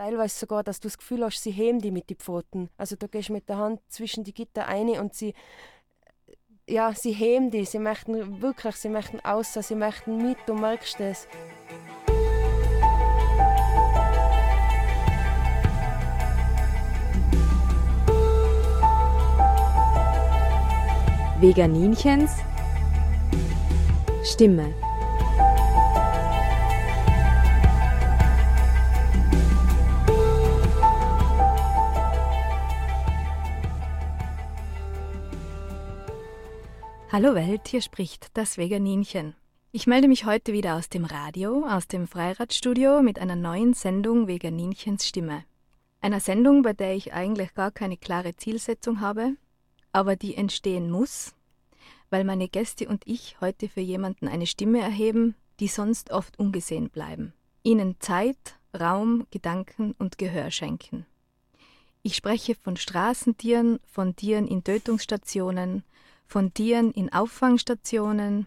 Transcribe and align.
teilweise 0.00 0.38
sogar, 0.38 0.62
dass 0.62 0.80
du 0.80 0.88
das 0.88 0.96
Gefühl 0.96 1.22
hast, 1.22 1.42
sie 1.42 1.50
heben 1.50 1.78
die 1.78 1.90
mit 1.90 2.08
den 2.08 2.16
Pfoten. 2.16 2.70
Also 2.78 2.96
du 2.96 3.06
gehst 3.06 3.28
mit 3.28 3.50
der 3.50 3.58
Hand 3.58 3.80
zwischen 3.88 4.24
die 4.24 4.32
Gitter 4.32 4.66
ein 4.66 4.88
und 4.88 5.14
sie 5.14 5.34
ja, 6.66 6.94
sie 6.94 7.12
heben 7.12 7.50
die, 7.50 7.66
sie 7.66 7.80
möchten 7.80 8.40
wirklich, 8.40 8.76
sie 8.76 8.88
möchten 8.88 9.20
außer, 9.20 9.62
sie 9.62 9.74
möchten 9.74 10.16
mit, 10.16 10.38
du 10.46 10.54
merkst 10.54 11.00
es. 11.00 11.28
Veganinchens 21.40 22.32
Stimme. 24.24 24.72
Hallo 37.12 37.34
Welt, 37.34 37.66
hier 37.66 37.82
spricht 37.82 38.28
das 38.34 38.56
Veganinchen. 38.56 39.34
Ich 39.72 39.88
melde 39.88 40.06
mich 40.06 40.26
heute 40.26 40.52
wieder 40.52 40.76
aus 40.76 40.88
dem 40.88 41.04
Radio, 41.04 41.66
aus 41.66 41.88
dem 41.88 42.06
Freiradstudio 42.06 43.02
mit 43.02 43.18
einer 43.18 43.34
neuen 43.34 43.74
Sendung 43.74 44.28
Veganinchens 44.28 45.08
Stimme. 45.08 45.42
Einer 46.00 46.20
Sendung, 46.20 46.62
bei 46.62 46.72
der 46.72 46.94
ich 46.94 47.12
eigentlich 47.12 47.52
gar 47.54 47.72
keine 47.72 47.96
klare 47.96 48.36
Zielsetzung 48.36 49.00
habe, 49.00 49.34
aber 49.90 50.14
die 50.14 50.36
entstehen 50.36 50.88
muss, 50.88 51.34
weil 52.10 52.22
meine 52.22 52.46
Gäste 52.46 52.86
und 52.86 53.02
ich 53.08 53.40
heute 53.40 53.68
für 53.68 53.80
jemanden 53.80 54.28
eine 54.28 54.46
Stimme 54.46 54.78
erheben, 54.78 55.34
die 55.58 55.66
sonst 55.66 56.12
oft 56.12 56.38
ungesehen 56.38 56.90
bleiben. 56.90 57.32
Ihnen 57.64 57.96
Zeit, 57.98 58.54
Raum, 58.72 59.26
Gedanken 59.32 59.96
und 59.98 60.16
Gehör 60.16 60.52
schenken. 60.52 61.06
Ich 62.02 62.14
spreche 62.14 62.54
von 62.54 62.76
Straßentieren, 62.76 63.80
von 63.84 64.14
Tieren 64.14 64.46
in 64.46 64.62
Tötungsstationen, 64.62 65.82
von 66.30 66.54
Tieren 66.54 66.92
in 66.92 67.12
Auffangstationen, 67.12 68.46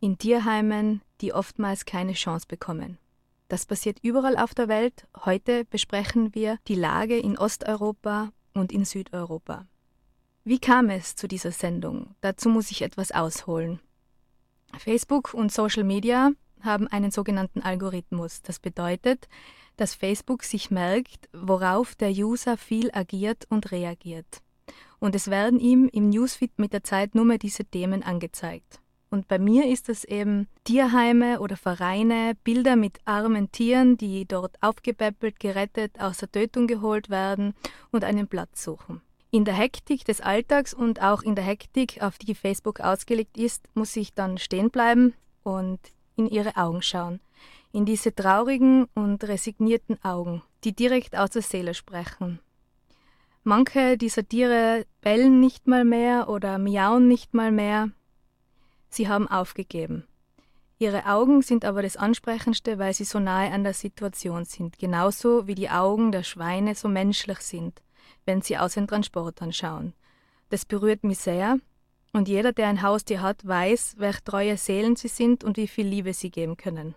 in 0.00 0.18
Tierheimen, 0.18 1.00
die 1.22 1.32
oftmals 1.32 1.86
keine 1.86 2.12
Chance 2.12 2.44
bekommen. 2.46 2.98
Das 3.48 3.64
passiert 3.64 3.98
überall 4.02 4.36
auf 4.36 4.54
der 4.54 4.68
Welt. 4.68 5.06
Heute 5.24 5.64
besprechen 5.64 6.34
wir 6.34 6.58
die 6.68 6.74
Lage 6.74 7.18
in 7.18 7.38
Osteuropa 7.38 8.32
und 8.52 8.70
in 8.70 8.84
Südeuropa. 8.84 9.66
Wie 10.44 10.58
kam 10.58 10.90
es 10.90 11.16
zu 11.16 11.26
dieser 11.26 11.52
Sendung? 11.52 12.14
Dazu 12.20 12.50
muss 12.50 12.70
ich 12.70 12.82
etwas 12.82 13.12
ausholen. 13.12 13.80
Facebook 14.76 15.32
und 15.32 15.50
Social 15.50 15.84
Media 15.84 16.32
haben 16.60 16.86
einen 16.86 17.12
sogenannten 17.12 17.62
Algorithmus. 17.62 18.42
Das 18.42 18.58
bedeutet, 18.58 19.26
dass 19.78 19.94
Facebook 19.94 20.44
sich 20.44 20.70
merkt, 20.70 21.30
worauf 21.32 21.94
der 21.94 22.10
User 22.10 22.58
viel 22.58 22.90
agiert 22.92 23.46
und 23.48 23.70
reagiert 23.70 24.42
und 25.02 25.16
es 25.16 25.28
werden 25.28 25.58
ihm 25.58 25.88
im 25.92 26.10
Newsfeed 26.10 26.60
mit 26.60 26.72
der 26.72 26.84
Zeit 26.84 27.16
nur 27.16 27.24
mehr 27.24 27.38
diese 27.38 27.64
Themen 27.64 28.04
angezeigt. 28.04 28.80
Und 29.10 29.26
bei 29.26 29.40
mir 29.40 29.66
ist 29.66 29.88
es 29.88 30.04
eben 30.04 30.46
Tierheime 30.62 31.40
oder 31.40 31.56
Vereine, 31.56 32.34
Bilder 32.44 32.76
mit 32.76 33.00
armen 33.04 33.50
Tieren, 33.50 33.96
die 33.96 34.26
dort 34.26 34.56
aufgepäppelt, 34.62 35.40
gerettet, 35.40 36.00
aus 36.00 36.18
der 36.18 36.30
Tötung 36.30 36.68
geholt 36.68 37.10
werden 37.10 37.52
und 37.90 38.04
einen 38.04 38.28
Platz 38.28 38.62
suchen. 38.62 39.02
In 39.32 39.44
der 39.44 39.54
Hektik 39.54 40.04
des 40.04 40.20
Alltags 40.20 40.72
und 40.72 41.02
auch 41.02 41.22
in 41.22 41.34
der 41.34 41.44
Hektik, 41.44 42.00
auf 42.00 42.16
die 42.18 42.36
Facebook 42.36 42.78
ausgelegt 42.78 43.36
ist, 43.36 43.66
muss 43.74 43.96
ich 43.96 44.14
dann 44.14 44.38
stehen 44.38 44.70
bleiben 44.70 45.14
und 45.42 45.80
in 46.14 46.28
ihre 46.28 46.56
Augen 46.56 46.80
schauen. 46.80 47.18
In 47.72 47.84
diese 47.84 48.14
traurigen 48.14 48.86
und 48.94 49.24
resignierten 49.24 49.98
Augen, 50.04 50.42
die 50.62 50.76
direkt 50.76 51.16
aus 51.16 51.30
der 51.30 51.42
Seele 51.42 51.74
sprechen. 51.74 52.38
Manche 53.44 53.98
dieser 53.98 54.26
Tiere 54.26 54.86
bellen 55.00 55.40
nicht 55.40 55.66
mal 55.66 55.84
mehr 55.84 56.28
oder 56.28 56.58
miauen 56.58 57.08
nicht 57.08 57.34
mal 57.34 57.50
mehr. 57.50 57.90
Sie 58.88 59.08
haben 59.08 59.26
aufgegeben. 59.26 60.06
Ihre 60.78 61.06
Augen 61.06 61.42
sind 61.42 61.64
aber 61.64 61.82
das 61.82 61.96
Ansprechendste, 61.96 62.78
weil 62.78 62.94
sie 62.94 63.04
so 63.04 63.18
nahe 63.18 63.50
an 63.52 63.64
der 63.64 63.74
Situation 63.74 64.44
sind, 64.44 64.78
genauso 64.78 65.46
wie 65.46 65.54
die 65.56 65.70
Augen 65.70 66.12
der 66.12 66.22
Schweine 66.22 66.74
so 66.74 66.88
menschlich 66.88 67.38
sind, 67.38 67.82
wenn 68.26 68.42
sie 68.42 68.58
aus 68.58 68.74
den 68.74 68.86
Transportern 68.86 69.52
schauen. 69.52 69.92
Das 70.50 70.64
berührt 70.64 71.02
mich 71.02 71.18
sehr, 71.18 71.58
und 72.12 72.28
jeder, 72.28 72.52
der 72.52 72.68
ein 72.68 72.82
Haustier 72.82 73.22
hat, 73.22 73.46
weiß, 73.46 73.96
welch 73.98 74.20
treue 74.20 74.56
Seelen 74.56 74.96
sie 74.96 75.08
sind 75.08 75.44
und 75.44 75.56
wie 75.56 75.68
viel 75.68 75.86
Liebe 75.86 76.12
sie 76.12 76.30
geben 76.30 76.56
können. 76.56 76.94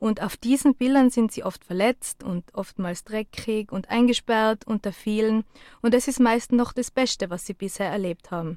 Und 0.00 0.22
auf 0.22 0.38
diesen 0.38 0.74
Bildern 0.74 1.10
sind 1.10 1.30
sie 1.30 1.44
oft 1.44 1.62
verletzt 1.62 2.24
und 2.24 2.54
oftmals 2.54 3.04
dreckig 3.04 3.70
und 3.70 3.90
eingesperrt 3.90 4.66
unter 4.66 4.92
vielen, 4.92 5.44
und 5.82 5.94
es 5.94 6.08
ist 6.08 6.18
meist 6.18 6.52
noch 6.52 6.72
das 6.72 6.90
Beste, 6.90 7.28
was 7.28 7.44
sie 7.44 7.52
bisher 7.52 7.90
erlebt 7.90 8.30
haben. 8.30 8.56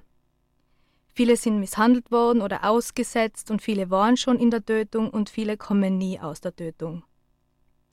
Viele 1.10 1.36
sind 1.36 1.60
misshandelt 1.60 2.12
worden 2.12 2.42
oder 2.42 2.64
ausgesetzt 2.64 3.52
und 3.52 3.62
viele 3.62 3.92
waren 3.92 4.16
schon 4.16 4.40
in 4.40 4.52
der 4.52 4.66
Tötung 4.66 5.10
und 5.10 5.30
viele 5.30 5.58
kommen 5.58 5.98
nie 5.98 6.18
aus 6.18 6.40
der 6.40 6.56
Tötung. 6.56 7.04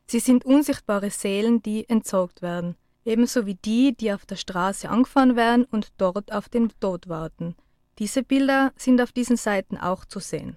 Sie 0.06 0.20
sind 0.20 0.44
unsichtbare 0.44 1.10
Seelen, 1.10 1.60
die 1.60 1.88
entsorgt 1.88 2.42
werden, 2.42 2.76
ebenso 3.04 3.46
wie 3.46 3.56
die, 3.56 3.96
die 3.96 4.12
auf 4.12 4.26
der 4.26 4.36
Straße 4.36 4.88
angefahren 4.88 5.34
werden 5.34 5.64
und 5.64 5.88
dort 5.98 6.32
auf 6.32 6.48
den 6.48 6.70
Tod 6.78 7.08
warten. 7.08 7.56
Diese 7.98 8.22
Bilder 8.22 8.72
sind 8.76 9.00
auf 9.00 9.10
diesen 9.10 9.36
Seiten 9.36 9.76
auch 9.76 10.04
zu 10.04 10.20
sehen. 10.20 10.56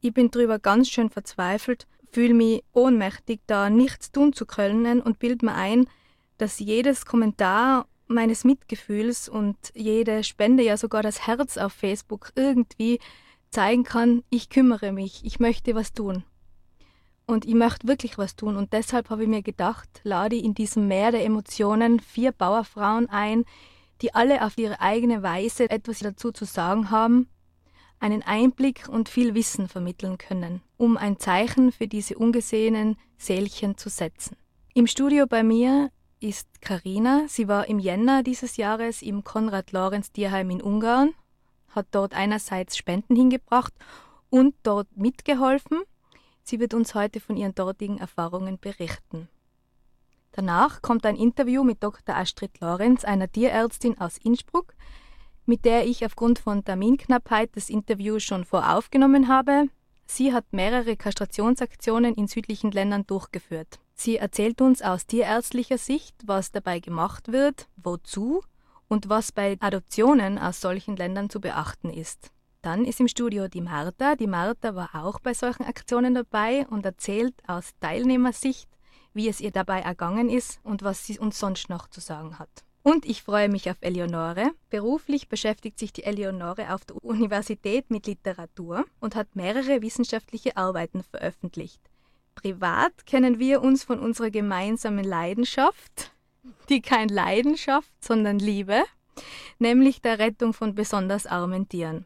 Ich 0.00 0.12
bin 0.12 0.30
drüber 0.30 0.58
ganz 0.58 0.90
schön 0.90 1.08
verzweifelt 1.08 1.86
fühle 2.14 2.34
mich 2.34 2.62
ohnmächtig, 2.72 3.40
da 3.48 3.68
nichts 3.70 4.12
tun 4.12 4.32
zu 4.32 4.46
können 4.46 5.00
und 5.00 5.18
bild 5.18 5.42
mir 5.42 5.54
ein, 5.54 5.88
dass 6.38 6.60
jedes 6.60 7.06
Kommentar 7.06 7.86
meines 8.06 8.44
Mitgefühls 8.44 9.28
und 9.28 9.56
jede 9.74 10.22
Spende, 10.22 10.62
ja 10.62 10.76
sogar 10.76 11.02
das 11.02 11.26
Herz 11.26 11.58
auf 11.58 11.72
Facebook 11.72 12.30
irgendwie 12.36 13.00
zeigen 13.50 13.82
kann, 13.82 14.22
ich 14.30 14.48
kümmere 14.48 14.92
mich, 14.92 15.24
ich 15.24 15.40
möchte 15.40 15.74
was 15.74 15.92
tun. 15.92 16.22
Und 17.26 17.46
ich 17.46 17.54
möchte 17.54 17.88
wirklich 17.88 18.16
was 18.16 18.36
tun. 18.36 18.56
Und 18.56 18.72
deshalb 18.72 19.10
habe 19.10 19.24
ich 19.24 19.28
mir 19.28 19.42
gedacht, 19.42 19.88
lade 20.04 20.36
in 20.36 20.54
diesem 20.54 20.86
Meer 20.86 21.10
der 21.10 21.24
Emotionen 21.24 21.98
vier 21.98 22.30
Bauerfrauen 22.30 23.08
ein, 23.08 23.44
die 24.02 24.14
alle 24.14 24.44
auf 24.44 24.56
ihre 24.56 24.80
eigene 24.80 25.22
Weise 25.22 25.68
etwas 25.68 26.00
dazu 26.00 26.30
zu 26.30 26.44
sagen 26.44 26.90
haben 26.90 27.28
einen 28.04 28.22
Einblick 28.22 28.86
und 28.90 29.08
viel 29.08 29.34
Wissen 29.34 29.66
vermitteln 29.66 30.18
können, 30.18 30.60
um 30.76 30.98
ein 30.98 31.18
Zeichen 31.18 31.72
für 31.72 31.88
diese 31.88 32.18
ungesehenen 32.18 32.98
Seelchen 33.16 33.78
zu 33.78 33.88
setzen. 33.88 34.36
Im 34.74 34.86
Studio 34.86 35.26
bei 35.26 35.42
mir 35.42 35.90
ist 36.20 36.60
Karina. 36.60 37.24
Sie 37.28 37.48
war 37.48 37.66
im 37.66 37.78
Jänner 37.78 38.22
dieses 38.22 38.58
Jahres 38.58 39.00
im 39.00 39.24
Konrad 39.24 39.72
Lorenz 39.72 40.12
Tierheim 40.12 40.50
in 40.50 40.60
Ungarn, 40.60 41.14
hat 41.70 41.86
dort 41.92 42.12
einerseits 42.12 42.76
Spenden 42.76 43.16
hingebracht 43.16 43.72
und 44.28 44.54
dort 44.64 44.94
mitgeholfen. 44.94 45.80
Sie 46.42 46.60
wird 46.60 46.74
uns 46.74 46.94
heute 46.94 47.20
von 47.20 47.38
ihren 47.38 47.54
dortigen 47.54 47.96
Erfahrungen 47.96 48.58
berichten. 48.58 49.30
Danach 50.32 50.82
kommt 50.82 51.06
ein 51.06 51.16
Interview 51.16 51.64
mit 51.64 51.82
Dr. 51.82 52.14
Astrid 52.14 52.60
Lorenz, 52.60 53.06
einer 53.06 53.32
Tierärztin 53.32 53.98
aus 53.98 54.18
Innsbruck, 54.18 54.74
mit 55.46 55.64
der 55.64 55.86
ich 55.86 56.04
aufgrund 56.04 56.38
von 56.38 56.64
Terminknappheit 56.64 57.50
das 57.54 57.70
Interview 57.70 58.18
schon 58.18 58.44
voraufgenommen 58.44 59.28
habe. 59.28 59.68
Sie 60.06 60.32
hat 60.32 60.44
mehrere 60.52 60.96
Kastrationsaktionen 60.96 62.14
in 62.14 62.28
südlichen 62.28 62.70
Ländern 62.70 63.06
durchgeführt. 63.06 63.78
Sie 63.94 64.16
erzählt 64.16 64.60
uns 64.60 64.82
aus 64.82 65.06
tierärztlicher 65.06 65.78
Sicht, 65.78 66.14
was 66.26 66.50
dabei 66.52 66.80
gemacht 66.80 67.32
wird, 67.32 67.68
wozu 67.76 68.42
und 68.88 69.08
was 69.08 69.32
bei 69.32 69.56
Adoptionen 69.60 70.38
aus 70.38 70.60
solchen 70.60 70.96
Ländern 70.96 71.30
zu 71.30 71.40
beachten 71.40 71.90
ist. 71.90 72.30
Dann 72.60 72.84
ist 72.84 73.00
im 73.00 73.08
Studio 73.08 73.46
die 73.46 73.60
Martha. 73.60 74.16
Die 74.16 74.26
Martha 74.26 74.74
war 74.74 74.90
auch 74.94 75.20
bei 75.20 75.34
solchen 75.34 75.64
Aktionen 75.64 76.14
dabei 76.14 76.66
und 76.68 76.84
erzählt 76.86 77.34
aus 77.46 77.72
Teilnehmersicht, 77.80 78.68
wie 79.12 79.28
es 79.28 79.40
ihr 79.40 79.50
dabei 79.50 79.80
ergangen 79.80 80.28
ist 80.28 80.60
und 80.64 80.82
was 80.82 81.04
sie 81.06 81.18
uns 81.18 81.38
sonst 81.38 81.68
noch 81.68 81.88
zu 81.88 82.00
sagen 82.00 82.38
hat. 82.38 82.63
Und 82.86 83.06
ich 83.06 83.22
freue 83.22 83.48
mich 83.48 83.70
auf 83.70 83.78
Eleonore. 83.80 84.50
Beruflich 84.68 85.30
beschäftigt 85.30 85.78
sich 85.78 85.94
die 85.94 86.04
Eleonore 86.04 86.74
auf 86.74 86.84
der 86.84 87.02
Universität 87.02 87.90
mit 87.90 88.06
Literatur 88.06 88.84
und 89.00 89.16
hat 89.16 89.34
mehrere 89.34 89.80
wissenschaftliche 89.80 90.58
Arbeiten 90.58 91.02
veröffentlicht. 91.02 91.80
Privat 92.34 93.06
kennen 93.06 93.38
wir 93.38 93.62
uns 93.62 93.84
von 93.84 93.98
unserer 93.98 94.28
gemeinsamen 94.28 95.02
Leidenschaft, 95.02 96.12
die 96.68 96.82
kein 96.82 97.08
Leidenschaft, 97.08 97.90
sondern 98.04 98.38
Liebe, 98.38 98.82
nämlich 99.58 100.02
der 100.02 100.18
Rettung 100.18 100.52
von 100.52 100.74
besonders 100.74 101.24
armen 101.24 101.66
Tieren. 101.66 102.04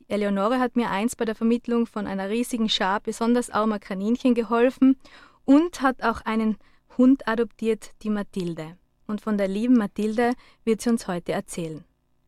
Die 0.00 0.10
Eleonore 0.10 0.58
hat 0.58 0.74
mir 0.74 0.90
einst 0.90 1.16
bei 1.16 1.26
der 1.26 1.36
Vermittlung 1.36 1.86
von 1.86 2.08
einer 2.08 2.28
riesigen 2.28 2.68
Schar 2.68 2.98
besonders 2.98 3.50
armer 3.50 3.78
Kaninchen 3.78 4.34
geholfen 4.34 4.96
und 5.44 5.80
hat 5.80 6.02
auch 6.02 6.22
einen 6.22 6.56
Hund 6.98 7.28
adoptiert, 7.28 7.92
die 8.02 8.10
Mathilde 8.10 8.76
und 9.06 9.20
von 9.20 9.38
der 9.38 9.48
lieben 9.48 9.76
Mathilde 9.76 10.32
wird 10.64 10.80
sie 10.80 10.90
uns 10.90 11.08
heute 11.08 11.32
erzählen. 11.32 11.84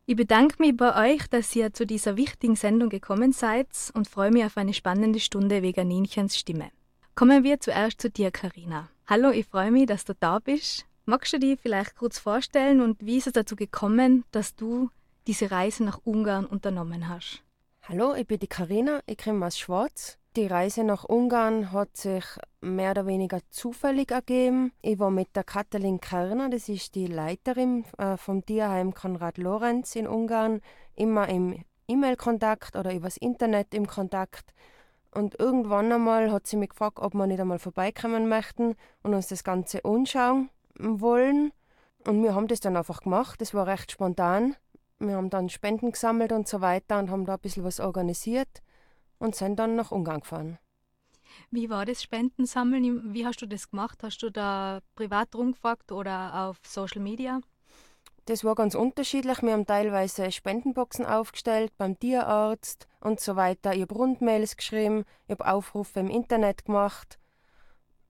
Ich 0.07 0.15
bedanke 0.15 0.55
mich 0.59 0.77
bei 0.77 1.13
euch, 1.13 1.27
dass 1.27 1.55
ihr 1.55 1.73
zu 1.73 1.85
dieser 1.85 2.15
wichtigen 2.15 2.55
Sendung 2.55 2.89
gekommen 2.89 3.31
seid 3.31 3.67
und 3.95 4.07
freue 4.07 4.29
mich 4.29 4.45
auf 4.45 4.55
eine 4.55 4.73
spannende 4.73 5.19
Stunde 5.19 5.63
Veganinchens 5.63 6.37
Stimme. 6.37 6.69
Kommen 7.15 7.43
wir 7.43 7.59
zuerst 7.59 8.01
zu 8.01 8.09
dir, 8.09 8.29
Karina. 8.29 8.89
Hallo, 9.07 9.31
ich 9.31 9.47
freue 9.47 9.71
mich, 9.71 9.87
dass 9.87 10.05
du 10.05 10.13
da 10.19 10.39
bist. 10.39 10.85
Magst 11.05 11.33
du 11.33 11.39
dir 11.39 11.57
vielleicht 11.57 11.95
kurz 11.95 12.19
vorstellen 12.19 12.81
und 12.81 13.05
wie 13.05 13.17
ist 13.17 13.27
es 13.27 13.33
dazu 13.33 13.55
gekommen, 13.55 14.25
dass 14.31 14.55
du 14.55 14.89
diese 15.27 15.49
Reise 15.49 15.83
nach 15.83 15.99
Ungarn 16.03 16.45
unternommen 16.45 17.09
hast? 17.09 17.43
Hallo, 17.83 18.15
ich 18.15 18.27
bin 18.27 18.39
die 18.39 18.47
Karina, 18.47 19.01
ich 19.05 19.17
komme 19.17 19.45
aus 19.45 19.57
Schwarz. 19.57 20.17
Die 20.35 20.47
Reise 20.47 20.83
nach 20.83 21.05
Ungarn 21.05 21.71
hat 21.71 21.95
sich 21.95 22.25
mehr 22.59 22.91
oder 22.91 23.05
weniger 23.05 23.39
zufällig 23.51 24.11
ergeben. 24.11 24.73
Ich 24.81 24.99
war 24.99 25.09
mit 25.09 25.33
der 25.33 25.45
Katalin 25.45 26.01
Kerner, 26.01 26.49
das 26.49 26.67
ist 26.67 26.95
die 26.95 27.07
Leiterin 27.07 27.85
äh, 27.97 28.17
vom 28.17 28.45
Tierheim 28.45 28.93
Konrad 28.93 29.37
Lorenz 29.37 29.95
in 29.95 30.09
Ungarn, 30.09 30.59
immer 30.93 31.29
im 31.29 31.63
E-Mail-Kontakt 31.87 32.75
oder 32.75 32.93
übers 32.93 33.15
Internet 33.15 33.73
im 33.73 33.87
Kontakt. 33.87 34.53
Und 35.11 35.39
irgendwann 35.39 35.89
einmal 35.89 36.29
hat 36.33 36.47
sie 36.47 36.57
mich 36.57 36.71
gefragt, 36.71 36.99
ob 36.99 37.13
wir 37.13 37.27
nicht 37.27 37.39
einmal 37.39 37.59
vorbeikommen 37.59 38.27
möchten 38.27 38.75
und 39.03 39.13
uns 39.13 39.27
das 39.27 39.45
Ganze 39.45 39.85
anschauen 39.85 40.49
wollen. 40.77 41.53
Und 42.05 42.21
wir 42.21 42.35
haben 42.35 42.49
das 42.49 42.59
dann 42.59 42.75
einfach 42.75 43.03
gemacht. 43.03 43.39
Das 43.39 43.53
war 43.53 43.67
recht 43.67 43.89
spontan. 43.89 44.57
Wir 44.99 45.15
haben 45.15 45.29
dann 45.29 45.47
Spenden 45.47 45.93
gesammelt 45.93 46.33
und 46.33 46.49
so 46.49 46.59
weiter 46.59 46.99
und 46.99 47.09
haben 47.09 47.25
da 47.25 47.35
ein 47.35 47.39
bisschen 47.39 47.63
was 47.63 47.79
organisiert 47.79 48.64
und 49.25 49.35
sind 49.35 49.57
dann 49.57 49.75
nach 49.75 49.91
Ungarn 49.91 50.21
gefahren. 50.21 50.57
Wie 51.51 51.69
war 51.69 51.85
das 51.85 52.01
Spendensammeln? 52.01 53.13
Wie 53.13 53.25
hast 53.25 53.41
du 53.41 53.45
das 53.45 53.69
gemacht? 53.69 54.01
Hast 54.03 54.19
du 54.19 54.29
da 54.29 54.79
privat 54.95 55.35
rumgefragt 55.35 55.91
oder 55.91 56.45
auf 56.45 56.57
Social 56.65 57.01
Media? 57.01 57.41
Das 58.25 58.43
war 58.43 58.55
ganz 58.55 58.73
unterschiedlich. 58.73 59.41
Wir 59.43 59.53
haben 59.53 59.67
teilweise 59.67 60.31
Spendenboxen 60.31 61.05
aufgestellt 61.05 61.71
beim 61.77 61.99
Tierarzt 61.99 62.87
und 62.99 63.19
so 63.19 63.35
weiter. 63.35 63.73
Ich 63.73 63.81
habe 63.81 63.93
Rundmails 63.93 64.57
geschrieben, 64.57 65.05
ich 65.27 65.31
habe 65.31 65.47
Aufrufe 65.47 65.99
im 65.99 66.09
Internet 66.09 66.65
gemacht, 66.65 67.19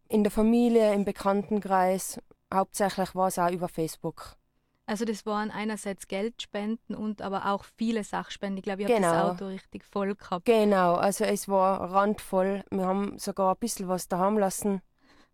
in 0.07 0.23
der 0.23 0.31
Familie, 0.31 0.93
im 0.93 1.03
Bekanntenkreis. 1.03 2.21
Hauptsächlich 2.53 3.13
war 3.15 3.27
es 3.27 3.39
auch 3.39 3.51
über 3.51 3.67
Facebook. 3.67 4.37
Also 4.87 5.03
das 5.03 5.25
waren 5.25 5.49
einerseits 5.49 6.07
Geldspenden 6.07 6.95
und 6.95 7.21
aber 7.21 7.47
auch 7.47 7.65
viele 7.77 8.03
Sachspenden. 8.03 8.57
Ich 8.57 8.63
glaube, 8.63 8.83
ich 8.83 8.87
genau. 8.87 9.07
habe 9.07 9.29
das 9.29 9.41
Auto 9.41 9.47
richtig 9.47 9.83
voll 9.83 10.13
gehabt. 10.13 10.45
Genau, 10.45 10.93
also 10.93 11.23
es 11.23 11.49
war 11.49 11.91
randvoll. 11.91 12.63
Wir 12.69 12.85
haben 12.85 13.17
sogar 13.17 13.55
ein 13.55 13.59
bisschen 13.59 13.87
was 13.87 14.07
daheim 14.07 14.37
lassen 14.37 14.81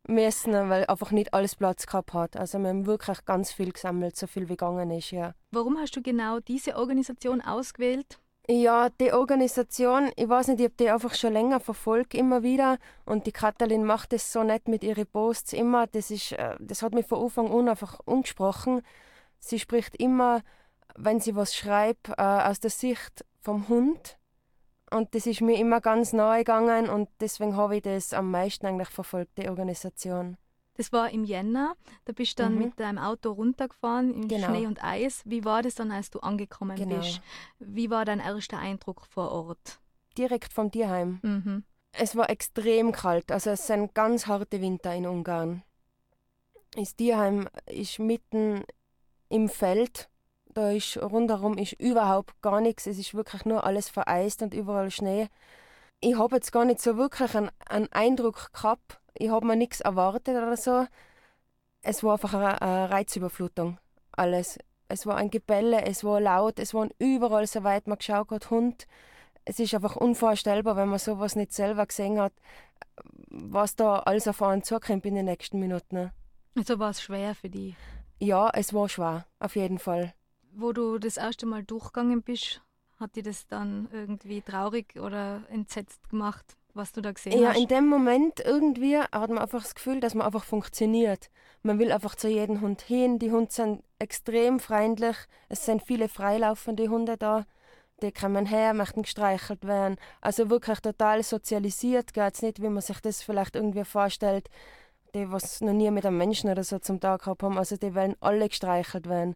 müssen, 0.08 0.54
weil 0.54 0.86
einfach 0.86 1.12
nicht 1.12 1.34
alles 1.34 1.56
Platz 1.56 1.86
gehabt 1.86 2.14
hat. 2.14 2.38
Also 2.38 2.60
wir 2.60 2.70
haben 2.70 2.86
wirklich 2.86 3.26
ganz 3.26 3.52
viel 3.52 3.72
gesammelt, 3.72 4.16
so 4.16 4.26
viel 4.26 4.44
wie 4.44 4.54
gegangen 4.54 4.90
ist, 4.92 5.12
ja. 5.12 5.34
Warum 5.52 5.78
hast 5.78 5.96
du 5.96 6.02
genau 6.02 6.40
diese 6.40 6.78
Organisation 6.78 7.42
ausgewählt? 7.42 8.20
Ja, 8.50 8.90
die 8.90 9.14
Organisation, 9.14 10.12
ich 10.16 10.28
weiß 10.28 10.48
nicht, 10.48 10.60
ich 10.60 10.66
habe 10.66 10.76
die 10.80 10.90
einfach 10.90 11.14
schon 11.14 11.34
länger 11.34 11.60
verfolgt, 11.60 12.16
immer 12.16 12.42
wieder. 12.42 12.80
Und 13.06 13.28
die 13.28 13.32
Katalin 13.32 13.86
macht 13.86 14.14
das 14.14 14.32
so 14.32 14.44
nett 14.44 14.68
mit 14.68 14.84
ihren 14.84 15.06
Posts 15.06 15.54
immer. 15.54 15.88
Das, 15.88 16.10
ist, 16.10 16.32
äh, 16.34 16.56
das 16.60 16.82
hat 16.82 16.94
mich 16.94 17.06
von 17.06 17.24
Anfang 17.24 17.52
an 17.52 17.70
einfach 17.70 18.00
angesprochen. 18.08 18.82
Sie 19.42 19.60
spricht 19.60 19.96
immer, 19.98 20.42
wenn 20.96 21.20
sie 21.20 21.36
was 21.36 21.54
schreibt, 21.56 22.10
äh, 22.10 22.14
aus 22.22 22.60
der 22.60 22.70
Sicht 22.70 23.26
vom 23.42 23.68
Hund. 23.68 24.18
Und 24.92 25.14
das 25.16 25.26
ist 25.26 25.42
mir 25.42 25.58
immer 25.58 25.82
ganz 25.82 26.14
nahe 26.14 26.40
gegangen 26.40 26.90
und 26.90 27.10
deswegen 27.20 27.56
habe 27.56 27.78
ich 27.78 27.82
das 27.82 28.14
am 28.14 28.30
meisten 28.30 28.66
eigentlich 28.66 28.90
verfolgt, 28.90 29.38
die 29.38 29.48
Organisation. 29.50 30.38
Das 30.76 30.92
war 30.92 31.10
im 31.10 31.24
Jänner. 31.24 31.76
Da 32.06 32.14
bist 32.14 32.40
du 32.40 32.44
dann 32.44 32.56
mhm. 32.56 32.60
mit 32.60 32.80
deinem 32.80 32.98
Auto 32.98 33.32
runtergefahren 33.32 34.14
im 34.14 34.28
genau. 34.28 34.48
Schnee 34.48 34.68
und 34.68 34.84
Eis. 34.84 35.22
Wie 35.26 35.44
war 35.44 35.62
das 35.62 35.76
dann, 35.76 35.92
als 35.92 36.10
du 36.10 36.20
angekommen 36.20 36.76
genau. 36.76 36.98
bist? 36.98 37.22
Wie 37.60 37.90
war 37.90 38.06
dein 38.06 38.20
erster 38.20 38.58
Eindruck 38.58 39.06
vor 39.06 39.32
Ort? 39.32 39.80
Direkt 40.18 40.52
vom 40.52 40.72
Tierheim. 40.72 41.20
Mhm. 41.22 41.64
Es 41.94 42.16
war 42.16 42.30
extrem 42.30 42.92
kalt. 42.92 43.32
Also 43.32 43.52
es 43.52 43.68
sind 43.68 43.94
ganz 43.94 44.28
harte 44.28 44.62
Winter 44.62 44.94
in 44.96 45.06
Ungarn. 45.06 45.64
Das 46.74 46.96
Tierheim 46.96 47.50
ist 47.66 48.00
mitten 48.00 48.64
im 49.32 49.50
Feld. 49.50 50.10
Da 50.54 50.72
ist 50.72 50.98
rundherum 50.98 51.58
ist 51.58 51.74
überhaupt 51.74 52.42
gar 52.42 52.62
nichts. 52.62 52.86
Es 52.86 52.98
ist 52.98 53.14
wirklich 53.14 53.46
nur 53.46 53.64
alles 53.64 53.90
vereist 53.90 54.42
und 54.42 54.54
überall 54.54 54.92
Schnee. 54.92 55.30
Ich 56.02 56.18
habe 56.18 56.36
jetzt 56.36 56.52
gar 56.52 56.66
nicht 56.66 56.82
so 56.82 56.98
wirklich 56.98 57.36
einen, 57.36 57.52
einen 57.68 57.92
Eindruck 57.92 58.52
gehabt. 58.54 59.00
Ich 59.14 59.30
habe 59.30 59.46
mir 59.46 59.56
nichts 59.56 59.82
erwartet 59.82 60.36
oder 60.36 60.58
so. 60.58 60.86
Es 61.84 62.04
war 62.04 62.14
einfach 62.14 62.34
eine, 62.34 62.62
eine 62.62 62.90
Reizüberflutung. 62.90 63.78
Alles. 64.12 64.60
Es 64.88 65.06
war 65.06 65.16
ein 65.16 65.32
Gebelle, 65.32 65.84
es 65.84 66.04
war 66.04 66.20
laut, 66.20 66.60
es 66.60 66.74
waren 66.74 66.90
überall, 67.00 67.48
so 67.48 67.64
weit 67.64 67.88
man 67.88 67.98
geschaut 67.98 68.30
hat, 68.32 68.50
Hund. 68.50 68.88
Es 69.46 69.58
ist 69.58 69.74
einfach 69.74 69.96
unvorstellbar, 69.96 70.76
wenn 70.76 70.90
man 70.90 71.00
sowas 71.00 71.38
nicht 71.38 71.54
selber 71.54 71.86
gesehen 71.86 72.20
hat, 72.20 72.34
was 73.30 73.76
da 73.78 74.00
alles 74.00 74.28
auf 74.28 74.42
einen 74.42 74.64
zukommt 74.64 75.06
in 75.06 75.16
den 75.16 75.26
nächsten 75.26 75.60
Minuten. 75.60 76.12
Also 76.58 76.78
war 76.78 76.90
es 76.90 77.02
schwer 77.02 77.34
für 77.36 77.50
dich? 77.50 77.76
Ja, 78.22 78.52
es 78.54 78.72
war 78.72 78.88
schwer, 78.88 79.26
auf 79.40 79.56
jeden 79.56 79.80
Fall. 79.80 80.14
Wo 80.54 80.74
du 80.74 81.00
das 81.00 81.18
erste 81.18 81.48
Mal 81.48 81.64
durchgegangen 81.64 82.22
bist, 82.22 82.62
hat 83.00 83.16
dir 83.16 83.24
das 83.24 83.48
dann 83.48 83.90
irgendwie 83.92 84.42
traurig 84.42 84.96
oder 85.00 85.42
entsetzt 85.50 86.08
gemacht, 86.10 86.56
was 86.76 86.92
du 86.92 87.02
da 87.02 87.12
gesehen 87.14 87.42
ja, 87.42 87.50
hast? 87.50 87.56
Ja, 87.56 87.62
in 87.64 87.68
dem 87.68 87.88
Moment 87.88 88.40
irgendwie 88.40 89.00
hat 89.00 89.30
man 89.30 89.40
einfach 89.40 89.64
das 89.64 89.74
Gefühl, 89.74 90.00
dass 90.00 90.14
man 90.14 90.28
einfach 90.28 90.44
funktioniert. 90.44 91.32
Man 91.64 91.80
will 91.80 91.92
einfach 91.92 92.14
zu 92.14 92.28
jedem 92.28 92.62
Hund 92.62 92.82
hin. 92.82 93.18
Die 93.18 93.32
Hunde 93.32 93.52
sind 93.52 93.84
extrem 93.98 94.60
freundlich. 94.60 95.18
Es 95.50 95.66
sind 95.66 95.82
viele 95.82 96.08
freilaufende 96.08 96.90
Hunde 96.90 97.18
da. 97.18 97.48
Die 98.04 98.12
kommen 98.12 98.46
her, 98.46 98.76
möchten 98.76 99.02
gestreichelt 99.02 99.66
werden. 99.66 99.96
Also 100.22 100.52
wirklich 100.52 100.80
total 100.80 101.24
sozialisiert. 101.24 102.14
Geht 102.14 102.36
es 102.36 102.42
nicht, 102.44 102.62
wie 102.62 102.70
man 102.70 102.82
sich 102.82 103.00
das 103.00 103.24
vielleicht 103.24 103.56
irgendwie 103.56 103.86
vorstellt 103.86 104.48
die 105.14 105.32
was 105.32 105.62
noch 105.62 105.74
nie 105.74 105.92
mit 105.92 106.06
einem 106.06 106.18
Menschen 106.18 106.50
oder 106.50 106.64
so 106.64 106.80
zum 106.80 107.00
Tag 107.00 107.24
gehabt 107.24 107.44
haben, 107.44 107.58
also 107.58 107.78
die 107.78 107.96
wollen 107.96 108.16
alle 108.20 108.50
gestreichelt 108.50 109.08
werden. 109.08 109.36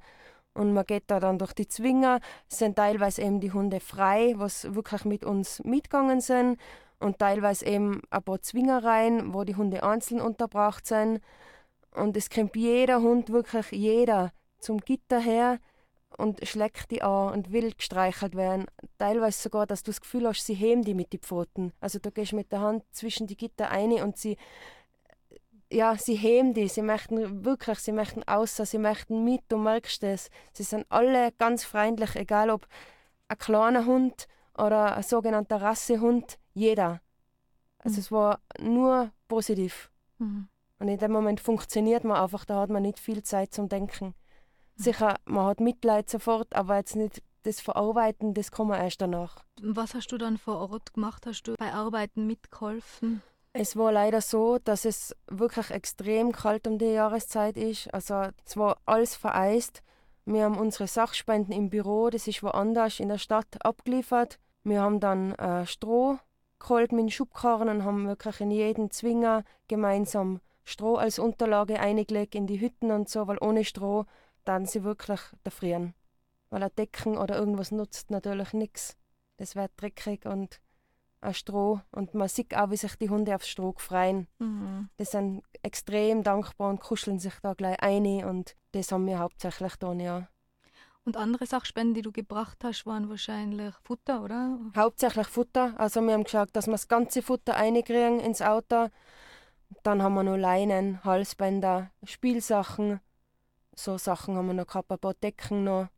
Und 0.54 0.74
man 0.74 0.86
geht 0.86 1.04
da 1.08 1.20
dann 1.20 1.38
durch 1.38 1.54
die 1.54 1.68
Zwinger, 1.68 2.22
sind 2.48 2.78
teilweise 2.78 3.22
eben 3.22 3.42
die 3.42 3.52
Hunde 3.52 3.82
frei, 3.82 4.34
was 4.38 4.74
wirklich 4.74 5.04
mit 5.04 5.26
uns 5.26 5.62
mitgegangen 5.64 6.22
sind 6.22 6.58
und 7.00 7.20
teilweise 7.20 7.66
eben 7.66 8.02
ein 8.10 8.24
paar 8.24 8.42
Zwingereien, 8.42 9.34
wo 9.34 9.44
die 9.44 9.56
Hunde 9.56 9.84
einzeln 9.84 10.22
unterbracht 10.22 10.88
sind. 10.88 11.20
Und 11.92 12.16
es 12.16 12.30
kommt 12.30 12.56
jeder 12.56 13.02
Hund, 13.02 13.30
wirklich 13.30 13.72
jeder, 13.72 14.32
zum 14.60 14.80
Gitter 14.80 15.20
her 15.20 15.60
und 16.18 16.46
schlägt 16.48 16.92
die 16.92 17.02
an 17.02 17.34
und 17.34 17.52
will 17.52 17.74
gestreichelt 17.74 18.36
werden. 18.36 18.66
Teilweise 18.98 19.42
sogar, 19.42 19.66
dass 19.66 19.84
du 19.84 19.92
das 19.92 20.02
Gefühl 20.02 20.28
hast, 20.28 20.46
sie 20.46 20.54
heben 20.54 20.84
die 20.84 20.94
mit 20.94 21.14
den 21.14 21.20
Pfoten. 21.20 21.74
Also 21.80 22.00
du 22.00 22.12
gehst 22.12 22.34
mit 22.34 22.52
der 22.52 22.62
Hand 22.62 22.84
zwischen 22.92 23.28
die 23.28 23.38
Gitter 23.38 23.70
ein 23.70 23.92
und 23.92 24.18
sie 24.18 24.38
ja, 25.72 25.98
sie 25.98 26.16
heben 26.16 26.54
die, 26.54 26.68
sie 26.68 26.82
möchten 26.82 27.46
wirklich, 27.46 27.80
sie 27.80 27.92
möchten 27.92 28.24
außer, 28.24 28.66
sie 28.66 28.78
möchten 28.78 29.24
mit, 29.24 29.42
du 29.50 29.58
merkst 29.58 30.04
es. 30.04 30.30
Sie 30.54 30.64
sind 30.64 30.86
alle 30.90 31.32
ganz 31.34 31.64
freundlich, 31.64 32.16
egal 32.16 32.50
ob 32.50 32.68
ein 33.28 33.38
kleiner 33.38 33.86
Hund 33.86 34.28
oder 34.58 34.96
ein 34.96 35.04
sogenannter 35.04 35.62
Rassehund, 35.62 36.38
jeder. 36.54 37.02
Also 37.80 37.96
mhm. 37.96 38.00
es 38.00 38.12
war 38.12 38.40
nur 38.60 39.12
positiv. 39.28 39.92
Mhm. 40.20 40.48
Und 40.80 40.88
in 40.88 40.98
dem 40.98 41.12
Moment 41.12 41.40
funktioniert 41.40 42.04
man 42.04 42.18
einfach, 42.18 42.46
da 42.46 42.62
hat 42.62 42.70
man 42.70 42.84
nicht 42.84 43.00
viel 43.00 43.24
Zeit 43.24 43.54
zum 43.54 43.70
Denken. 43.70 44.08
Mhm. 44.08 44.14
Sicher, 44.84 45.16
man 45.26 45.46
hat 45.46 45.60
Mitleid 45.60 46.10
sofort, 46.10 46.56
aber 46.56 46.78
jetzt 46.78 46.96
nicht 46.96 47.22
das 47.44 47.62
Verarbeiten, 47.62 48.34
das 48.34 48.52
kommt 48.52 48.76
erst 48.76 49.02
danach. 49.02 49.44
Was 49.62 49.94
hast 49.94 50.12
du 50.12 50.18
dann 50.18 50.38
vor 50.38 50.70
Ort 50.70 50.94
gemacht? 50.94 51.26
Hast 51.26 51.44
du 51.44 51.54
bei 51.58 51.72
Arbeiten 51.72 52.26
mitgeholfen? 52.28 53.22
Es 53.58 53.78
war 53.78 53.94
leider 53.94 54.20
so, 54.20 54.58
dass 54.58 54.84
es 54.84 55.16
wirklich 55.28 55.72
extrem 55.72 56.34
kalt 56.34 56.68
um 56.68 56.78
die 56.78 56.92
Jahreszeit 56.92 57.56
ist. 57.56 57.88
Also 57.94 58.28
es 58.46 58.58
war 58.58 58.82
alles 58.86 59.16
vereist. 59.16 59.82
Wir 60.26 60.44
haben 60.44 60.58
unsere 60.58 60.88
Sachspenden 60.88 61.54
im 61.54 61.70
Büro, 61.70 62.10
das 62.10 62.28
ist 62.28 62.44
woanders 62.44 63.00
in 63.00 63.08
der 63.08 63.18
Stadt 63.18 63.48
abgeliefert. 63.64 64.40
Wir 64.66 64.82
haben 64.82 65.00
dann 65.00 65.32
äh, 65.36 65.66
Stroh 65.66 66.20
geholt 66.60 66.92
mit 66.92 67.14
Schubkarren 67.14 67.70
und 67.70 67.86
haben 67.86 68.10
wirklich 68.10 68.42
in 68.42 68.52
jeden 68.52 68.92
Zwinger 68.92 69.46
gemeinsam 69.70 70.42
Stroh 70.66 70.96
als 70.96 71.18
Unterlage 71.18 71.80
eingelegt 71.80 72.36
in 72.36 72.48
die 72.48 72.60
Hütten 72.60 72.92
und 72.92 73.08
so, 73.08 73.26
weil 73.26 73.38
ohne 73.40 73.64
Stroh 73.64 74.04
dann 74.44 74.66
sie 74.66 74.84
wirklich 74.84 75.22
erfrieren. 75.46 75.94
Weil 76.50 76.64
ein 76.64 76.76
Decken 76.78 77.18
oder 77.18 77.38
irgendwas 77.38 77.72
nutzt 77.72 78.12
natürlich 78.12 78.52
nichts. 78.52 78.98
Das 79.38 79.56
wird 79.56 79.72
dreckig 79.78 80.26
und 80.26 80.60
Stroh 81.34 81.82
und 81.92 82.14
man 82.14 82.28
sieht 82.28 82.56
auch, 82.56 82.72
wie 82.72 82.78
sich 82.78 82.96
die 82.96 83.10
Hunde 83.10 83.36
aufs 83.36 83.48
Stroh 83.48 83.74
freuen. 83.78 84.28
Mhm. 84.40 84.90
Die 85.00 85.06
sind 85.06 85.44
extrem 85.64 86.24
dankbar 86.24 86.70
und 86.70 86.80
kuscheln 86.80 87.20
sich 87.20 87.34
da 87.42 87.54
gleich 87.54 87.82
ein 87.82 88.24
und 88.26 88.56
das 88.72 88.92
haben 88.92 89.08
wir 89.08 89.20
hauptsächlich 89.20 89.74
getan, 89.74 90.00
ja. 90.00 90.28
Und 91.06 91.18
andere 91.18 91.46
Sachspenden, 91.46 91.94
die 91.94 92.02
du 92.02 92.12
gebracht 92.12 92.58
hast, 92.64 92.88
waren 92.88 93.10
wahrscheinlich 93.10 93.76
Futter, 93.84 94.24
oder? 94.24 94.58
Hauptsächlich 94.76 95.28
Futter. 95.28 95.74
Also 95.78 96.02
wir 96.02 96.14
haben 96.14 96.24
geschaut, 96.24 96.50
dass 96.54 96.66
wir 96.66 96.72
das 96.72 96.88
ganze 96.88 97.22
Futter 97.22 97.56
einkriegen 97.56 98.20
ins 98.20 98.42
Auto. 98.42 98.88
Dann 99.84 100.02
haben 100.02 100.16
wir 100.16 100.24
noch 100.24 100.36
Leinen, 100.36 101.04
Halsbänder, 101.04 101.92
Spielsachen. 102.04 103.00
So 103.76 104.00
Sachen 104.00 104.36
haben 104.36 104.48
wir 104.48 104.54
noch 104.56 104.66
gehabt, 104.66 104.92
ein 104.92 104.98
paar 104.98 105.14
Decken 105.14 105.64
noch. 105.64 105.90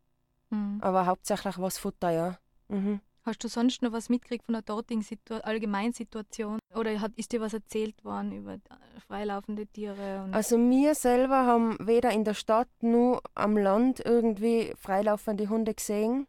Mhm. 0.49 0.79
Aber 0.81 1.05
hauptsächlich 1.05 1.57
was 1.57 1.77
Futter, 1.77 2.11
ja. 2.11 2.37
Mhm. 2.67 2.99
Hast 3.27 3.43
du 3.43 3.49
sonst 3.49 3.81
noch 3.81 3.91
was 3.91 4.07
mitgekriegt 4.07 4.45
von 4.45 4.53
der 4.53 4.61
dortigen 4.61 5.01
Situ 5.01 5.33
Allgemeinsituation? 5.33 6.59
Oder 6.73 7.01
hat, 7.01 7.11
ist 7.17 7.33
dir 7.33 7.41
was 7.41 7.53
erzählt 7.53 8.05
worden 8.05 8.31
über 8.31 8.53
äh, 8.53 8.99
freilaufende 9.05 9.67
Tiere? 9.67 10.29
also 10.31 10.57
wir 10.57 10.95
selber 10.95 11.45
haben 11.45 11.75
weder 11.85 12.11
in 12.11 12.23
der 12.23 12.35
Stadt 12.35 12.69
noch 12.79 13.21
am 13.35 13.57
Land 13.57 13.99
irgendwie 13.99 14.73
freilaufende 14.77 15.49
Hunde 15.49 15.73
gesehen. 15.73 16.25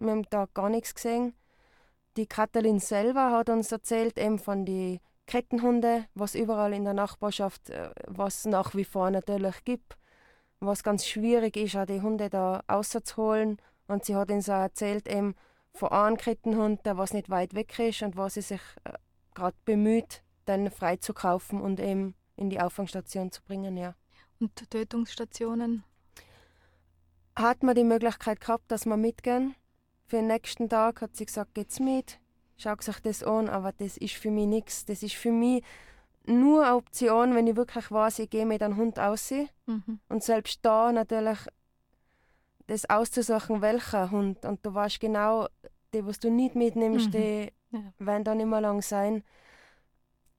Wir 0.00 0.10
haben 0.10 0.26
da 0.28 0.48
gar 0.52 0.70
nichts 0.70 0.96
gesehen. 0.96 1.34
Die 2.16 2.26
Katalin 2.26 2.80
selber 2.80 3.30
hat 3.30 3.48
uns 3.48 3.70
erzählt 3.70 4.18
eben 4.18 4.40
von 4.40 4.66
den 4.66 4.98
Kettenhunde, 5.28 6.06
was 6.14 6.34
überall 6.34 6.72
in 6.72 6.82
der 6.82 6.94
Nachbarschaft, 6.94 7.70
äh, 7.70 7.90
was 8.08 8.44
nach 8.44 8.74
wie 8.74 8.84
vor 8.84 9.08
natürlich 9.08 9.62
gibt, 9.64 9.96
was 10.58 10.82
ganz 10.82 11.06
schwierig 11.06 11.56
ist, 11.56 11.76
auch 11.76 11.86
die 11.86 12.02
Hunde 12.02 12.28
da 12.28 12.64
rauszuholen. 12.68 13.58
Und 13.86 14.04
sie 14.04 14.16
hat 14.16 14.32
uns 14.32 14.48
auch 14.48 14.54
erzählt, 14.54 15.06
eben 15.06 15.36
von 15.74 15.90
einem 15.90 16.16
Kettenhund, 16.16 16.84
der 16.86 16.96
was 16.96 17.12
nicht 17.12 17.30
weit 17.30 17.54
weg 17.54 17.78
ist 17.78 18.02
und 18.02 18.16
was 18.16 18.34
sie 18.34 18.42
sich 18.42 18.60
äh, 18.84 18.92
gerade 19.34 19.56
bemüht, 19.64 20.22
dann 20.46 20.70
freizukaufen 20.70 21.60
und 21.60 21.80
eben 21.80 22.14
in 22.36 22.50
die 22.50 22.60
Auffangstation 22.60 23.32
zu 23.32 23.42
bringen, 23.42 23.76
ja. 23.76 23.94
Und 24.40 24.70
Tötungsstationen? 24.70 25.84
Hat 27.36 27.62
man 27.62 27.74
die 27.74 27.84
Möglichkeit 27.84 28.40
gehabt, 28.40 28.70
dass 28.70 28.86
wir 28.86 28.96
mitgehen? 28.96 29.54
Für 30.06 30.16
den 30.16 30.28
nächsten 30.28 30.68
Tag 30.68 31.00
hat 31.00 31.16
sie 31.16 31.26
gesagt, 31.26 31.54
geht's 31.54 31.80
mit 31.80 32.20
schau 32.56 32.74
sich 32.80 33.00
das 33.00 33.22
an, 33.22 33.48
aber 33.48 33.72
das 33.72 33.96
ist 33.96 34.14
für 34.14 34.30
mich 34.30 34.46
nichts. 34.46 34.84
Das 34.84 35.02
ist 35.02 35.14
für 35.14 35.32
mich 35.32 35.62
nur 36.26 36.64
eine 36.64 36.76
Option, 36.76 37.34
wenn 37.34 37.46
ich 37.46 37.56
wirklich 37.56 37.90
weiß, 37.90 38.20
ich 38.20 38.30
gehe 38.30 38.46
mit 38.46 38.62
einem 38.62 38.76
Hund 38.76 38.98
aus. 38.98 39.30
Mhm. 39.66 40.00
Und 40.08 40.22
selbst 40.22 40.60
da 40.62 40.92
natürlich 40.92 41.38
das 42.66 42.88
auszusuchen, 42.88 43.60
welcher 43.60 44.10
Hund. 44.10 44.44
Und 44.44 44.64
du 44.64 44.74
weißt 44.74 45.00
genau, 45.00 45.48
die, 45.92 46.04
was 46.06 46.18
du 46.18 46.30
nicht 46.30 46.54
mitnimmst, 46.54 47.08
mhm. 47.08 47.10
die 47.12 47.52
ja. 47.70 47.80
werden 47.98 48.24
dann 48.24 48.40
immer 48.40 48.60
lang 48.60 48.82
sein. 48.82 49.22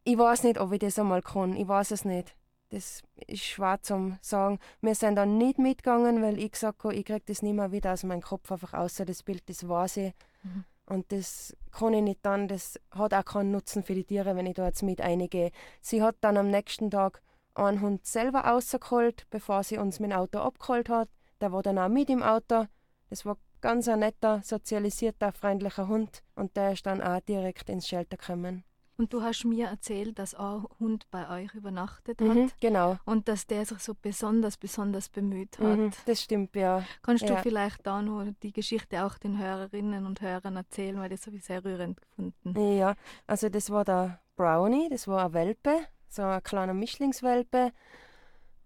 Ich 0.03 0.17
weiß 0.17 0.43
nicht, 0.43 0.59
ob 0.59 0.71
ich 0.71 0.79
das 0.79 0.99
einmal 0.99 1.21
kann. 1.21 1.55
Ich 1.55 1.67
weiß 1.67 1.91
es 1.91 2.05
nicht. 2.05 2.35
Das 2.69 3.03
ist 3.27 3.43
schwer 3.43 3.81
zu 3.81 4.17
sagen. 4.21 4.59
Wir 4.81 4.95
sind 4.95 5.15
dann 5.15 5.37
nicht 5.37 5.59
mitgegangen, 5.59 6.21
weil 6.21 6.39
ich 6.39 6.51
gesagt 6.51 6.83
habe, 6.83 6.95
ich 6.95 7.05
kriege 7.05 7.23
das 7.25 7.41
nicht 7.41 7.53
mehr 7.53 7.71
wieder 7.71 7.93
aus 7.93 8.03
meinem 8.03 8.21
Kopf 8.21 8.51
einfach 8.51 8.73
außer 8.73 9.05
das 9.05 9.23
Bild, 9.23 9.47
das 9.49 9.67
weiß 9.67 9.97
ich. 9.97 10.13
Mhm. 10.43 10.65
Und 10.87 11.11
das 11.11 11.55
kann 11.71 11.93
ich 11.93 12.03
nicht 12.03 12.19
dann, 12.23 12.47
das 12.47 12.79
hat 12.91 13.13
auch 13.13 13.25
keinen 13.25 13.51
Nutzen 13.51 13.83
für 13.83 13.95
die 13.95 14.03
Tiere, 14.03 14.35
wenn 14.35 14.45
ich 14.45 14.53
da 14.53 14.65
jetzt 14.65 14.83
mit 14.83 15.01
eingehe. 15.01 15.51
Sie 15.81 16.03
hat 16.03 16.17
dann 16.21 16.37
am 16.37 16.51
nächsten 16.51 16.91
Tag 16.91 17.21
einen 17.55 17.81
Hund 17.81 18.05
selber 18.05 18.41
rausgeholt, 18.41 19.25
bevor 19.29 19.63
sie 19.63 19.77
uns 19.77 19.99
mit 19.99 20.11
dem 20.11 20.17
Auto 20.17 20.39
abgeholt 20.39 20.89
hat. 20.89 21.09
Der 21.41 21.51
war 21.51 21.63
dann 21.63 21.77
auch 21.77 21.89
mit 21.89 22.09
im 22.09 22.23
Auto. 22.23 22.65
Das 23.09 23.25
war 23.25 23.37
ganz 23.61 23.87
ein 23.87 23.99
netter, 23.99 24.41
sozialisierter, 24.43 25.31
freundlicher 25.31 25.87
Hund. 25.87 26.23
Und 26.35 26.55
der 26.55 26.73
ist 26.73 26.85
dann 26.85 27.01
auch 27.01 27.19
direkt 27.21 27.69
ins 27.69 27.87
Shelter 27.87 28.17
gekommen. 28.17 28.63
Und 28.97 29.11
du 29.11 29.21
hast 29.21 29.43
mir 29.43 29.67
erzählt, 29.67 30.17
dass 30.19 30.33
ein 30.35 30.63
Hund 30.79 31.05
bei 31.11 31.29
euch 31.29 31.53
übernachtet 31.53 32.21
hat. 32.21 32.27
Mhm, 32.27 32.51
genau. 32.61 32.97
Und 33.03 33.27
dass 33.27 33.45
der 33.45 33.65
sich 33.65 33.79
so 33.79 33.93
besonders, 33.93 34.55
besonders 34.55 35.09
bemüht 35.09 35.59
hat. 35.59 35.77
Mhm, 35.77 35.91
das 36.05 36.21
stimmt, 36.21 36.55
ja. 36.55 36.83
Kannst 37.01 37.23
ja. 37.23 37.35
du 37.35 37.41
vielleicht 37.41 37.85
da 37.85 38.01
noch 38.01 38.25
die 38.41 38.53
Geschichte 38.53 39.05
auch 39.05 39.17
den 39.17 39.37
Hörerinnen 39.37 40.05
und 40.05 40.21
Hörern 40.21 40.55
erzählen, 40.55 40.97
weil 40.97 41.09
das 41.09 41.25
habe 41.27 41.35
ich 41.35 41.43
sehr 41.43 41.65
rührend 41.65 41.99
gefunden. 42.01 42.77
Ja, 42.77 42.95
also 43.27 43.49
das 43.49 43.69
war 43.69 43.83
der 43.83 44.21
Brownie, 44.37 44.87
das 44.89 45.09
war 45.09 45.25
ein 45.25 45.33
Welpe, 45.33 45.77
so 46.07 46.21
ein 46.21 46.41
kleiner 46.41 46.73
Mischlingswelpe. 46.73 47.73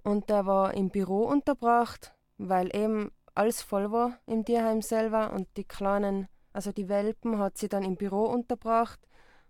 Und 0.03 0.29
der 0.29 0.45
war 0.45 0.75
im 0.75 0.89
Büro 0.89 1.23
unterbracht, 1.23 2.13
weil 2.39 2.75
eben 2.75 3.11
alles 3.35 3.61
voll 3.61 3.91
war 3.91 4.17
im 4.25 4.43
Tierheim 4.43 4.81
selber 4.81 5.31
und 5.33 5.47
die 5.55 5.65
kleinen, 5.65 6.27
also 6.51 6.71
die 6.71 6.89
Welpen 6.89 7.37
hat 7.37 7.57
sie 7.57 7.69
dann 7.69 7.83
im 7.83 7.95
Büro 7.95 8.25
unterbracht 8.25 8.99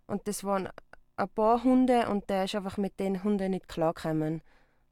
und 0.05 0.27
das 0.27 0.43
waren 0.43 0.67
ein 1.15 1.29
paar 1.29 1.63
Hunde 1.63 2.09
und 2.09 2.29
der 2.29 2.45
ist 2.45 2.55
einfach 2.55 2.77
mit 2.77 2.99
den 2.99 3.23
Hunden 3.23 3.51
nicht 3.51 3.67
klargekommen. 3.67 4.41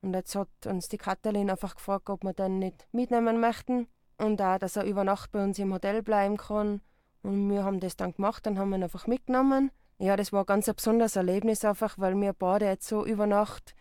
Und 0.01 0.13
jetzt 0.13 0.36
hat 0.36 0.50
uns 0.66 0.88
die 0.89 0.98
Katalin 0.98 1.50
einfach 1.50 1.75
gefragt, 1.75 2.10
ob 2.10 2.24
wir 2.24 2.34
den 2.34 2.60
nicht 2.60 2.88
mitnehmen 2.92 3.39
möchten. 3.39 3.88
Und 4.18 4.42
auch, 4.42 4.58
dass 4.58 4.75
er 4.75 4.86
über 4.86 5.04
Nacht 5.04 5.32
bei 5.32 5.44
uns 5.44 5.58
im 5.60 5.74
Hotel 5.74 6.04
bleiben 6.04 6.38
kann. 6.38 6.82
Und 7.24 7.50
wir 7.50 7.63
haben 7.63 7.80
das 7.80 7.98
dann 7.98 8.13
gemacht, 8.13 8.46
dann 8.46 8.60
haben 8.60 8.70
wir 8.70 8.77
ihn 8.77 8.84
einfach 8.84 9.08
mitgenommen. 9.08 9.72
Ja, 10.00 10.16
das 10.16 10.32
war 10.32 10.46
ganz 10.46 10.70
ein 10.70 10.75
besonderes 10.75 11.16
Erlebnis 11.16 11.66
einfach, 11.66 11.98
weil 11.98 12.16
wir 12.16 12.34
beide 12.34 12.66
jetzt 12.66 12.88
so 12.88 13.06
über 13.06 13.25
Nacht 13.25 13.74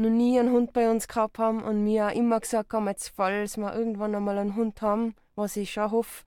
noch 0.00 0.10
nie 0.10 0.38
einen 0.38 0.52
Hund 0.52 0.72
bei 0.72 0.90
uns 0.90 1.06
gehabt 1.06 1.38
haben 1.38 1.62
und 1.62 1.84
wir 1.84 2.06
auch 2.08 2.14
immer 2.14 2.40
gesagt 2.40 2.72
haben, 2.72 2.88
jetzt 2.88 3.12
falls 3.14 3.56
wir 3.56 3.74
irgendwann 3.74 4.14
einmal 4.14 4.38
einen 4.38 4.56
Hund 4.56 4.80
haben, 4.82 5.14
was 5.34 5.56
ich 5.56 5.72
schon 5.72 5.90
hoffe, 5.90 6.24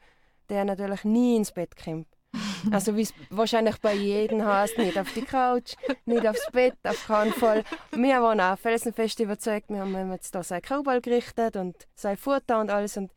der 0.50 0.66
natürlich 0.66 1.04
nie 1.04 1.36
ins 1.36 1.52
Bett 1.52 1.76
kommt. 1.76 2.08
Also 2.72 2.96
wie 2.96 3.02
es 3.02 3.14
wahrscheinlich 3.30 3.78
bei 3.82 3.94
jedem 3.94 4.46
heißt, 4.46 4.78
nicht 4.78 4.98
auf 4.98 5.12
die 5.14 5.24
Couch, 5.24 5.74
nicht 6.06 6.26
aufs 6.26 6.50
Bett, 6.52 6.78
auf 6.84 7.06
keinen 7.06 7.34
Fall. 7.34 7.66
Wir 7.92 8.22
waren 8.22 8.40
auch 8.40 8.58
felsenfest 8.58 9.20
überzeugt, 9.20 9.70
wir 9.70 9.82
haben 9.82 10.12
jetzt 10.12 10.34
da 10.34 10.44
sein 10.44 10.62
Kauball 10.62 11.02
gerichtet 11.02 11.58
und 11.58 11.76
sein 11.94 12.16
Futter 12.16 12.62
und 12.62 12.72
alles 12.72 12.96
und 12.96 13.12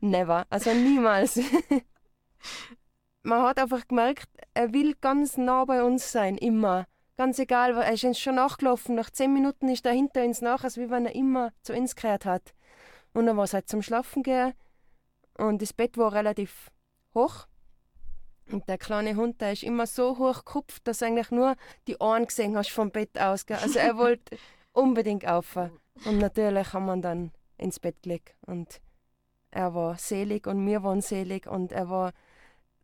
never, 0.00 0.44
also 0.50 0.74
niemals. 0.74 1.40
Man 3.22 3.42
hat 3.42 3.58
einfach 3.58 3.86
gemerkt, 3.86 4.28
er 4.54 4.72
will 4.72 4.94
ganz 5.00 5.36
nah 5.36 5.64
bei 5.64 5.82
uns 5.82 6.10
sein, 6.10 6.36
immer. 6.36 6.86
Ganz 7.18 7.38
egal, 7.40 7.76
er 7.76 7.92
ist 7.92 8.04
uns 8.04 8.18
schon 8.18 8.36
nachgelaufen, 8.36 8.94
nach 8.94 9.10
zehn 9.10 9.34
Minuten 9.34 9.68
ist 9.68 9.84
er 9.84 9.92
hinter 9.92 10.24
uns 10.24 10.40
nach, 10.40 10.64
als 10.64 10.78
wie 10.78 10.88
wenn 10.88 11.04
er 11.04 11.14
immer 11.14 11.52
zu 11.62 11.74
uns 11.74 11.96
gehört 11.96 12.24
hat. 12.24 12.54
Und 13.12 13.26
dann 13.26 13.36
war 13.36 13.44
es 13.44 13.52
halt 13.52 13.68
zum 13.68 13.82
Schlafen 13.82 14.22
gehen 14.22 14.54
und 15.36 15.60
das 15.60 15.72
Bett 15.72 15.98
war 15.98 16.12
relativ 16.12 16.70
hoch 17.14 17.48
und 18.50 18.68
der 18.68 18.78
kleine 18.78 19.16
Hund, 19.16 19.40
der 19.40 19.52
ist 19.52 19.62
immer 19.62 19.86
so 19.86 20.16
hoch 20.18 20.44
gekupft, 20.44 20.86
dass 20.86 20.98
du 20.98 21.06
eigentlich 21.06 21.30
nur 21.30 21.56
die 21.86 21.96
Ohren 21.98 22.26
gesehen 22.26 22.56
hast 22.56 22.70
vom 22.70 22.90
Bett 22.90 23.18
aus. 23.18 23.46
Gell? 23.46 23.58
Also 23.58 23.78
er 23.78 23.96
wollte 23.98 24.38
unbedingt 24.72 25.26
auf. 25.26 25.56
Und 25.56 26.18
natürlich 26.18 26.72
haben 26.72 26.86
wir 26.86 26.94
ihn 26.94 27.02
dann 27.02 27.32
ins 27.56 27.80
Bett 27.80 28.02
gelegt. 28.02 28.34
Und 28.46 28.80
er 29.50 29.74
war 29.74 29.98
selig 29.98 30.46
und 30.46 30.64
wir 30.66 30.82
waren 30.82 31.00
selig 31.00 31.46
und 31.46 31.72
er 31.72 31.90
war 31.90 32.12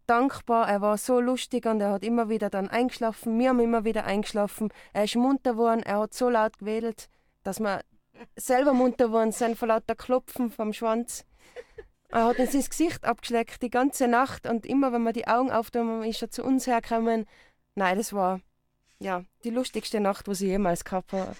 dankbar, 0.07 0.69
er 0.69 0.81
war 0.81 0.99
so 0.99 1.21
lustig 1.21 1.67
und 1.67 1.81
er 1.81 1.93
hat 1.93 2.05
immer 2.05 2.29
wieder 2.29 2.51
dann 2.51 2.69
eingeschlafen. 2.69 3.39
Wir 3.39 3.51
haben 3.51 3.61
immer 3.61 3.85
wieder 3.85 4.05
eingeschlafen. 4.05 4.73
Er 4.93 5.05
ist 5.05 5.17
munter 5.17 5.53
geworden, 5.53 5.83
er 5.83 6.01
hat 6.01 6.15
so 6.15 6.29
laut 6.29 6.59
gewedelt, 6.59 7.09
dass 7.43 7.61
wir 7.61 7.81
selber 8.37 8.73
munter 8.73 9.07
geworden 9.07 9.33
sind 9.33 9.59
vor 9.59 9.69
lauter 9.69 9.95
Klopfen 9.95 10.51
vom 10.51 10.73
Schwanz. 10.73 11.25
Er 12.09 12.27
hat 12.27 12.39
uns 12.39 12.53
das 12.53 12.71
Gesicht 12.71 13.05
abgeschleckt 13.05 13.63
die 13.63 13.71
ganze 13.71 14.07
Nacht 14.07 14.47
und 14.47 14.67
immer, 14.67 14.93
wenn 14.93 15.03
wir 15.03 15.13
die 15.13 15.27
Augen 15.27 15.51
auftun, 15.51 16.05
ist 16.05 16.23
er 16.23 16.31
zu 16.31 16.45
uns 16.45 16.67
hergekommen. 16.67 17.27
Nein, 17.75 17.99
das 17.99 18.13
war 18.13 18.41
ja 19.01 19.25
die 19.43 19.51
lustigste 19.51 20.01
Nacht, 20.01 20.27
die 20.27 20.33
ich 20.33 20.41
jemals 20.41 20.85
gehabt 20.85 21.13
habe. 21.13 21.35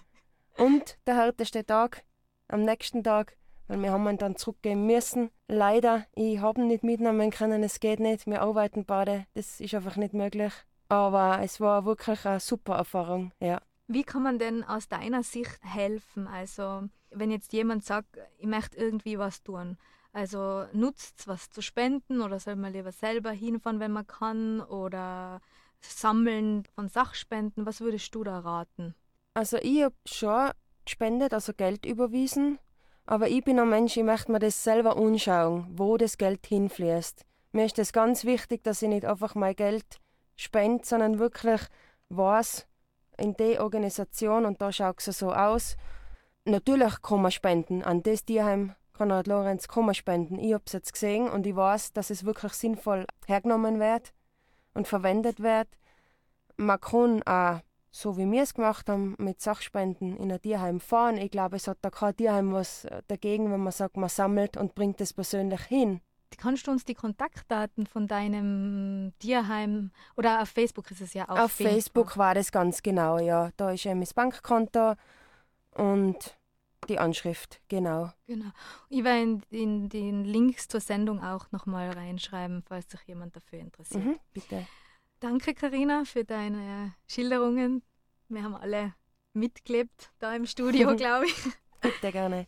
Und 0.57 0.99
der 1.07 1.17
härteste 1.17 1.65
Tag 1.65 2.03
am 2.49 2.65
nächsten 2.65 3.03
Tag, 3.05 3.37
weil 3.69 3.83
wir 3.83 3.93
haben 3.93 4.09
ihn 4.09 4.19
dann 4.19 4.37
zurückgehen 4.37 4.87
müssen. 4.87 5.31
Leider, 5.49 6.07
ich 6.15 6.39
habe 6.39 6.61
ihn 6.61 6.69
nicht 6.69 6.85
mitnehmen 6.85 7.31
können, 7.31 7.63
es 7.63 7.81
geht 7.81 8.01
nicht. 8.01 8.27
Wir 8.27 8.43
arbeiten 8.43 8.85
beide, 8.85 9.27
das 9.35 9.61
ist 9.61 9.75
einfach 9.75 9.97
nicht 9.97 10.15
möglich. 10.15 10.53
Aber 10.89 11.41
es 11.43 11.61
war 11.61 11.85
wirklich 11.85 12.25
eine 12.27 12.41
super 12.41 12.77
Erfahrung, 12.77 13.33
ja. 13.41 13.61
Wie 13.87 14.05
kann 14.05 14.23
man 14.23 14.39
denn 14.39 14.65
aus 14.65 14.89
deiner 14.89 15.23
Sicht 15.23 15.59
helfen? 15.63 16.27
Also, 16.27 16.89
wenn 17.11 17.31
jetzt 17.31 17.53
jemand 17.53 17.85
sagt, 17.85 18.19
ich 18.39 18.47
möchte 18.47 18.77
irgendwie 18.77 19.19
was 19.19 19.43
tun, 19.43 19.77
also 20.13 20.65
nutzt 20.73 21.21
es 21.21 21.29
was 21.29 21.51
zu 21.51 21.61
spenden 21.61 22.23
oder 22.23 22.39
soll 22.39 22.57
man 22.57 22.73
lieber 22.73 22.93
selber 22.93 23.31
hinfahren, 23.31 23.81
wenn 23.81 23.93
man 23.93 24.07
kann 24.07 24.61
oder 24.61 25.41
sammeln 25.81 26.65
von 26.75 26.89
Sachspenden? 26.89 27.67
Was 27.67 27.81
würdest 27.81 28.15
du 28.15 28.25
da 28.25 28.39
raten? 28.39 28.95
Also 29.35 29.57
ich 29.59 29.83
habe 29.83 29.97
schon 30.07 30.53
gespendet, 30.85 31.35
also 31.35 31.53
Geld 31.53 31.85
überwiesen, 31.85 32.59
aber 33.07 33.29
ich 33.29 33.45
bin 33.45 33.59
ein 33.59 33.69
Mensch, 33.69 33.97
ich 33.97 34.03
möchte 34.03 34.33
mir 34.33 34.39
das 34.39 34.65
selber 34.65 34.97
anschauen, 34.97 35.67
wo 35.71 35.97
das 35.97 36.19
Geld 36.19 36.47
hinfließt. 36.47 37.25
Mir 37.53 37.67
ist 37.67 37.79
es 37.79 37.93
ganz 37.93 38.25
wichtig, 38.25 38.65
dass 38.65 38.83
ich 38.83 38.89
nicht 38.89 39.05
einfach 39.05 39.35
mein 39.35 39.55
Geld 39.55 40.01
spende, 40.37 40.85
sondern 40.85 41.19
wirklich 41.19 41.61
weiß, 42.09 42.67
in 43.19 43.37
die 43.37 43.59
Organisation 43.59 44.45
und 44.45 44.61
da 44.61 44.73
schaut 44.73 45.07
es 45.07 45.19
so 45.19 45.33
aus. 45.33 45.77
Natürlich 46.45 47.01
kann 47.03 47.23
man 47.23 47.31
spenden 47.31 47.83
an 47.83 48.03
das 48.03 48.25
Tierheim, 48.25 48.75
Konrad 48.93 49.27
Lorenz 49.27 49.69
Kummer 49.69 49.95
spenden. 49.95 50.39
Ich 50.39 50.53
habe 50.53 50.65
es 50.67 50.73
jetzt 50.73 50.93
gesehen 50.93 51.29
und 51.29 51.47
ich 51.47 51.57
weiß, 51.57 51.93
dass 51.93 52.11
es 52.11 52.25
wirklich 52.25 52.53
sinnvoll 52.53 53.07
hergenommen 53.27 53.81
wird 53.81 54.13
und 54.73 54.89
verwendet 54.89 55.41
wird. 55.41 55.69
Man 56.57 56.81
kann 56.81 57.23
auch, 57.23 57.61
so 57.95 58.17
wie 58.17 58.29
wir 58.29 58.43
es 58.43 58.55
gemacht 58.55 58.89
haben, 58.89 59.15
mit 59.19 59.41
Sachspenden 59.41 60.17
in 60.17 60.33
ein 60.33 60.43
Tierheim 60.43 60.81
fahren. 60.81 61.17
Ich 61.17 61.31
glaube, 61.31 61.57
es 61.57 61.69
hat 61.69 61.79
da 61.83 61.91
kein 61.91 62.17
Tierheim 62.17 62.53
was 62.53 62.89
dagegen, 63.07 63.53
wenn 63.53 63.61
man 63.61 63.73
sagt, 63.73 63.97
man 63.97 64.09
sammelt 64.09 64.57
und 64.57 64.75
bringt 64.75 65.01
es 65.01 65.13
persönlich 65.13 65.61
hin. 65.63 66.01
Kannst 66.37 66.67
du 66.67 66.73
uns 66.73 66.85
die 66.85 66.95
Kontaktdaten 66.95 67.87
von 67.87 68.09
deinem 68.09 69.13
Tierheim 69.21 69.93
oder 70.17 70.43
auf 70.43 70.49
Facebook 70.49 70.91
ist 70.91 71.03
es 71.03 71.15
ja 71.15 71.29
auch? 71.29 71.39
Auf 71.39 71.53
Facebook 71.53 72.19
war 72.19 72.35
das 72.35 72.51
ganz 72.51 72.83
genau, 72.83 73.21
ja. 73.21 73.53
Da 73.57 73.71
ist 73.71 73.87
eben 73.87 74.01
das 74.01 74.13
Bankkonto 74.13 74.95
und 75.77 76.37
die 76.89 76.99
Anschrift, 76.99 77.61
genau. 77.69 78.11
Genau. 78.27 78.51
Ich 78.89 79.05
werde 79.05 79.23
in, 79.23 79.43
in 79.51 79.89
den 79.89 80.25
Links 80.25 80.67
zur 80.67 80.81
Sendung 80.81 81.23
auch 81.23 81.53
nochmal 81.53 81.91
reinschreiben, 81.91 82.65
falls 82.67 82.91
sich 82.91 83.01
jemand 83.07 83.37
dafür 83.37 83.61
interessiert. 83.61 84.05
Mhm, 84.05 84.19
bitte. 84.33 84.67
Danke, 85.25 85.55
Karina, 85.55 86.05
für 86.05 86.23
deine 86.23 86.93
Schilderungen. 87.09 87.83
Wir 88.29 88.43
haben 88.43 88.55
alle 88.55 88.93
mitgelebt 89.33 90.11
da 90.19 90.37
im 90.37 90.45
Studio, 90.45 90.95
glaube 90.99 91.25
ich. 91.25 91.35
Bitte 91.81 92.13
gerne. 92.13 92.47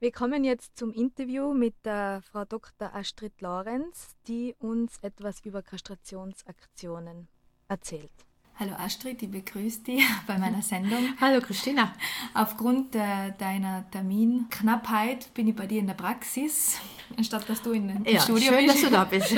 Wir 0.00 0.12
kommen 0.12 0.44
jetzt 0.44 0.76
zum 0.76 0.92
Interview 0.92 1.54
mit 1.54 1.74
der 1.86 2.20
Frau 2.30 2.44
Dr. 2.44 2.94
Astrid 2.94 3.40
Lorenz, 3.40 4.16
die 4.28 4.54
uns 4.58 4.98
etwas 5.00 5.40
über 5.46 5.62
Kastrationsaktionen 5.62 7.28
erzählt. 7.68 8.12
Hallo 8.56 8.74
Astrid, 8.74 9.22
ich 9.22 9.30
begrüße 9.30 9.84
dich 9.84 10.04
bei 10.26 10.36
meiner 10.36 10.60
Sendung. 10.60 11.14
Hallo 11.22 11.40
Christina. 11.40 11.94
Aufgrund 12.34 12.94
äh, 12.96 13.32
deiner 13.38 13.90
Terminknappheit 13.90 15.32
bin 15.32 15.48
ich 15.48 15.56
bei 15.56 15.66
dir 15.66 15.78
in 15.78 15.86
der 15.86 15.94
Praxis, 15.94 16.78
anstatt 17.16 17.48
dass 17.48 17.62
du 17.62 17.72
in, 17.72 17.88
im 17.88 18.04
ja, 18.04 18.20
Studio 18.20 18.52
schön, 18.52 18.66
bist. 18.66 18.74
dass 18.74 18.82
du 18.82 18.90
da 18.90 19.04
bist. 19.04 19.34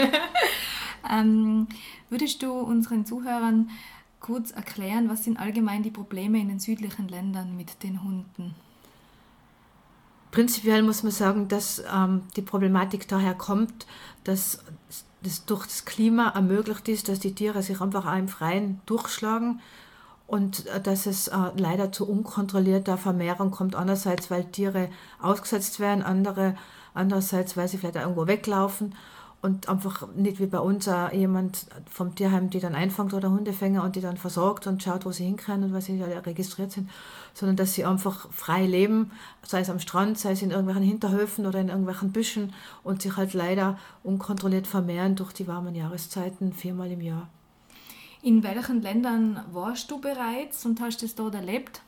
Ähm, 1.10 1.68
würdest 2.08 2.42
du 2.42 2.52
unseren 2.52 3.06
Zuhörern 3.06 3.70
kurz 4.20 4.50
erklären, 4.50 5.08
was 5.08 5.24
sind 5.24 5.38
allgemein 5.38 5.82
die 5.82 5.90
Probleme 5.90 6.38
in 6.38 6.48
den 6.48 6.60
südlichen 6.60 7.08
Ländern 7.08 7.56
mit 7.56 7.82
den 7.82 8.02
Hunden? 8.02 8.54
Prinzipiell 10.30 10.82
muss 10.82 11.02
man 11.02 11.12
sagen, 11.12 11.48
dass 11.48 11.82
ähm, 11.92 12.22
die 12.36 12.42
Problematik 12.42 13.08
daher 13.08 13.34
kommt, 13.34 13.86
dass 14.24 14.58
das 15.22 15.44
durch 15.46 15.66
das 15.66 15.84
Klima 15.84 16.30
ermöglicht 16.30 16.88
ist, 16.88 17.08
dass 17.08 17.20
die 17.20 17.34
Tiere 17.34 17.62
sich 17.62 17.80
einfach 17.80 18.06
auch 18.06 18.18
im 18.18 18.28
Freien 18.28 18.80
durchschlagen 18.86 19.60
und 20.26 20.66
äh, 20.66 20.80
dass 20.80 21.06
es 21.06 21.28
äh, 21.28 21.36
leider 21.56 21.92
zu 21.92 22.08
unkontrollierter 22.08 22.98
Vermehrung 22.98 23.50
kommt. 23.50 23.76
Einerseits, 23.76 24.30
weil 24.30 24.44
Tiere 24.44 24.88
ausgesetzt 25.20 25.80
werden, 25.80 26.02
andere, 26.02 26.56
andererseits, 26.94 27.56
weil 27.56 27.68
sie 27.68 27.78
vielleicht 27.78 27.96
irgendwo 27.96 28.26
weglaufen 28.26 28.94
und 29.42 29.68
einfach 29.68 30.08
nicht 30.14 30.40
wie 30.40 30.46
bei 30.46 30.58
uns 30.58 30.86
äh, 30.86 31.14
jemand 31.14 31.66
vom 31.90 32.14
Tierheim, 32.14 32.50
die 32.50 32.58
dann 32.58 32.74
einfängt 32.74 33.14
oder 33.14 33.30
Hundefänger 33.30 33.84
und 33.84 33.94
die 33.94 34.00
dann 34.00 34.16
versorgt 34.16 34.66
und 34.66 34.82
schaut, 34.82 35.04
wo 35.04 35.12
sie 35.12 35.24
hinkommen 35.24 35.64
und 35.64 35.72
weil 35.72 35.82
sie 35.82 36.02
alle 36.02 36.24
registriert 36.24 36.72
sind, 36.72 36.90
sondern 37.34 37.56
dass 37.56 37.74
sie 37.74 37.84
einfach 37.84 38.30
frei 38.32 38.66
leben, 38.66 39.12
sei 39.42 39.60
es 39.60 39.70
am 39.70 39.78
Strand, 39.78 40.18
sei 40.18 40.32
es 40.32 40.42
in 40.42 40.50
irgendwelchen 40.50 40.82
Hinterhöfen 40.82 41.46
oder 41.46 41.60
in 41.60 41.68
irgendwelchen 41.68 42.12
Büschen 42.12 42.52
und 42.82 43.02
sich 43.02 43.16
halt 43.16 43.34
leider 43.34 43.78
unkontrolliert 44.02 44.66
vermehren 44.66 45.16
durch 45.16 45.32
die 45.32 45.46
warmen 45.46 45.74
Jahreszeiten 45.74 46.52
viermal 46.52 46.90
im 46.90 47.02
Jahr. 47.02 47.28
In 48.22 48.42
welchen 48.42 48.82
Ländern 48.82 49.40
warst 49.52 49.90
du 49.90 50.00
bereits 50.00 50.66
und 50.66 50.80
hast 50.80 51.02
es 51.02 51.14
dort 51.14 51.34
erlebt? 51.34 51.82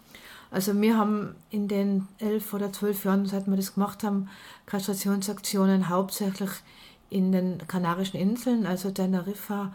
Also 0.50 0.80
wir 0.80 0.96
haben 0.96 1.34
in 1.50 1.68
den 1.68 2.08
elf 2.18 2.54
oder 2.54 2.72
zwölf 2.72 3.04
Jahren, 3.04 3.26
seit 3.26 3.46
wir 3.46 3.56
das 3.56 3.74
gemacht 3.74 4.02
haben, 4.02 4.28
Kastrationsaktionen 4.66 5.88
hauptsächlich 5.88 6.50
in 7.10 7.32
den 7.32 7.66
Kanarischen 7.66 8.18
Inseln, 8.18 8.66
also 8.66 8.90
Teneriffa, 8.90 9.72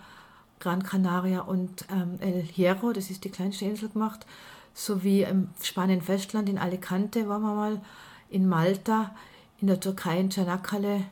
Gran 0.60 0.84
Canaria 0.84 1.42
und 1.42 1.86
ähm, 1.92 2.18
El 2.20 2.42
Hierro, 2.42 2.94
das 2.94 3.10
ist 3.10 3.24
die 3.24 3.30
kleinste 3.30 3.66
Insel, 3.66 3.90
gemacht, 3.90 4.25
sowie 4.74 5.24
im 5.24 5.50
Spanien-Festland, 5.62 6.50
in 6.50 6.58
Alicante 6.58 7.28
waren 7.28 7.42
wir 7.42 7.54
mal, 7.54 7.82
in 8.30 8.48
Malta, 8.48 9.13
in 9.60 9.68
der 9.68 9.80
Türkei 9.80 10.20
in 10.20 10.30
Çanakkale 10.30 11.06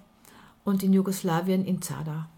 und 0.64 0.84
in 0.84 0.94
Jugoslawien 0.94 1.66
in 1.66 1.82
Zadar. 1.82 2.30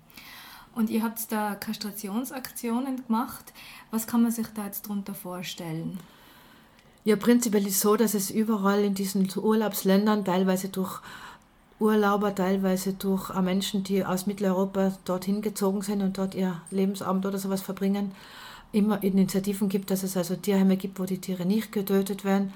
Und 0.75 0.90
ihr 0.90 1.04
habt 1.04 1.32
da 1.32 1.56
Kastrationsaktionen 1.56 3.06
gemacht. 3.06 3.54
Was 3.92 4.08
kann 4.08 4.24
man 4.24 4.32
sich 4.32 4.48
da 4.56 4.66
jetzt 4.66 4.86
darunter 4.86 5.13
vorstellen? 5.13 6.00
Ja, 7.04 7.16
prinzipiell 7.16 7.68
ist 7.68 7.75
es 7.75 7.82
so, 7.82 7.96
dass 7.96 8.13
es 8.13 8.32
überall 8.32 8.84
in 8.84 8.96
diesen 8.96 9.30
Urlaubsländern, 9.36 10.25
teilweise 10.25 10.70
durch 10.70 11.02
Urlauber, 11.80 12.34
teilweise 12.34 12.94
durch 12.94 13.34
Menschen, 13.42 13.84
die 13.84 14.06
aus 14.06 14.25
Mitteleuropa 14.27 14.94
dorthin 15.06 15.42
gezogen 15.42 15.82
sind 15.82 16.01
und 16.01 16.18
dort 16.18 16.36
ihr 16.36 16.62
Lebensabend 16.72 17.25
oder 17.25 17.38
sowas 17.38 17.62
verbringen, 17.62 18.12
immer 18.72 19.03
Initiativen 19.03 19.70
gibt, 19.70 19.92
dass 19.92 20.03
es 20.03 20.18
also 20.18 20.36
Tierheime 20.36 20.77
gibt, 20.77 21.00
wo 21.00 21.06
die 21.06 21.20
Tiere 21.20 21.46
nicht 21.46 21.72
getötet 21.72 22.25
werden, 22.25 22.53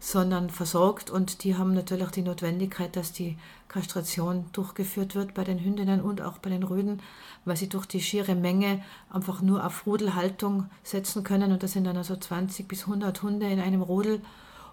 sondern 0.00 0.50
versorgt. 0.50 1.10
Und 1.10 1.44
die 1.44 1.56
haben 1.56 1.74
natürlich 1.74 2.06
auch 2.06 2.10
die 2.10 2.22
Notwendigkeit, 2.22 2.96
dass 2.96 3.12
die 3.12 3.36
Kastration 3.68 4.46
durchgeführt 4.52 5.14
wird 5.14 5.34
bei 5.34 5.44
den 5.44 5.60
Hündinnen 5.60 6.00
und 6.00 6.22
auch 6.22 6.38
bei 6.38 6.50
den 6.50 6.64
Rüden, 6.64 7.00
weil 7.44 7.56
sie 7.56 7.68
durch 7.68 7.86
die 7.86 8.00
schiere 8.00 8.34
Menge 8.34 8.82
einfach 9.10 9.42
nur 9.42 9.64
auf 9.64 9.86
Rudelhaltung 9.86 10.68
setzen 10.82 11.22
können. 11.22 11.52
Und 11.52 11.62
das 11.62 11.72
sind 11.72 11.84
dann 11.84 11.96
also 11.96 12.16
20 12.16 12.66
bis 12.66 12.86
100 12.86 13.22
Hunde 13.22 13.48
in 13.48 13.60
einem 13.60 13.82
Rudel. 13.82 14.20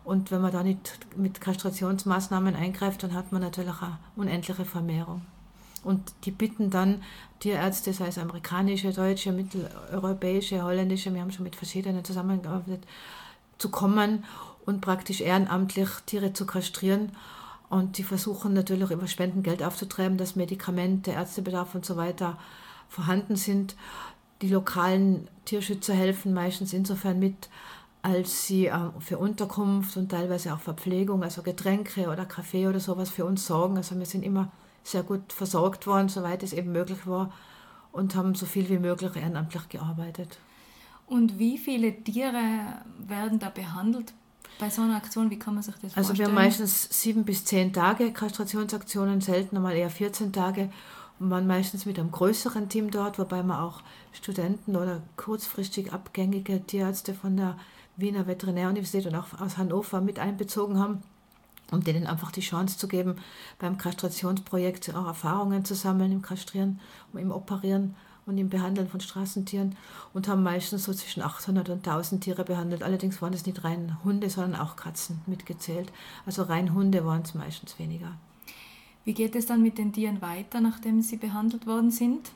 Und 0.08 0.32
wenn 0.32 0.40
man 0.40 0.54
da 0.54 0.64
nicht 0.64 0.98
mit 1.18 1.42
Kastrationsmaßnahmen 1.42 2.56
eingreift, 2.56 3.04
dann 3.04 3.14
hat 3.14 3.34
man 3.34 3.42
natürlich 3.42 3.72
auch 3.72 3.82
eine 3.82 3.98
unendliche 4.16 4.64
Vermehrung. 4.64 5.22
Und 5.84 6.14
die 6.24 6.32
bitten 6.32 6.70
dann 6.70 7.04
Tierärzte, 7.42 7.92
sei 7.92 8.08
es 8.08 8.18
amerikanische, 8.18 8.94
deutsche, 8.94 9.34
mitteleuropäische, 9.34 10.64
holländische, 10.64 11.14
wir 11.14 11.20
haben 11.20 11.34
schon 11.34 11.44
mit 11.44 11.58
verschiedenen 11.58 12.06
zusammengearbeitet, 12.06 12.86
zu 13.58 13.68
kommen 13.68 14.24
und 14.66 14.80
praktisch 14.80 15.20
ehrenamtlich 15.20 15.90
Tiere 16.06 16.32
zu 16.32 16.46
kastrieren. 16.46 17.12
Und 17.70 17.98
die 17.98 18.04
versuchen 18.04 18.54
natürlich 18.54 18.92
über 18.92 19.08
Spendengeld 19.08 19.62
aufzutreiben, 19.62 20.18
dass 20.18 20.38
Medikamente, 20.38 21.12
Ärztebedarf 21.12 21.76
und 21.76 21.86
so 21.86 21.98
weiter 21.98 22.38
vorhanden 22.88 23.36
sind. 23.36 23.76
Die 24.42 24.48
lokalen 24.48 25.28
Tierschützer 25.44 25.94
helfen 25.94 26.34
meistens 26.34 26.72
insofern 26.72 27.20
mit, 27.20 27.50
als 28.08 28.48
sie 28.48 28.68
äh, 28.68 28.90
für 29.00 29.18
Unterkunft 29.18 29.98
und 29.98 30.10
teilweise 30.10 30.54
auch 30.54 30.60
Verpflegung, 30.60 31.24
also 31.24 31.42
Getränke 31.42 32.08
oder 32.08 32.26
Kaffee 32.26 32.68
oder 32.68 32.80
sowas 32.80 33.10
für 33.10 33.26
uns 33.26 33.46
sorgen. 33.46 33.76
Also 33.76 34.00
wir 34.00 34.06
sind 34.06 34.24
immer 34.24 34.50
sehr 34.82 35.04
gut 35.04 35.34
versorgt 35.34 35.88
worden, 35.88 36.08
soweit 36.08 36.42
es 36.42 36.54
eben 36.54 36.72
möglich 36.72 37.06
war 37.06 37.34
und 37.92 38.16
haben 38.16 38.34
so 38.34 38.46
viel 38.46 38.70
wie 38.70 38.80
möglich 38.80 39.14
ehrenamtlich 39.18 39.68
gearbeitet. 39.68 40.40
Und 41.06 41.38
wie 41.38 41.58
viele 41.58 42.02
Tiere 42.02 42.80
werden 42.98 43.40
da 43.40 43.50
behandelt 43.50 44.14
bei 44.58 44.70
so 44.70 44.84
einer 44.84 44.96
Aktion? 44.96 45.30
Wie 45.30 45.40
kann 45.40 45.56
man 45.56 45.64
sich 45.64 45.76
das 45.76 45.98
also 45.98 46.08
vorstellen? 46.08 46.10
Also 46.12 46.20
wir 46.20 46.26
haben 46.28 46.48
meistens 46.48 46.88
sieben 46.90 47.26
bis 47.26 47.44
zehn 47.44 47.74
Tage 47.74 48.14
Kastrationsaktionen, 48.14 49.20
selten 49.20 49.58
einmal 49.58 49.76
eher 49.76 49.90
14 49.90 50.32
Tage 50.32 50.70
und 51.20 51.30
waren 51.30 51.46
meistens 51.46 51.86
mit 51.86 52.00
einem 52.00 52.12
größeren 52.12 52.70
Team 52.70 52.90
dort, 52.90 53.20
wobei 53.20 53.44
wir 53.44 53.62
auch 53.62 53.82
Studenten 54.14 54.78
oder 54.78 55.02
kurzfristig 55.18 55.92
abgängige 55.92 56.66
Tierärzte 56.66 57.14
von 57.14 57.36
der 57.36 57.58
Wiener 57.98 58.28
Veterinäruniversität 58.28 59.08
und 59.08 59.16
auch 59.16 59.40
aus 59.40 59.58
Hannover 59.58 60.02
mit 60.02 60.20
einbezogen 60.20 60.80
haben, 60.80 61.02
um 61.72 61.84
denen 61.84 62.08
einfach 62.08 62.32
die 62.32 62.42
Chance 62.42 62.78
zu 62.78 62.88
geben, 62.88 63.16
beim 63.60 63.78
Kastrationsprojekt 63.78 64.96
auch 64.96 65.08
Erfahrungen 65.08 65.66
zu 65.66 65.76
sammeln 65.76 66.12
im 66.12 66.22
Kastrieren, 66.22 66.80
im 67.14 67.32
Operieren 67.32 67.96
und 68.26 68.38
im 68.38 68.50
Behandeln 68.50 68.88
von 68.88 69.00
Straßentieren 69.00 69.76
und 70.14 70.28
haben 70.28 70.44
meistens 70.44 70.84
so 70.84 70.94
zwischen 70.94 71.24
800 71.24 71.70
und 71.70 71.88
1000 71.88 72.24
Tiere 72.24 72.44
behandelt. 72.44 72.84
Allerdings 72.84 73.22
waren 73.22 73.34
es 73.34 73.46
nicht 73.46 73.64
rein 73.64 73.98
Hunde, 74.04 74.30
sondern 74.30 74.62
auch 74.62 74.76
Katzen 74.76 75.22
mitgezählt. 75.26 75.92
Also 76.26 76.44
rein 76.44 76.74
Hunde 76.74 77.06
waren 77.06 77.24
es 77.24 77.34
meistens 77.34 77.80
weniger. 77.80 78.14
Wie 79.06 79.14
geht 79.14 79.36
es 79.36 79.46
dann 79.46 79.64
mit 79.64 79.78
den 79.78 79.94
Tieren 79.94 80.22
weiter, 80.22 80.60
nachdem 80.60 81.02
sie 81.02 81.16
behandelt 81.16 81.66
worden 81.66 81.92
sind? 81.92 82.32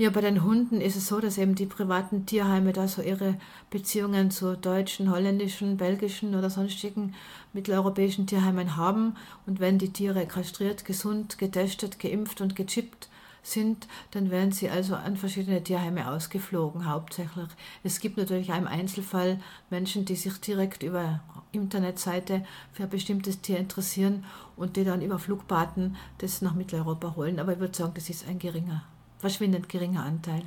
Ja, 0.00 0.08
bei 0.08 0.22
den 0.22 0.42
Hunden 0.44 0.80
ist 0.80 0.96
es 0.96 1.08
so, 1.08 1.20
dass 1.20 1.36
eben 1.36 1.54
die 1.54 1.66
privaten 1.66 2.24
Tierheime 2.24 2.72
da 2.72 2.88
so 2.88 3.02
ihre 3.02 3.34
Beziehungen 3.68 4.30
zu 4.30 4.56
deutschen, 4.56 5.10
holländischen, 5.10 5.76
belgischen 5.76 6.34
oder 6.34 6.48
sonstigen 6.48 7.14
mitteleuropäischen 7.52 8.26
Tierheimen 8.26 8.78
haben. 8.78 9.16
Und 9.44 9.60
wenn 9.60 9.76
die 9.76 9.92
Tiere 9.92 10.24
kastriert, 10.24 10.86
gesund, 10.86 11.36
getestet, 11.36 11.98
geimpft 11.98 12.40
und 12.40 12.56
gechippt 12.56 13.10
sind, 13.42 13.88
dann 14.12 14.30
werden 14.30 14.52
sie 14.52 14.70
also 14.70 14.94
an 14.94 15.18
verschiedene 15.18 15.62
Tierheime 15.62 16.10
ausgeflogen, 16.10 16.88
hauptsächlich. 16.88 17.48
Es 17.84 18.00
gibt 18.00 18.16
natürlich 18.16 18.48
im 18.48 18.68
Einzelfall 18.68 19.38
Menschen, 19.68 20.06
die 20.06 20.16
sich 20.16 20.40
direkt 20.40 20.82
über 20.82 21.20
Internetseite 21.52 22.46
für 22.72 22.84
ein 22.84 22.88
bestimmtes 22.88 23.42
Tier 23.42 23.58
interessieren 23.58 24.24
und 24.56 24.78
die 24.78 24.84
dann 24.84 25.02
über 25.02 25.18
Flugbaten 25.18 25.96
das 26.16 26.40
nach 26.40 26.54
Mitteleuropa 26.54 27.16
holen. 27.16 27.38
Aber 27.38 27.52
ich 27.52 27.60
würde 27.60 27.76
sagen, 27.76 27.92
das 27.94 28.08
ist 28.08 28.26
ein 28.26 28.38
geringer 28.38 28.82
verschwindend 29.20 29.68
geringer 29.68 30.02
Anteil. 30.02 30.42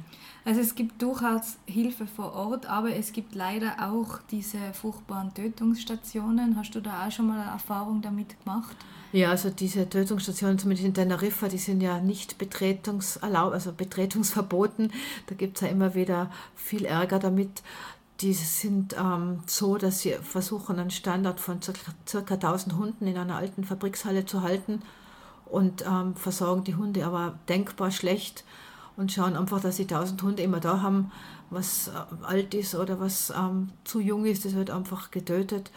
Also 0.46 0.60
es 0.60 0.76
gibt 0.76 1.02
durchaus 1.02 1.58
Hilfe 1.66 2.06
vor 2.06 2.34
Ort, 2.34 2.66
aber 2.66 2.94
es 2.94 3.14
gibt 3.14 3.34
leider 3.34 3.76
auch 3.80 4.20
diese 4.30 4.58
furchtbaren 4.74 5.34
Tötungsstationen. 5.34 6.58
Hast 6.58 6.76
du 6.76 6.82
da 6.82 7.08
auch 7.08 7.12
schon 7.12 7.28
mal 7.28 7.40
eine 7.40 7.52
Erfahrung 7.52 8.02
damit 8.02 8.44
gemacht? 8.44 8.76
Ja, 9.14 9.30
also 9.30 9.50
diese 9.50 9.88
Tötungsstationen, 9.88 10.60
zumindest 10.60 10.88
in 10.88 10.94
Teneriffa, 10.94 11.48
die 11.48 11.60
sind 11.60 11.82
ja 11.82 12.02
nicht 12.02 12.40
betretungserlaubt, 12.40 13.54
also 13.54 13.72
betretungsverboten. 13.72 14.92
Da 15.28 15.36
gibt 15.36 15.58
es 15.58 15.62
ja 15.62 15.68
immer 15.70 15.96
wieder 15.96 16.30
viel 16.56 16.84
Ärger 16.84 17.20
damit. 17.20 17.64
Die 18.20 18.34
sind 18.34 18.96
ähm, 19.00 19.42
so, 19.46 19.78
dass 19.78 20.02
sie 20.02 20.14
versuchen, 20.22 20.78
einen 20.78 20.92
Standard 20.92 21.40
von 21.40 21.60
ca. 21.62 22.34
1000 22.34 22.76
Hunden 22.76 23.08
in 23.08 23.18
einer 23.18 23.38
alten 23.38 23.64
Fabrikshalle 23.64 24.26
zu 24.26 24.42
halten 24.42 24.82
und 25.54 25.86
ähm, 25.86 26.16
versorgen 26.16 26.64
die 26.64 26.76
Hunde 26.76 27.06
aber 27.06 27.38
denkbar 27.48 27.92
schlecht 27.92 28.44
und 28.98 29.12
schauen 29.12 29.36
einfach, 29.36 29.62
dass 29.62 29.78
sie 29.78 29.86
tausend 29.86 30.24
Hunde 30.24 30.42
immer 30.42 30.60
da 30.60 30.82
haben, 30.82 31.12
was 31.52 31.90
äh, 31.90 31.92
alt 32.24 32.56
ist 32.56 32.74
oder 32.74 33.00
was 33.00 33.32
ähm, 33.38 33.70
zu 33.84 34.00
jung 34.00 34.26
ist, 34.26 34.46
das 34.46 34.56
wird 34.56 34.72
einfach 34.72 35.12
getötet. 35.12 35.70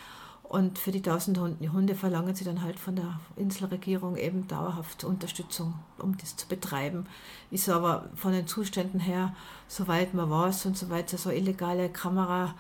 Und 0.43 0.79
für 0.79 0.93
die 0.93 1.01
1000 1.01 1.39
Hunde 1.73 1.95
verlangen 1.95 2.35
sie 2.35 2.45
dann 2.45 2.63
halt 2.63 2.79
von 2.79 2.97
der 2.97 3.21
Inselregierung 3.35 4.17
eben 4.17 4.49
dauerhaft 4.49 5.05
Unterstützung, 5.05 5.75
um 5.99 6.17
das 6.17 6.37
zu 6.37 6.49
betreiben. 6.49 7.07
Ist 7.51 7.69
aber 7.69 8.09
von 8.15 8.33
den 8.33 8.47
Zuständen 8.47 9.01
her, 9.01 9.35
soweit 9.69 10.15
man 10.15 10.31
weiß 10.31 10.65
und 10.67 10.79
soweit 10.79 11.13
es 11.13 11.25
so 11.25 11.31
illegale 11.31 11.91
Kamera, 11.91 12.55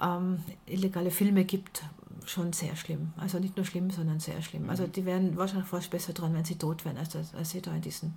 ähm, 0.00 0.44
illegale 0.66 1.10
Filme 1.10 1.44
gibt, 1.44 1.82
schon 2.26 2.52
sehr 2.52 2.76
schlimm. 2.76 3.12
Also 3.16 3.38
nicht 3.38 3.56
nur 3.56 3.66
schlimm, 3.66 3.90
sondern 3.90 4.20
sehr 4.20 4.42
schlimm. 4.42 4.70
Also 4.70 4.86
die 4.86 5.04
wären 5.04 5.36
wahrscheinlich 5.36 5.68
fast 5.68 5.90
besser 5.90 6.12
dran, 6.12 6.34
wenn 6.34 6.44
sie 6.44 6.56
tot 6.56 6.84
wären, 6.84 6.96
als, 6.96 7.16
als 7.16 7.50
sie 7.50 7.62
da 7.62 7.74
in 7.74 7.82
diesen 7.82 8.14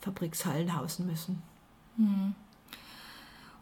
Fabrikshallen 0.00 0.76
hausen 0.76 1.06
müssen. 1.06 1.42
Mhm. 1.96 2.34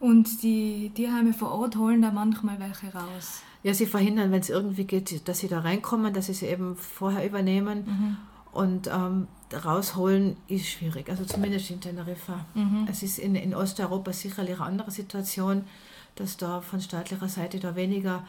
Und 0.01 0.43
die 0.43 0.91
Tierheime 0.95 1.33
vor 1.33 1.53
Ort 1.53 1.77
holen 1.77 2.03
da 2.03 2.11
manchmal 2.11 2.59
welche 2.61 2.93
raus? 2.93 3.43
Ja, 3.63 3.73
sie 3.73 3.87
verhindern, 3.87 4.33
wenn 4.33 4.41
es 4.41 4.51
irgendwie 4.51 4.85
geht, 4.85 5.27
dass 5.29 5.39
sie 5.39 5.49
da 5.49 5.61
reinkommen, 5.61 6.13
dass 6.13 6.27
sie 6.27 6.35
sie 6.35 6.47
eben 6.47 6.77
vorher 6.77 7.27
übernehmen. 7.27 7.85
Mhm. 7.87 8.17
Und 8.53 8.87
ähm, 8.89 9.27
rausholen 9.53 10.37
ist 10.47 10.67
schwierig, 10.67 11.09
also 11.09 11.25
zumindest 11.25 11.71
in 11.71 11.81
Teneriffa. 11.81 12.45
Mhm. 12.55 12.87
Es 12.89 13.03
ist 13.03 13.19
in, 13.19 13.35
in 13.35 13.55
Osteuropa 13.55 14.13
sicherlich 14.13 14.61
eine 14.61 14.67
andere 14.67 14.91
Situation, 14.91 15.65
dass 16.15 16.37
da 16.37 16.61
von 16.61 16.81
staatlicher 16.81 17.29
Seite 17.29 17.59
da 17.59 17.75
weniger 17.75 18.25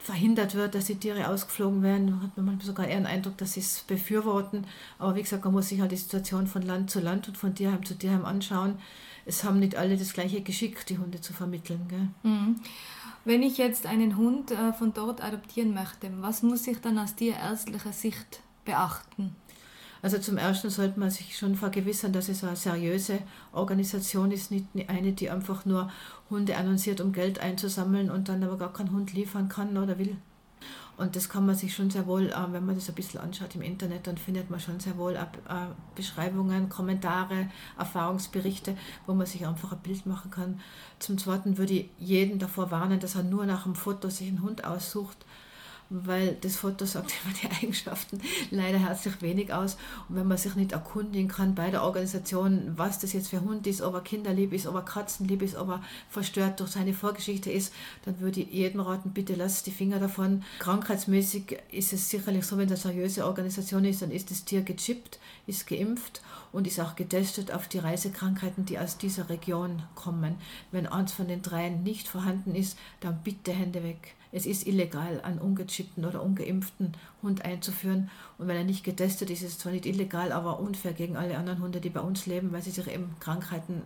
verhindert 0.00 0.54
wird, 0.54 0.74
dass 0.74 0.86
die 0.86 0.96
Tiere 0.96 1.28
ausgeflogen 1.28 1.82
werden. 1.82 2.22
Hat 2.22 2.36
man 2.36 2.46
manchmal 2.46 2.66
sogar 2.66 2.88
eher 2.88 2.98
den 2.98 3.06
Eindruck, 3.06 3.36
dass 3.38 3.52
sie 3.52 3.60
es 3.60 3.80
befürworten. 3.80 4.66
Aber 4.98 5.14
wie 5.14 5.22
gesagt, 5.22 5.44
man 5.44 5.52
muss 5.52 5.68
sich 5.68 5.80
halt 5.80 5.92
die 5.92 5.96
Situation 5.96 6.46
von 6.46 6.62
Land 6.62 6.90
zu 6.90 7.00
Land 7.00 7.28
und 7.28 7.36
von 7.36 7.54
Tierheim 7.54 7.84
zu 7.84 7.94
Tierheim 7.94 8.24
anschauen. 8.24 8.78
Es 9.26 9.44
haben 9.44 9.58
nicht 9.58 9.76
alle 9.76 9.96
das 9.96 10.12
gleiche 10.12 10.40
Geschick, 10.40 10.86
die 10.86 10.98
Hunde 10.98 11.20
zu 11.20 11.32
vermitteln. 11.32 11.86
Gell? 11.88 12.08
Mhm. 12.22 12.56
Wenn 13.24 13.42
ich 13.42 13.58
jetzt 13.58 13.86
einen 13.86 14.16
Hund 14.16 14.50
äh, 14.50 14.72
von 14.72 14.94
dort 14.94 15.22
adoptieren 15.22 15.74
möchte, 15.74 16.10
was 16.20 16.42
muss 16.42 16.66
ich 16.66 16.80
dann 16.80 16.98
aus 16.98 17.14
tierärztlicher 17.14 17.92
Sicht 17.92 18.40
beachten? 18.64 19.36
Also 20.02 20.18
zum 20.18 20.38
Ersten 20.38 20.70
sollte 20.70 20.98
man 20.98 21.10
sich 21.10 21.36
schon 21.36 21.56
vergewissern, 21.56 22.12
dass 22.12 22.28
es 22.28 22.42
eine 22.42 22.56
seriöse 22.56 23.18
Organisation 23.52 24.30
ist, 24.32 24.50
nicht 24.50 24.66
eine, 24.88 25.12
die 25.12 25.30
einfach 25.30 25.66
nur 25.66 25.90
Hunde 26.30 26.56
annonciert, 26.56 27.00
um 27.00 27.12
Geld 27.12 27.40
einzusammeln 27.40 28.10
und 28.10 28.28
dann 28.28 28.42
aber 28.42 28.56
gar 28.56 28.72
keinen 28.72 28.92
Hund 28.92 29.12
liefern 29.12 29.48
kann 29.48 29.76
oder 29.76 29.98
will. 29.98 30.16
Und 31.00 31.16
das 31.16 31.30
kann 31.30 31.46
man 31.46 31.54
sich 31.54 31.74
schon 31.74 31.88
sehr 31.88 32.06
wohl, 32.06 32.28
äh, 32.28 32.52
wenn 32.52 32.66
man 32.66 32.74
das 32.74 32.90
ein 32.90 32.94
bisschen 32.94 33.20
anschaut 33.20 33.54
im 33.54 33.62
Internet, 33.62 34.06
dann 34.06 34.18
findet 34.18 34.50
man 34.50 34.60
schon 34.60 34.80
sehr 34.80 34.98
wohl 34.98 35.14
äh, 35.14 35.24
Beschreibungen, 35.94 36.68
Kommentare, 36.68 37.48
Erfahrungsberichte, 37.78 38.76
wo 39.06 39.14
man 39.14 39.26
sich 39.26 39.46
einfach 39.46 39.72
ein 39.72 39.78
Bild 39.78 40.04
machen 40.04 40.30
kann. 40.30 40.60
Zum 40.98 41.16
Zweiten 41.16 41.56
würde 41.56 41.72
ich 41.72 41.90
jeden 41.98 42.38
davor 42.38 42.70
warnen, 42.70 43.00
dass 43.00 43.14
er 43.14 43.22
nur 43.22 43.46
nach 43.46 43.62
dem 43.62 43.74
Foto 43.74 44.10
sich 44.10 44.28
einen 44.28 44.42
Hund 44.42 44.64
aussucht 44.64 45.24
weil 45.90 46.36
das 46.40 46.56
Foto 46.56 46.86
sagt 46.86 47.12
immer 47.24 47.34
die 47.34 47.62
Eigenschaften 47.62 48.20
leider 48.50 48.78
herzlich 48.78 49.20
wenig 49.20 49.52
aus. 49.52 49.76
Und 50.08 50.16
wenn 50.16 50.28
man 50.28 50.38
sich 50.38 50.54
nicht 50.54 50.72
erkundigen 50.72 51.28
kann 51.28 51.54
bei 51.54 51.70
der 51.70 51.82
Organisation, 51.82 52.72
was 52.76 53.00
das 53.00 53.12
jetzt 53.12 53.28
für 53.28 53.40
Hund 53.40 53.66
ist, 53.66 53.82
ob 53.82 53.94
er 53.94 54.00
kinderlieb 54.00 54.52
ist, 54.52 54.66
ob 54.66 54.76
er 54.76 54.82
katzenlieb 54.82 55.42
ist, 55.42 55.56
ob 55.56 55.68
er 55.68 55.82
verstört 56.08 56.60
durch 56.60 56.70
seine 56.70 56.94
Vorgeschichte 56.94 57.50
ist, 57.50 57.74
dann 58.04 58.20
würde 58.20 58.40
ich 58.40 58.52
jedem 58.52 58.80
raten, 58.80 59.10
bitte 59.10 59.34
lasst 59.34 59.66
die 59.66 59.72
Finger 59.72 59.98
davon. 59.98 60.44
Krankheitsmäßig 60.60 61.58
ist 61.72 61.92
es 61.92 62.08
sicherlich 62.08 62.46
so, 62.46 62.56
wenn 62.56 62.68
das 62.68 62.86
eine 62.86 62.94
seriöse 62.94 63.26
Organisation 63.26 63.84
ist, 63.84 64.02
dann 64.02 64.12
ist 64.12 64.30
das 64.30 64.44
Tier 64.44 64.62
gechippt, 64.62 65.18
ist 65.46 65.66
geimpft 65.66 66.22
und 66.52 66.66
ist 66.66 66.80
auch 66.80 66.94
getestet 66.94 67.52
auf 67.52 67.68
die 67.68 67.78
Reisekrankheiten, 67.78 68.64
die 68.64 68.78
aus 68.78 68.96
dieser 68.96 69.28
Region 69.28 69.82
kommen. 69.94 70.36
Wenn 70.70 70.86
eins 70.86 71.12
von 71.12 71.26
den 71.28 71.42
dreien 71.42 71.82
nicht 71.82 72.08
vorhanden 72.08 72.54
ist, 72.54 72.78
dann 73.00 73.20
bitte 73.22 73.52
Hände 73.52 73.82
weg. 73.82 74.14
Es 74.32 74.46
ist 74.46 74.66
illegal, 74.66 75.20
einen 75.22 75.38
ungechippten 75.38 76.04
oder 76.04 76.22
ungeimpften 76.22 76.92
Hund 77.22 77.44
einzuführen. 77.44 78.10
Und 78.38 78.46
wenn 78.46 78.56
er 78.56 78.64
nicht 78.64 78.84
getestet 78.84 79.30
ist, 79.30 79.42
ist 79.42 79.52
es 79.52 79.58
zwar 79.58 79.72
nicht 79.72 79.86
illegal, 79.86 80.32
aber 80.32 80.60
unfair 80.60 80.92
gegen 80.92 81.16
alle 81.16 81.36
anderen 81.36 81.60
Hunde, 81.60 81.80
die 81.80 81.90
bei 81.90 82.00
uns 82.00 82.26
leben, 82.26 82.52
weil 82.52 82.62
sie 82.62 82.70
sich 82.70 82.86
eben 82.86 83.16
Krankheiten 83.18 83.82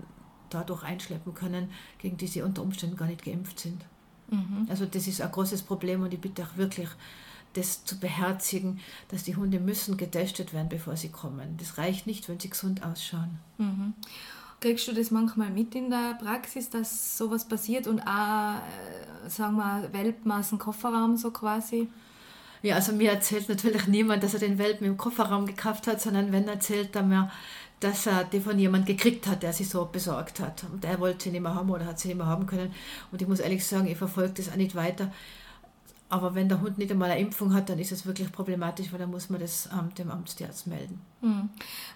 dadurch 0.50 0.82
einschleppen 0.82 1.34
können, 1.34 1.70
gegen 1.98 2.16
die 2.16 2.26
sie 2.26 2.42
unter 2.42 2.62
Umständen 2.62 2.96
gar 2.96 3.06
nicht 3.06 3.24
geimpft 3.24 3.58
sind. 3.58 3.84
Mhm. 4.30 4.66
Also 4.68 4.86
das 4.86 5.06
ist 5.06 5.20
ein 5.20 5.30
großes 5.30 5.62
Problem 5.62 6.02
und 6.02 6.12
ich 6.12 6.20
bitte 6.20 6.42
auch 6.42 6.56
wirklich, 6.56 6.88
das 7.54 7.84
zu 7.84 7.98
beherzigen, 7.98 8.80
dass 9.08 9.22
die 9.22 9.36
Hunde 9.36 9.60
müssen 9.60 9.96
getestet 9.96 10.52
werden, 10.52 10.68
bevor 10.68 10.96
sie 10.96 11.10
kommen. 11.10 11.56
Das 11.58 11.78
reicht 11.78 12.06
nicht, 12.06 12.28
wenn 12.28 12.40
sie 12.40 12.50
gesund 12.50 12.84
ausschauen. 12.84 13.38
Mhm. 13.58 13.94
Kriegst 14.64 14.88
du 14.88 14.94
das 14.94 15.10
manchmal 15.10 15.50
mit 15.50 15.74
in 15.74 15.90
der 15.90 16.14
Praxis, 16.18 16.70
dass 16.70 17.18
sowas 17.18 17.46
passiert 17.46 17.86
und 17.86 18.00
auch, 18.00 18.54
äh, 18.54 19.28
sagen 19.28 19.56
wir, 19.56 19.90
Welpen 19.92 20.58
Kofferraum 20.58 21.18
so 21.18 21.30
quasi? 21.32 21.86
Ja, 22.62 22.76
also 22.76 22.94
mir 22.94 23.10
erzählt 23.10 23.50
natürlich 23.50 23.88
niemand, 23.88 24.22
dass 24.22 24.32
er 24.32 24.40
den 24.40 24.56
Welpen 24.56 24.86
im 24.86 24.96
Kofferraum 24.96 25.44
gekauft 25.44 25.86
hat, 25.86 26.00
sondern 26.00 26.32
wenn 26.32 26.48
erzählt 26.48 26.96
er 26.96 27.02
mir, 27.02 27.30
dass 27.80 28.06
er 28.06 28.24
die 28.24 28.40
von 28.40 28.58
jemand 28.58 28.86
gekriegt 28.86 29.26
hat, 29.26 29.42
der 29.42 29.52
sie 29.52 29.64
so 29.64 29.84
besorgt 29.84 30.40
hat. 30.40 30.64
Und 30.72 30.82
er 30.86 30.98
wollte 30.98 31.24
sie 31.24 31.30
nicht 31.32 31.42
mehr 31.42 31.54
haben 31.54 31.68
oder 31.68 31.84
hat 31.84 31.98
sie 31.98 32.08
nicht 32.08 32.16
mehr 32.16 32.26
haben 32.26 32.46
können. 32.46 32.72
Und 33.12 33.20
ich 33.20 33.28
muss 33.28 33.40
ehrlich 33.40 33.66
sagen, 33.66 33.86
ich 33.86 33.98
verfolge 33.98 34.32
das 34.38 34.50
auch 34.50 34.56
nicht 34.56 34.74
weiter. 34.74 35.12
Aber 36.08 36.34
wenn 36.34 36.48
der 36.48 36.60
Hund 36.60 36.78
nicht 36.78 36.90
einmal 36.90 37.10
eine 37.10 37.20
Impfung 37.20 37.54
hat, 37.54 37.68
dann 37.68 37.78
ist 37.78 37.90
es 37.90 38.06
wirklich 38.06 38.30
problematisch, 38.30 38.92
weil 38.92 38.98
dann 38.98 39.10
muss 39.10 39.30
man 39.30 39.40
das 39.40 39.68
ähm, 39.72 39.92
dem 39.94 40.10
Amtstierarzt 40.10 40.66
melden. 40.66 41.00
Hm. 41.22 41.48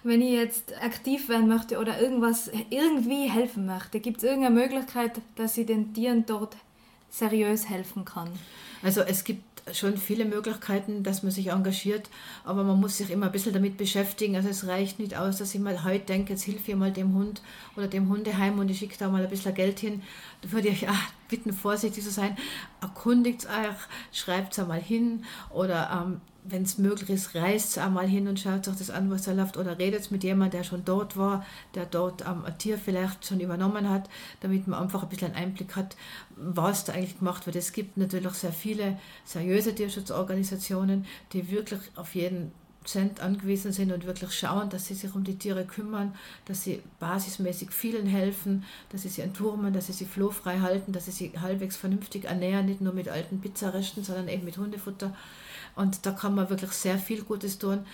Wenn 0.03 0.21
ich 0.21 0.31
jetzt 0.31 0.73
aktiv 0.81 1.29
werden 1.29 1.47
möchte 1.47 1.79
oder 1.79 2.01
irgendwas 2.01 2.51
irgendwie 2.69 3.29
helfen 3.29 3.65
möchte, 3.65 3.99
gibt 3.99 4.17
es 4.17 4.23
irgendeine 4.23 4.55
Möglichkeit, 4.55 5.21
dass 5.35 5.57
ich 5.57 5.67
den 5.67 5.93
Tieren 5.93 6.25
dort 6.25 6.57
seriös 7.09 7.69
helfen 7.69 8.03
kann? 8.03 8.29
Also 8.81 9.01
es 9.01 9.23
gibt 9.23 9.43
schon 9.73 9.97
viele 9.97 10.25
Möglichkeiten, 10.25 11.03
dass 11.03 11.23
man 11.23 11.31
sich 11.31 11.47
engagiert, 11.47 12.09
aber 12.43 12.63
man 12.63 12.79
muss 12.79 12.97
sich 12.97 13.09
immer 13.09 13.27
ein 13.27 13.31
bisschen 13.31 13.53
damit 13.53 13.77
beschäftigen. 13.77 14.35
Also 14.35 14.49
es 14.49 14.67
reicht 14.67 14.99
nicht 14.99 15.17
aus, 15.17 15.37
dass 15.37 15.53
ich 15.53 15.61
mal 15.61 15.83
heute 15.83 16.05
denke, 16.05 16.33
jetzt 16.33 16.43
hilf 16.43 16.67
ich 16.67 16.75
mal 16.75 16.91
dem 16.91 17.13
Hund 17.13 17.41
oder 17.75 17.87
dem 17.87 18.09
Hundeheim 18.09 18.59
und 18.59 18.69
ich 18.69 18.79
schicke 18.79 18.97
da 18.97 19.09
mal 19.09 19.23
ein 19.23 19.29
bisschen 19.29 19.53
Geld 19.53 19.79
hin. 19.79 20.01
Da 20.41 20.51
würde 20.51 20.69
ich 20.69 20.87
ach, 20.87 21.11
bitten, 21.27 21.53
vorsichtig 21.53 22.03
zu 22.03 22.11
sein. 22.11 22.37
Erkundigt 22.81 23.45
euch, 23.45 23.75
schreibt 24.11 24.53
es 24.53 24.59
einmal 24.59 24.81
hin 24.81 25.25
oder 25.49 25.89
ähm, 25.91 26.21
wenn 26.43 26.63
es 26.63 26.77
möglich 26.77 27.09
ist, 27.09 27.35
reist 27.35 27.77
einmal 27.77 28.07
hin 28.07 28.27
und 28.27 28.39
schaut 28.39 28.65
sich 28.65 28.75
das 28.75 28.89
an, 28.89 29.11
was 29.11 29.23
da 29.23 29.33
läuft, 29.33 29.57
oder 29.57 29.77
redet 29.77 30.09
mit 30.11 30.23
jemandem, 30.23 30.59
der 30.59 30.63
schon 30.63 30.85
dort 30.85 31.17
war, 31.17 31.45
der 31.75 31.85
dort 31.85 32.21
ähm, 32.21 32.45
ein 32.45 32.57
Tier 32.57 32.77
vielleicht 32.77 33.25
schon 33.25 33.39
übernommen 33.39 33.89
hat, 33.89 34.09
damit 34.41 34.67
man 34.67 34.81
einfach 34.81 35.03
ein 35.03 35.09
bisschen 35.09 35.33
einen 35.33 35.49
Einblick 35.49 35.75
hat, 35.75 35.95
was 36.35 36.85
da 36.85 36.93
eigentlich 36.93 37.19
gemacht 37.19 37.45
wird. 37.45 37.55
Es 37.55 37.73
gibt 37.73 37.97
natürlich 37.97 38.33
sehr 38.33 38.53
viele 38.53 38.97
seriöse 39.25 39.75
Tierschutzorganisationen, 39.75 41.05
die 41.33 41.51
wirklich 41.51 41.81
auf 41.95 42.15
jeden 42.15 42.51
Cent 42.85 43.19
angewiesen 43.19 43.71
sind 43.71 43.91
und 43.91 44.05
wirklich 44.05 44.31
schauen, 44.33 44.69
dass 44.69 44.87
sie 44.87 44.93
sich 44.93 45.13
um 45.13 45.23
die 45.23 45.37
Tiere 45.37 45.65
kümmern, 45.65 46.15
dass 46.45 46.63
sie 46.63 46.81
basismäßig 46.99 47.71
vielen 47.71 48.07
helfen, 48.07 48.63
dass 48.89 49.03
sie 49.03 49.09
sie 49.09 49.21
entwurmen, 49.21 49.73
dass 49.73 49.87
sie 49.87 49.93
sie 49.93 50.05
flohfrei 50.05 50.59
halten, 50.59 50.91
dass 50.91 51.05
sie 51.05 51.11
sie 51.11 51.31
halbwegs 51.39 51.77
vernünftig 51.77 52.25
ernähren, 52.25 52.65
nicht 52.65 52.81
nur 52.81 52.93
mit 52.93 53.09
alten 53.09 53.41
Pizzaresten, 53.41 54.03
sondern 54.03 54.27
eben 54.27 54.45
mit 54.45 54.57
Hundefutter. 54.57 55.15
Und 55.75 56.05
da 56.05 56.11
kann 56.11 56.35
man 56.35 56.49
wirklich 56.49 56.71
sehr 56.71 56.97
viel 56.97 57.23
Gutes 57.23 57.59
tun. 57.59 57.85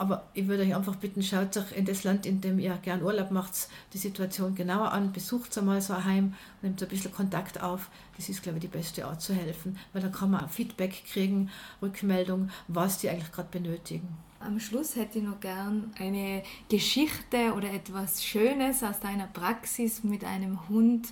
Aber 0.00 0.22
ich 0.32 0.48
würde 0.48 0.62
euch 0.62 0.74
einfach 0.74 0.96
bitten, 0.96 1.22
schaut 1.22 1.54
euch 1.58 1.72
in 1.72 1.84
das 1.84 2.04
Land, 2.04 2.24
in 2.24 2.40
dem 2.40 2.58
ihr 2.58 2.74
gern 2.82 3.02
Urlaub 3.02 3.30
macht, 3.30 3.68
die 3.92 3.98
Situation 3.98 4.54
genauer 4.54 4.92
an, 4.92 5.12
besucht 5.12 5.58
einmal 5.58 5.82
so 5.82 5.92
ein 5.92 6.04
Heim, 6.06 6.34
nehmt 6.62 6.82
ein 6.82 6.88
bisschen 6.88 7.12
Kontakt 7.12 7.62
auf. 7.62 7.90
Das 8.16 8.30
ist, 8.30 8.42
glaube 8.42 8.56
ich, 8.56 8.62
die 8.62 8.68
beste 8.68 9.04
Art 9.04 9.20
zu 9.20 9.34
helfen, 9.34 9.78
weil 9.92 10.00
dann 10.00 10.10
kann 10.10 10.30
man 10.30 10.48
Feedback 10.48 11.04
kriegen, 11.04 11.50
Rückmeldung, 11.82 12.48
was 12.66 12.96
die 12.96 13.10
eigentlich 13.10 13.30
gerade 13.30 13.50
benötigen. 13.50 14.08
Am 14.38 14.58
Schluss 14.58 14.96
hätte 14.96 15.18
ich 15.18 15.24
noch 15.24 15.38
gern 15.38 15.92
eine 15.98 16.44
Geschichte 16.70 17.52
oder 17.54 17.70
etwas 17.70 18.24
Schönes 18.24 18.82
aus 18.82 19.00
deiner 19.00 19.26
Praxis 19.26 20.02
mit 20.02 20.24
einem 20.24 20.66
Hund, 20.70 21.08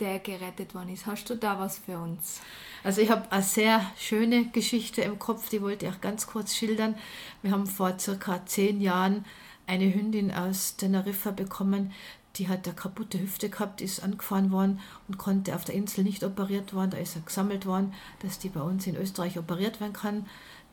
der 0.00 0.18
gerettet 0.18 0.74
worden 0.74 0.88
ist. 0.88 1.06
Hast 1.06 1.28
du 1.30 1.36
da 1.36 1.58
was 1.58 1.78
für 1.78 1.98
uns? 1.98 2.40
Also 2.82 3.00
ich 3.00 3.10
habe 3.10 3.30
eine 3.30 3.42
sehr 3.42 3.84
schöne 3.98 4.46
Geschichte 4.46 5.02
im 5.02 5.18
Kopf, 5.18 5.50
die 5.50 5.62
wollte 5.62 5.86
ich 5.86 5.92
auch 5.92 6.00
ganz 6.00 6.26
kurz 6.26 6.54
schildern. 6.54 6.94
Wir 7.42 7.52
haben 7.52 7.66
vor 7.66 7.98
circa 7.98 8.44
zehn 8.46 8.80
Jahren 8.80 9.24
eine 9.66 9.94
Hündin 9.94 10.32
aus 10.32 10.76
Teneriffa 10.76 11.30
bekommen, 11.30 11.92
die 12.36 12.48
hat 12.48 12.66
eine 12.66 12.76
kaputte 12.76 13.20
Hüfte 13.20 13.50
gehabt, 13.50 13.80
ist 13.80 14.02
angefahren 14.02 14.50
worden 14.52 14.80
und 15.08 15.18
konnte 15.18 15.54
auf 15.54 15.64
der 15.64 15.74
Insel 15.74 16.04
nicht 16.04 16.22
operiert 16.22 16.74
werden. 16.74 16.90
Da 16.90 16.98
ist 16.98 17.16
er 17.16 17.22
gesammelt 17.22 17.66
worden, 17.66 17.92
dass 18.22 18.38
die 18.38 18.48
bei 18.48 18.60
uns 18.60 18.86
in 18.86 18.96
Österreich 18.96 19.38
operiert 19.38 19.80
werden 19.80 19.92
kann. 19.92 20.26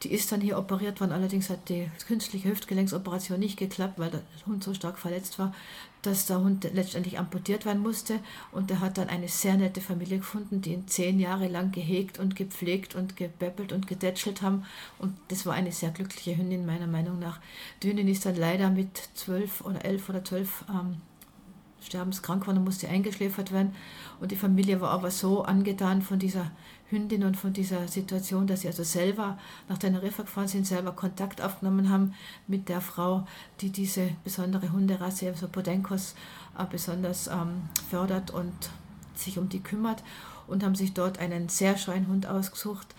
Die 0.03 0.11
ist 0.11 0.31
dann 0.31 0.41
hier 0.41 0.59
operiert 0.59 1.01
worden, 1.01 1.11
allerdings 1.11 1.49
hat 1.49 1.69
die 1.69 1.89
künstliche 2.05 2.49
Hüftgelenksoperation 2.49 3.39
nicht 3.39 3.57
geklappt, 3.57 3.97
weil 3.97 4.11
der 4.11 4.21
Hund 4.45 4.63
so 4.63 4.75
stark 4.75 4.99
verletzt 4.99 5.39
war, 5.39 5.55
dass 6.01 6.25
der 6.25 6.39
Hund 6.39 6.69
letztendlich 6.73 7.19
amputiert 7.19 7.65
werden 7.65 7.81
musste. 7.81 8.19
Und 8.51 8.71
er 8.71 8.79
hat 8.79 8.97
dann 8.97 9.09
eine 9.09 9.27
sehr 9.27 9.57
nette 9.57 9.81
Familie 9.81 10.19
gefunden, 10.19 10.61
die 10.61 10.73
ihn 10.73 10.87
zehn 10.87 11.19
Jahre 11.19 11.47
lang 11.47 11.71
gehegt 11.71 12.19
und 12.19 12.35
gepflegt 12.35 12.95
und 12.95 13.17
gebäppelt 13.17 13.71
und 13.73 13.87
gedätschelt 13.87 14.41
haben. 14.41 14.65
Und 14.99 15.17
das 15.29 15.45
war 15.45 15.53
eine 15.53 15.71
sehr 15.71 15.91
glückliche 15.91 16.37
Hündin, 16.37 16.65
meiner 16.65 16.87
Meinung 16.87 17.19
nach. 17.19 17.39
Die 17.81 17.89
Hündin 17.89 18.07
ist 18.07 18.25
dann 18.25 18.35
leider 18.35 18.69
mit 18.69 19.09
zwölf 19.13 19.61
oder 19.61 19.83
elf 19.83 20.09
oder 20.09 20.23
zwölf 20.23 20.65
ähm, 20.69 20.97
sterbenskrank 21.87 22.41
geworden 22.41 22.59
und 22.59 22.65
musste 22.65 22.87
eingeschläfert 22.87 23.51
werden. 23.51 23.73
Und 24.19 24.31
die 24.31 24.35
Familie 24.35 24.79
war 24.79 24.91
aber 24.91 25.11
so 25.11 25.43
angetan 25.43 26.01
von 26.01 26.19
dieser 26.19 26.51
Hündin 26.89 27.23
und 27.23 27.35
von 27.35 27.51
dieser 27.51 27.87
Situation, 27.87 28.47
dass 28.47 28.61
sie 28.61 28.67
also 28.67 28.83
selber 28.83 29.37
nach 29.67 29.77
Teneriffa 29.77 30.23
gefahren 30.23 30.47
sind, 30.47 30.65
selber 30.65 30.93
Kontakt 30.93 31.41
aufgenommen 31.41 31.89
haben 31.89 32.13
mit 32.47 32.69
der 32.69 32.81
Frau, 32.81 33.25
die 33.59 33.71
diese 33.71 34.09
besondere 34.23 34.71
Hunderasse, 34.71 35.27
also 35.27 35.47
Podenkos, 35.47 36.15
äh, 36.57 36.63
besonders 36.69 37.27
ähm, 37.27 37.69
fördert 37.89 38.31
und 38.31 38.53
sich 39.15 39.37
um 39.37 39.49
die 39.49 39.59
kümmert 39.59 40.03
und 40.47 40.63
haben 40.63 40.75
sich 40.75 40.93
dort 40.93 41.19
einen 41.19 41.49
sehr 41.49 41.77
scheuen 41.77 42.07
Hund 42.07 42.25
ausgesucht, 42.25 42.95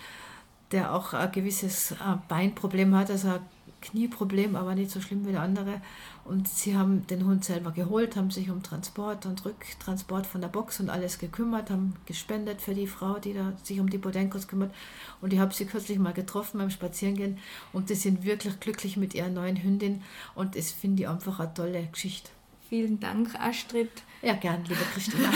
der 0.72 0.94
auch 0.94 1.14
ein 1.14 1.32
gewisses 1.32 1.92
äh, 1.92 1.96
Beinproblem 2.28 2.94
hat, 2.94 3.10
also 3.10 3.38
Knieproblem, 3.80 4.56
aber 4.56 4.74
nicht 4.74 4.90
so 4.90 5.00
schlimm 5.00 5.26
wie 5.26 5.32
der 5.32 5.42
andere. 5.42 5.80
Und 6.24 6.48
sie 6.48 6.76
haben 6.76 7.06
den 7.06 7.24
Hund 7.24 7.44
selber 7.44 7.70
geholt, 7.70 8.16
haben 8.16 8.30
sich 8.30 8.50
um 8.50 8.62
Transport 8.62 9.26
und 9.26 9.44
Rücktransport 9.44 10.26
von 10.26 10.40
der 10.40 10.48
Box 10.48 10.80
und 10.80 10.90
alles 10.90 11.18
gekümmert, 11.18 11.70
haben 11.70 11.96
gespendet 12.06 12.60
für 12.60 12.74
die 12.74 12.86
Frau, 12.86 13.18
die 13.18 13.34
da 13.34 13.52
sich 13.62 13.80
um 13.80 13.88
die 13.88 13.98
Bodenkos 13.98 14.48
kümmert. 14.48 14.74
Und 15.20 15.32
ich 15.32 15.38
habe 15.38 15.54
sie 15.54 15.66
kürzlich 15.66 15.98
mal 15.98 16.12
getroffen 16.12 16.58
beim 16.58 16.70
Spazierengehen 16.70 17.38
und 17.72 17.90
die 17.90 17.94
sind 17.94 18.24
wirklich 18.24 18.60
glücklich 18.60 18.96
mit 18.96 19.14
ihrer 19.14 19.30
neuen 19.30 19.62
Hündin 19.62 20.02
und 20.34 20.56
das 20.56 20.70
finde 20.70 21.02
ich 21.02 21.08
einfach 21.08 21.40
eine 21.40 21.54
tolle 21.54 21.86
Geschichte. 21.86 22.30
Vielen 22.68 23.00
Dank, 23.00 23.34
Astrid. 23.40 23.90
Ja, 24.20 24.34
gern, 24.34 24.62
liebe 24.64 24.82
Christina. 24.92 25.30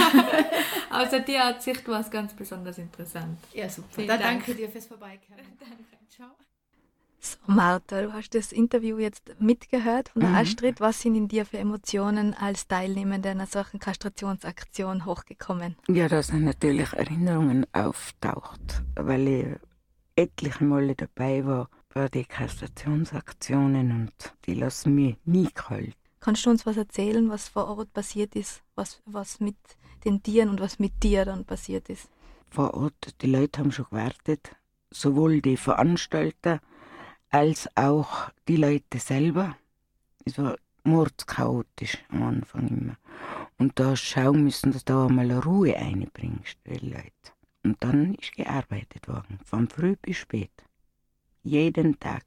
Außer 0.90 1.20
dir 1.20 1.44
hat 1.44 1.62
sich 1.62 1.78
was 1.88 2.10
ganz 2.10 2.34
besonders 2.34 2.76
interessant. 2.76 3.38
Ja, 3.54 3.68
super. 3.68 3.88
Vielen 3.92 4.08
Dank. 4.08 4.22
danke 4.22 4.54
dir 4.54 4.68
fürs 4.68 4.86
Vorbeikommen. 4.86 5.38
danke. 5.58 5.84
Ciao. 6.10 6.28
So, 7.24 7.38
Martha, 7.46 8.02
du 8.02 8.12
hast 8.12 8.34
das 8.34 8.50
Interview 8.50 8.98
jetzt 8.98 9.36
mitgehört 9.38 10.08
von 10.08 10.22
mhm. 10.22 10.34
Astrid. 10.34 10.80
Was 10.80 11.02
sind 11.02 11.14
in 11.14 11.28
dir 11.28 11.46
für 11.46 11.58
Emotionen 11.58 12.34
als 12.34 12.66
Teilnehmende 12.66 13.30
einer 13.30 13.46
solchen 13.46 13.78
Kastrationsaktion 13.78 15.04
hochgekommen? 15.04 15.76
Ja, 15.86 16.08
da 16.08 16.20
sind 16.20 16.44
natürlich 16.44 16.92
Erinnerungen 16.92 17.64
auftaucht, 17.72 18.82
weil 18.96 19.28
ich 19.28 19.46
etliche 20.16 20.64
Male 20.64 20.96
dabei 20.96 21.46
war 21.46 21.68
bei 21.94 22.08
den 22.08 22.26
Kastrationsaktionen 22.26 23.92
und 23.92 24.34
die 24.46 24.54
lassen 24.54 24.96
mich 24.96 25.16
nie 25.24 25.48
kalt. 25.54 25.94
Kannst 26.18 26.44
du 26.44 26.50
uns 26.50 26.66
was 26.66 26.76
erzählen, 26.76 27.30
was 27.30 27.48
vor 27.48 27.68
Ort 27.68 27.92
passiert 27.92 28.34
ist, 28.34 28.62
was, 28.74 29.00
was 29.06 29.38
mit 29.38 29.56
den 30.04 30.24
Tieren 30.24 30.48
und 30.48 30.60
was 30.60 30.80
mit 30.80 31.04
dir 31.04 31.24
dann 31.24 31.44
passiert 31.44 31.88
ist? 31.88 32.08
Vor 32.50 32.74
Ort, 32.74 33.14
die 33.22 33.28
Leute 33.28 33.60
haben 33.60 33.70
schon 33.70 33.86
gewartet, 33.90 34.56
sowohl 34.90 35.40
die 35.40 35.56
Veranstalter, 35.56 36.60
als 37.32 37.68
auch 37.76 38.30
die 38.46 38.56
Leute 38.56 38.98
selber. 38.98 39.56
Es 40.24 40.38
war 40.38 40.56
mordschaotisch 40.84 41.98
am 42.10 42.22
Anfang 42.22 42.68
immer. 42.68 42.96
Und 43.58 43.78
da 43.80 43.96
schauen 43.96 44.44
müssen, 44.44 44.72
dass 44.72 44.84
da 44.84 45.06
einmal 45.06 45.32
Ruhe 45.32 45.76
einbringst, 45.76 46.58
die 46.66 46.86
Leute. 46.86 47.32
Und 47.64 47.82
dann 47.82 48.14
ist 48.14 48.34
gearbeitet 48.36 49.08
worden, 49.08 49.38
von 49.44 49.68
früh 49.68 49.96
bis 49.96 50.18
spät. 50.18 50.52
Jeden 51.42 51.98
Tag. 51.98 52.24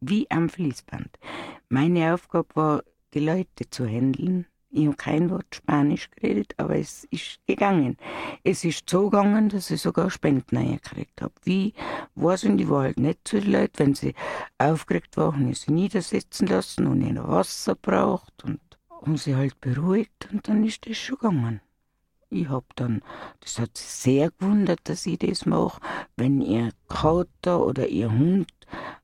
Wie 0.00 0.30
am 0.30 0.48
Fließband. 0.48 1.18
Meine 1.68 2.14
Aufgabe 2.14 2.48
war, 2.54 2.82
die 3.14 3.20
Leute 3.20 3.68
zu 3.68 3.86
handeln, 3.86 4.46
ich 4.70 4.86
habe 4.86 4.96
kein 4.96 5.30
Wort 5.30 5.54
Spanisch 5.54 6.10
geredet, 6.10 6.54
aber 6.58 6.76
es 6.76 7.04
ist 7.10 7.40
gegangen. 7.46 7.96
Es 8.44 8.64
ist 8.64 8.88
so 8.88 9.08
gegangen, 9.08 9.48
dass 9.48 9.70
ich 9.70 9.80
sogar 9.80 10.10
Spenden 10.10 10.56
eingekriegt 10.56 11.22
habe. 11.22 11.32
Wie, 11.42 11.72
weiß 12.16 12.44
ich, 12.44 12.56
die 12.56 12.68
war 12.68 12.82
halt 12.82 13.00
nicht 13.00 13.26
zu 13.26 13.40
den 13.40 13.52
Leuten, 13.52 13.78
wenn 13.78 13.94
sie 13.94 14.14
aufgeregt 14.58 15.16
waren, 15.16 15.48
ich 15.48 15.60
sie 15.60 15.72
niedersetzen 15.72 16.46
lassen 16.48 16.86
und 16.86 17.00
ihnen 17.00 17.26
Wasser 17.26 17.74
braucht 17.76 18.44
und 18.44 18.60
haben 18.90 19.16
sie 19.16 19.36
halt 19.36 19.58
beruhigt 19.60 20.28
und 20.32 20.48
dann 20.48 20.64
ist 20.64 20.86
das 20.86 20.98
schon 20.98 21.16
gegangen. 21.16 21.60
Ich 22.30 22.50
hab 22.50 22.76
dann, 22.76 23.00
das 23.40 23.58
hat 23.58 23.74
sie 23.78 24.10
sehr 24.10 24.30
gewundert, 24.32 24.80
dass 24.84 25.06
ich 25.06 25.18
das 25.18 25.46
mache, 25.46 25.80
wenn 26.16 26.42
ihr 26.42 26.72
Kater 26.88 27.64
oder 27.64 27.88
ihr 27.88 28.12
Hund 28.12 28.52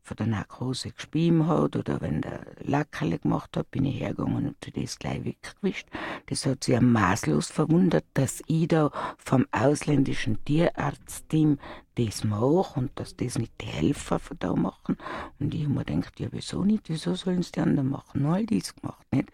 von 0.03 0.17
der 0.17 0.27
Narkose 0.27 0.91
gespieben 0.91 1.47
hat 1.47 1.77
oder 1.77 2.01
wenn 2.01 2.21
der 2.21 2.47
Lackerle 2.61 3.19
gemacht 3.19 3.57
hat, 3.57 3.71
bin 3.71 3.85
ich 3.85 4.01
hergegangen 4.01 4.49
und 4.49 4.77
das 4.77 4.99
gleich 4.99 5.25
weggewischt. 5.25 5.89
Das 6.27 6.47
hat 6.47 6.65
sie 6.65 6.79
maßlos 6.79 7.51
verwundert, 7.51 8.05
dass 8.15 8.43
ich 8.47 8.69
da 8.69 8.91
vom 9.19 9.47
ausländischen 9.53 10.45
Tierarztteam 10.45 11.59
das 11.95 12.25
mache 12.25 12.81
und 12.81 12.91
dass 12.97 13.17
das 13.17 13.39
nicht 13.39 13.53
die 13.61 13.67
Helfer 13.67 14.19
von 14.19 14.37
da 14.39 14.55
machen. 14.55 14.97
Und 15.39 15.55
ich 15.55 15.65
habe 15.65 15.75
mir 15.75 15.85
gedacht, 15.85 16.19
ja, 16.19 16.29
wieso 16.31 16.65
nicht? 16.65 16.89
Wieso 16.89 17.15
sollen 17.15 17.41
es 17.41 17.53
die 17.53 17.61
anderen 17.61 17.91
machen? 17.91 18.27
All 18.27 18.45
dies 18.47 18.75
gemacht, 18.75 19.07
nicht? 19.13 19.31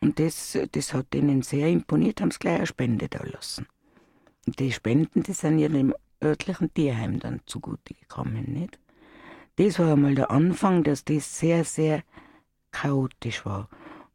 Und 0.00 0.18
das, 0.18 0.58
das 0.72 0.94
hat 0.94 1.12
denen 1.12 1.42
sehr 1.42 1.68
imponiert, 1.68 2.20
haben 2.20 2.30
sie 2.30 2.38
gleich 2.38 2.56
eine 2.56 2.66
Spende 2.66 3.08
da 3.08 3.22
lassen. 3.24 3.66
Und 4.46 4.58
die 4.58 4.72
Spenden, 4.72 5.22
die 5.22 5.32
sind 5.32 5.58
ja 5.58 5.68
dem 5.68 5.94
örtlichen 6.22 6.72
Tierheim 6.72 7.18
dann 7.18 7.40
zugute 7.46 7.94
gekommen, 7.94 8.44
nicht? 8.52 8.78
Das 9.56 9.78
war 9.78 9.92
einmal 9.92 10.14
der 10.14 10.30
Anfang, 10.30 10.82
dass 10.82 11.04
das 11.04 11.38
sehr, 11.38 11.64
sehr 11.64 12.02
chaotisch 12.70 13.44
war. 13.46 13.68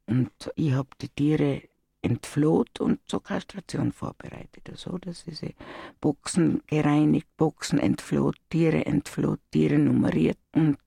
Und 0.06 0.32
ich 0.56 0.73
habe 0.73 0.89
die 1.02 1.10
Tiere 1.10 1.62
entfloht 2.02 2.80
und 2.80 2.99
zur 3.08 3.23
Kastration 3.23 3.91
vorbereitet. 3.91 4.69
Also, 4.69 4.97
dass 4.97 5.25
diese 5.25 5.54
Boxen 5.99 6.62
gereinigt, 6.67 7.28
Boxen 7.38 7.80
entfloht, 7.80 8.38
Tiere 8.49 8.86
entfloht, 8.86 9.39
Tiere 9.52 9.78
nummeriert. 9.78 10.39
Und 10.54 10.80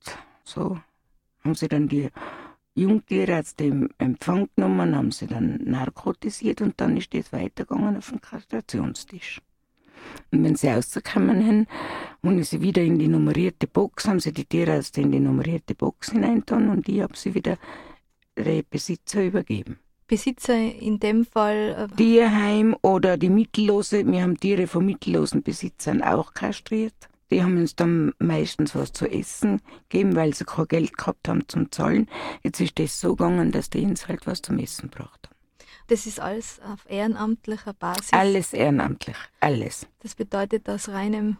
so 0.45 0.79
haben 1.45 1.55
sie 1.55 1.69
dann 1.69 1.89
die 1.89 2.09
Jungtiere 2.75 3.39
aus 3.39 3.55
dem 3.55 3.91
Empfang 3.99 4.49
genommen, 4.57 4.97
haben 4.97 5.11
sie 5.13 5.27
dann 5.27 5.61
narkotisiert 5.65 6.63
und 6.63 6.81
dann 6.81 6.97
ist 6.97 7.13
das 7.13 7.33
weitergegangen 7.33 7.99
auf 7.99 8.11
den 8.11 8.21
Kastrationstisch. 8.21 9.43
Und 10.31 10.45
wenn 10.45 10.57
sie 10.57 10.69
rausgekommen 10.69 11.45
sind, 11.45 11.69
und 12.23 12.45
sie 12.45 12.63
wieder 12.63 12.83
in 12.83 12.99
die 12.99 13.09
nummerierte 13.09 13.67
Box, 13.67 14.07
haben 14.07 14.21
sie 14.21 14.33
die 14.33 14.45
Tiere 14.45 14.79
aus 14.79 14.91
in 14.91 15.11
die 15.11 15.21
nummerierte 15.21 15.75
Box 15.75 16.13
hineingetan 16.13 16.69
und 16.69 16.89
ich 16.89 17.01
habe 17.01 17.17
sie 17.17 17.35
wieder 17.35 17.59
den 18.39 18.63
Besitzer 18.71 19.25
übergeben. 19.25 19.79
Besitzer 20.07 20.57
in 20.57 21.01
dem 21.01 21.25
Fall? 21.25 21.89
Äh 21.91 21.97
Tierheim 21.97 22.77
oder 22.83 23.17
die 23.17 23.31
Mittellose. 23.31 24.07
Wir 24.07 24.23
haben 24.23 24.39
Tiere 24.39 24.67
von 24.67 24.85
mittellosen 24.85 25.43
Besitzern 25.43 26.03
auch 26.03 26.35
kastriert. 26.35 26.95
Die 27.31 27.43
haben 27.43 27.57
uns 27.57 27.75
dann 27.75 28.13
meistens 28.19 28.75
was 28.75 28.93
zu 28.93 29.11
essen 29.11 29.63
gegeben, 29.89 30.15
weil 30.15 30.35
sie 30.35 30.45
kein 30.45 30.69
Geld 30.69 30.99
gehabt 30.99 31.29
haben 31.29 31.49
zum 31.49 31.73
Zahlen. 31.73 32.09
Jetzt 32.43 32.61
ist 32.61 32.79
das 32.79 33.01
so 33.01 33.17
gegangen, 33.17 33.53
dass 33.53 33.71
die 33.71 33.85
uns 33.85 34.07
halt 34.07 34.27
was 34.27 34.43
zum 34.43 34.59
Essen 34.59 34.91
haben. 34.91 35.32
Das 35.93 36.07
ist 36.07 36.21
alles 36.21 36.59
auf 36.63 36.89
ehrenamtlicher 36.89 37.75
Basis? 37.75 38.15
Alles 38.15 38.55
ehrenamtlich, 38.55 39.17
alles. 39.41 39.87
Das 40.01 40.15
bedeutet 40.15 40.67
aus 40.71 40.89
reinem 40.89 41.37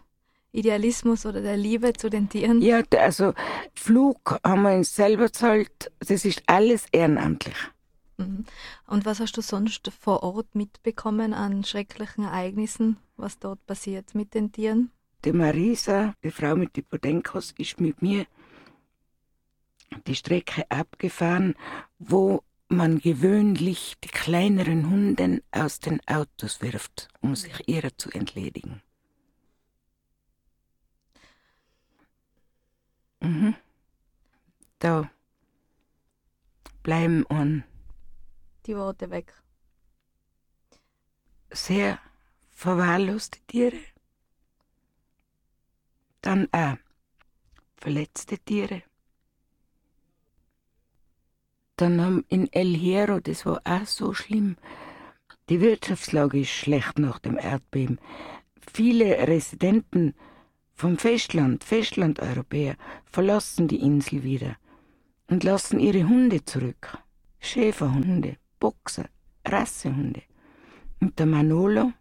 Idealismus 0.51 1.25
oder 1.25 1.41
der 1.41 1.57
Liebe 1.57 1.93
zu 1.93 2.07
den 2.07 2.29
Tieren? 2.29 2.61
Ja, 2.61 2.83
also 2.99 3.33
Flug 3.73 4.39
haben 4.43 4.61
wir 4.61 4.75
uns 4.75 4.95
selber 4.95 5.25
gezahlt, 5.25 5.91
das 6.07 6.23
ist 6.23 6.43
alles 6.45 6.85
ehrenamtlich. 6.91 7.55
Mhm. 8.17 8.45
Und 8.85 9.07
was 9.07 9.19
hast 9.21 9.35
du 9.35 9.41
sonst 9.41 9.91
vor 9.99 10.21
Ort 10.21 10.53
mitbekommen 10.53 11.33
an 11.33 11.63
schrecklichen 11.63 12.25
Ereignissen, 12.25 12.97
was 13.17 13.39
dort 13.39 13.65
passiert 13.65 14.13
mit 14.13 14.35
den 14.35 14.51
Tieren? 14.51 14.91
Die 15.25 15.33
Marisa, 15.33 16.13
die 16.23 16.29
Frau 16.29 16.55
mit 16.55 16.77
den 16.77 16.83
Podenkos, 16.83 17.55
ist 17.57 17.81
mit 17.81 18.03
mir 18.03 18.27
die 20.05 20.13
Strecke 20.13 20.69
abgefahren, 20.69 21.55
wo 21.97 22.43
man 22.69 22.99
gewöhnlich 22.99 23.95
die 24.03 24.09
kleineren 24.09 24.89
Hunden 24.89 25.41
aus 25.51 25.79
den 25.79 25.99
Autos 26.07 26.61
wirft, 26.61 27.09
um 27.21 27.35
sich 27.35 27.67
ihrer 27.67 27.97
zu 27.97 28.09
entledigen. 28.11 28.81
Mhm. 33.19 33.55
Da 34.79 35.09
bleiben 36.81 37.23
und 37.23 37.63
die 38.65 38.75
Worte 38.75 39.09
weg. 39.09 39.33
Sehr 41.51 41.99
verwahrloste 42.51 43.39
Tiere. 43.47 43.79
Dann 46.21 46.47
auch 46.51 46.77
verletzte 47.77 48.37
Tiere. 48.39 48.83
Dann 51.75 52.01
haben 52.01 52.25
in 52.29 52.51
El 52.53 52.75
Hierro, 52.75 53.19
das 53.19 53.45
war 53.45 53.61
auch 53.65 53.85
so 53.85 54.13
schlimm, 54.13 54.57
die 55.49 55.59
Wirtschaftslage 55.59 56.39
ist 56.39 56.51
schlecht 56.51 56.99
nach 56.99 57.19
dem 57.19 57.37
Erdbeben. 57.37 57.99
Viele 58.71 59.27
Residenten 59.27 60.13
vom 60.73 60.97
Festland, 60.97 61.63
Festlandeuropäer, 61.63 62.75
verlassen 63.05 63.67
die 63.67 63.81
Insel 63.81 64.23
wieder 64.23 64.55
und 65.29 65.43
lassen 65.43 65.79
ihre 65.79 66.07
Hunde 66.07 66.45
zurück. 66.45 66.97
Schäferhunde, 67.39 68.37
Boxer, 68.59 69.09
Rassehunde. 69.45 70.23
Und 71.01 71.19
der 71.19 71.25
Manolo, 71.25 71.91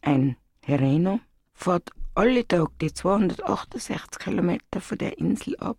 ein 0.00 0.36
Hereno, 0.64 1.20
fährt 1.54 1.90
alle 2.14 2.46
Tage 2.46 2.72
die 2.80 2.92
268 2.92 4.18
Kilometer 4.18 4.80
von 4.80 4.98
der 4.98 5.18
Insel 5.18 5.56
ab 5.58 5.78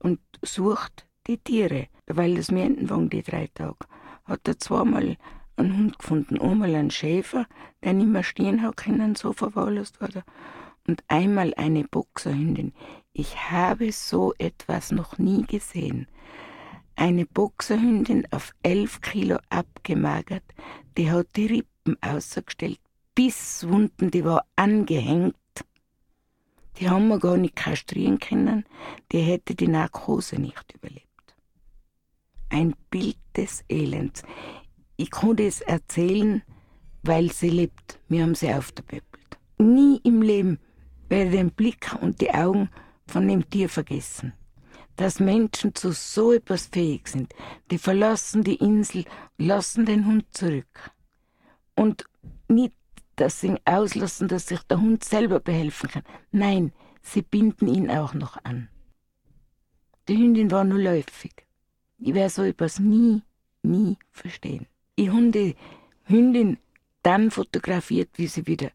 und 0.00 0.20
sucht 0.42 1.07
die 1.28 1.38
Tiere, 1.38 1.88
weil 2.06 2.34
das 2.34 2.50
Mientenwagen 2.50 3.10
die 3.10 3.22
drei 3.22 3.48
Tage 3.54 3.86
hat 4.24 4.46
er 4.46 4.58
zweimal 4.58 5.16
einen 5.56 5.76
Hund 5.76 5.98
gefunden. 5.98 6.40
Einmal 6.40 6.74
einen 6.74 6.90
Schäfer, 6.90 7.46
der 7.82 7.94
nicht 7.94 8.08
mehr 8.08 8.22
stehen 8.22 8.62
hat 8.62 8.76
können, 8.76 9.14
so 9.14 9.32
verwahrlost 9.32 10.00
wurde. 10.00 10.22
Und 10.86 11.02
einmal 11.08 11.52
eine 11.54 11.84
Boxerhündin. 11.84 12.72
Ich 13.12 13.50
habe 13.50 13.92
so 13.92 14.32
etwas 14.38 14.92
noch 14.92 15.18
nie 15.18 15.44
gesehen. 15.44 16.06
Eine 16.96 17.26
Boxerhündin 17.26 18.26
auf 18.30 18.52
elf 18.62 19.00
Kilo 19.00 19.38
abgemagert, 19.50 20.44
die 20.96 21.10
hat 21.10 21.28
die 21.36 21.46
Rippen 21.46 21.96
ausgestellt, 22.00 22.80
Bisswunden, 23.14 24.10
die 24.10 24.24
war 24.24 24.44
angehängt. 24.56 25.36
Die 26.78 26.88
haben 26.88 27.08
wir 27.08 27.18
gar 27.18 27.36
nicht 27.36 27.56
kastrieren 27.56 28.18
können, 28.18 28.64
die 29.12 29.20
hätte 29.20 29.54
die 29.54 29.68
Narkose 29.68 30.40
nicht 30.40 30.72
überlebt. 30.74 31.07
Ein 32.58 32.74
Bild 32.90 33.18
des 33.36 33.62
Elends. 33.68 34.24
Ich 34.96 35.12
konnte 35.12 35.44
es 35.44 35.60
erzählen, 35.60 36.42
weil 37.04 37.30
sie 37.30 37.50
lebt. 37.50 38.00
Wir 38.08 38.24
haben 38.24 38.34
sie 38.34 38.52
aufgepöppelt. 38.52 39.38
Nie 39.58 40.00
im 40.02 40.22
Leben 40.22 40.58
werde 41.08 41.30
den 41.30 41.52
Blick 41.52 41.94
und 42.00 42.20
die 42.20 42.34
Augen 42.34 42.68
von 43.06 43.28
dem 43.28 43.48
Tier 43.48 43.68
vergessen. 43.68 44.32
Dass 44.96 45.20
Menschen 45.20 45.72
zu 45.76 45.92
so 45.92 46.32
etwas 46.32 46.66
fähig 46.66 47.06
sind, 47.06 47.32
die 47.70 47.78
verlassen 47.78 48.42
die 48.42 48.56
Insel, 48.56 49.04
lassen 49.36 49.86
den 49.86 50.04
Hund 50.04 50.24
zurück. 50.32 50.90
Und 51.76 52.06
nicht, 52.48 52.74
dass 53.14 53.40
sie 53.40 53.50
ihn 53.50 53.60
auslassen, 53.66 54.26
dass 54.26 54.48
sich 54.48 54.62
der 54.64 54.80
Hund 54.80 55.04
selber 55.04 55.38
behelfen 55.38 55.90
kann. 55.90 56.02
Nein, 56.32 56.72
sie 57.02 57.22
binden 57.22 57.68
ihn 57.68 57.88
auch 57.88 58.14
noch 58.14 58.36
an. 58.42 58.68
Die 60.08 60.16
Hündin 60.16 60.50
war 60.50 60.64
nur 60.64 60.80
läufig. 60.80 61.47
Ich 61.98 62.14
werde 62.14 62.30
so 62.30 62.42
etwas 62.42 62.78
nie, 62.78 63.22
nie 63.62 63.96
verstehen 64.10 64.66
ich 64.98 65.12
habe 65.12 65.30
die 65.30 65.54
Hündin 66.06 66.58
dann 67.02 67.30
fotografiert, 67.30 68.10
wie 68.16 68.26
sie 68.26 68.46
wieder 68.48 68.70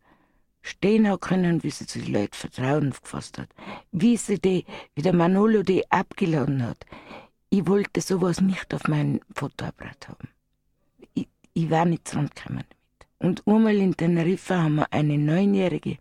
stehen 0.62 1.10
hat 1.10 1.20
können, 1.22 1.62
wie 1.64 1.70
sie 1.70 1.86
zu 1.86 2.00
den 2.00 2.14
Leuten 2.14 2.34
Vertrauen 2.34 2.92
gefasst 2.92 3.38
hat, 3.38 3.50
wie 3.92 4.16
sie 4.16 4.40
die, 4.40 4.66
wie 4.96 5.02
der 5.02 5.14
Manolo 5.14 5.64
die 5.64 5.92
abgeladen 5.92 6.64
hat. 6.66 6.86
Ich 7.50 7.68
wollte 7.68 8.00
sowas 8.00 8.40
nicht 8.40 8.74
auf 8.74 8.88
meinem 8.88 9.20
Fotoapparat 9.36 10.08
haben. 10.08 10.30
Ich, 11.14 11.28
ich 11.54 11.70
war 11.70 11.86
nicht 11.86 12.08
zurückgekommen 12.08 12.64
damit. 12.64 12.78
Und 13.20 13.46
einmal 13.46 13.76
in 13.76 13.98
Teneriffa 13.98 14.64
haben 14.64 14.76
wir 14.76 14.94
eine 14.94 15.18
neunjährige 15.18 15.98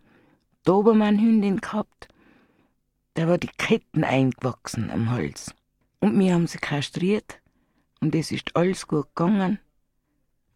Dobermann-Hündin 0.63 1.59
gehabt. 1.59 2.07
Da 3.15 3.27
war 3.27 3.37
die 3.37 3.51
Ketten 3.57 4.05
eingewachsen 4.05 4.89
am 4.89 5.11
Hals. 5.11 5.53
Und 6.03 6.19
wir 6.19 6.33
haben 6.33 6.47
sie 6.47 6.57
kastriert 6.57 7.39
und 8.01 8.13
es 8.13 8.33
ist 8.33 8.57
alles 8.57 8.89
gut 8.89 9.15
gegangen. 9.15 9.59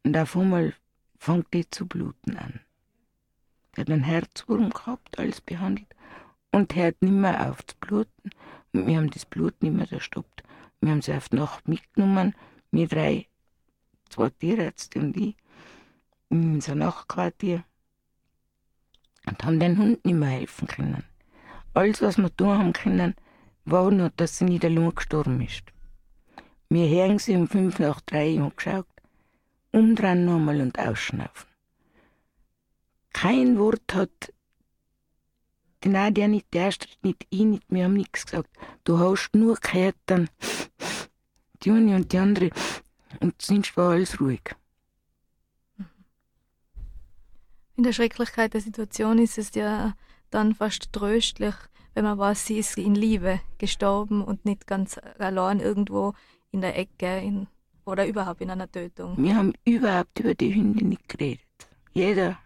Und 0.04 0.18
auf 0.18 0.36
einmal 0.36 0.74
fängt 1.18 1.54
die 1.54 1.70
zu 1.70 1.88
bluten 1.88 2.36
an. 2.36 2.60
Die 3.74 3.80
hat 3.80 3.90
einen 3.90 4.04
Herzwurm 4.04 4.72
gehabt, 4.72 5.18
alles 5.18 5.40
behandelt 5.40 5.88
und 6.52 6.76
hört 6.76 7.02
nicht 7.02 7.14
mehr 7.14 7.50
auf 7.50 7.66
zu 7.66 7.78
bluten. 7.80 8.32
Und 8.74 8.88
wir 8.88 8.98
haben 8.98 9.10
das 9.10 9.24
Blut 9.24 9.64
nicht 9.64 9.72
mehr 9.72 9.88
gestoppt. 9.88 10.44
Wir 10.82 10.92
haben 10.92 11.02
sie 11.02 11.14
auf 11.14 11.30
die 11.30 11.38
Nacht 11.38 11.66
mitgenommen, 11.66 12.36
wir 12.72 12.90
drei, 12.90 13.28
zwei 14.10 14.30
Tierärzte 14.30 15.00
und 15.00 15.16
ich, 15.16 15.38
in 16.28 16.56
unser 16.56 16.76
Nachtquartier 16.76 17.64
und 19.26 19.42
haben 19.46 19.62
den 19.62 19.78
Hund 19.78 20.04
nicht 20.04 20.14
mehr 20.14 20.28
helfen 20.28 20.68
können. 20.68 21.06
Alles, 21.74 22.02
was 22.02 22.18
wir 22.18 22.36
tun 22.36 22.50
haben 22.50 22.74
können, 22.74 23.16
war 23.70 23.92
nur, 23.92 24.12
dass 24.16 24.38
sie 24.38 24.46
nicht 24.46 24.64
allein 24.64 24.96
gestorben 24.96 25.42
ist. 25.42 25.64
Wir 26.70 26.88
hören 26.88 27.20
sie 27.20 27.36
um 27.36 27.48
fünf 27.48 27.80
nach 27.80 28.02
drei 28.02 28.42
und 28.42 28.56
geschaut, 28.56 28.88
umdrehen 29.72 30.26
nochmal 30.26 30.62
und 30.62 30.80
ausschnaufen. 30.80 31.50
Kein 33.14 33.58
Wort 33.58 33.94
hat 33.94 34.34
die 35.84 35.90
Nadia 35.90 36.28
nicht, 36.28 36.54
der 36.54 36.66
erste 36.66 36.88
nicht, 37.04 37.26
ich 37.30 37.42
nicht, 37.42 37.64
wir 37.70 37.86
haben 37.86 37.94
nichts 37.94 38.26
gesagt. 38.26 38.50
Du 38.84 39.00
hast 39.00 39.30
nur 39.34 39.56
gehört 39.58 39.96
dann 40.06 40.30
die 41.64 41.72
eine 41.72 41.96
und 41.96 42.12
die 42.12 42.18
andere 42.18 42.50
und 43.20 43.42
sonst 43.42 43.76
war 43.76 43.92
alles 43.92 44.20
ruhig. 44.20 44.56
In 47.76 47.84
der 47.84 47.94
Schrecklichkeit 47.94 48.54
der 48.54 48.62
Situation 48.62 49.20
ist 49.20 49.38
es 49.38 49.54
ja 49.54 49.94
dann 50.32 50.56
fast 50.56 50.92
tröstlich, 50.94 51.56
wenn 51.98 52.04
man 52.04 52.20
weiß, 52.20 52.46
sie 52.46 52.60
ist 52.60 52.78
in 52.78 52.94
Liebe 52.94 53.40
gestorben 53.58 54.24
und 54.24 54.46
nicht 54.46 54.68
ganz 54.68 55.00
allein 55.18 55.60
irgendwo 55.60 56.14
in 56.52 56.62
der 56.62 56.78
Ecke, 56.78 57.18
in 57.18 57.48
oder 57.86 58.06
überhaupt 58.06 58.40
in 58.42 58.52
einer 58.52 58.72
Tötung? 58.72 59.16
Wir 59.18 59.36
haben 59.36 59.54
überhaupt 59.66 60.20
über 60.20 60.36
die 60.36 60.54
Hunde 60.54 60.86
nicht 60.86 61.10
geredet. 61.10 61.42
Jeder. 61.94 62.38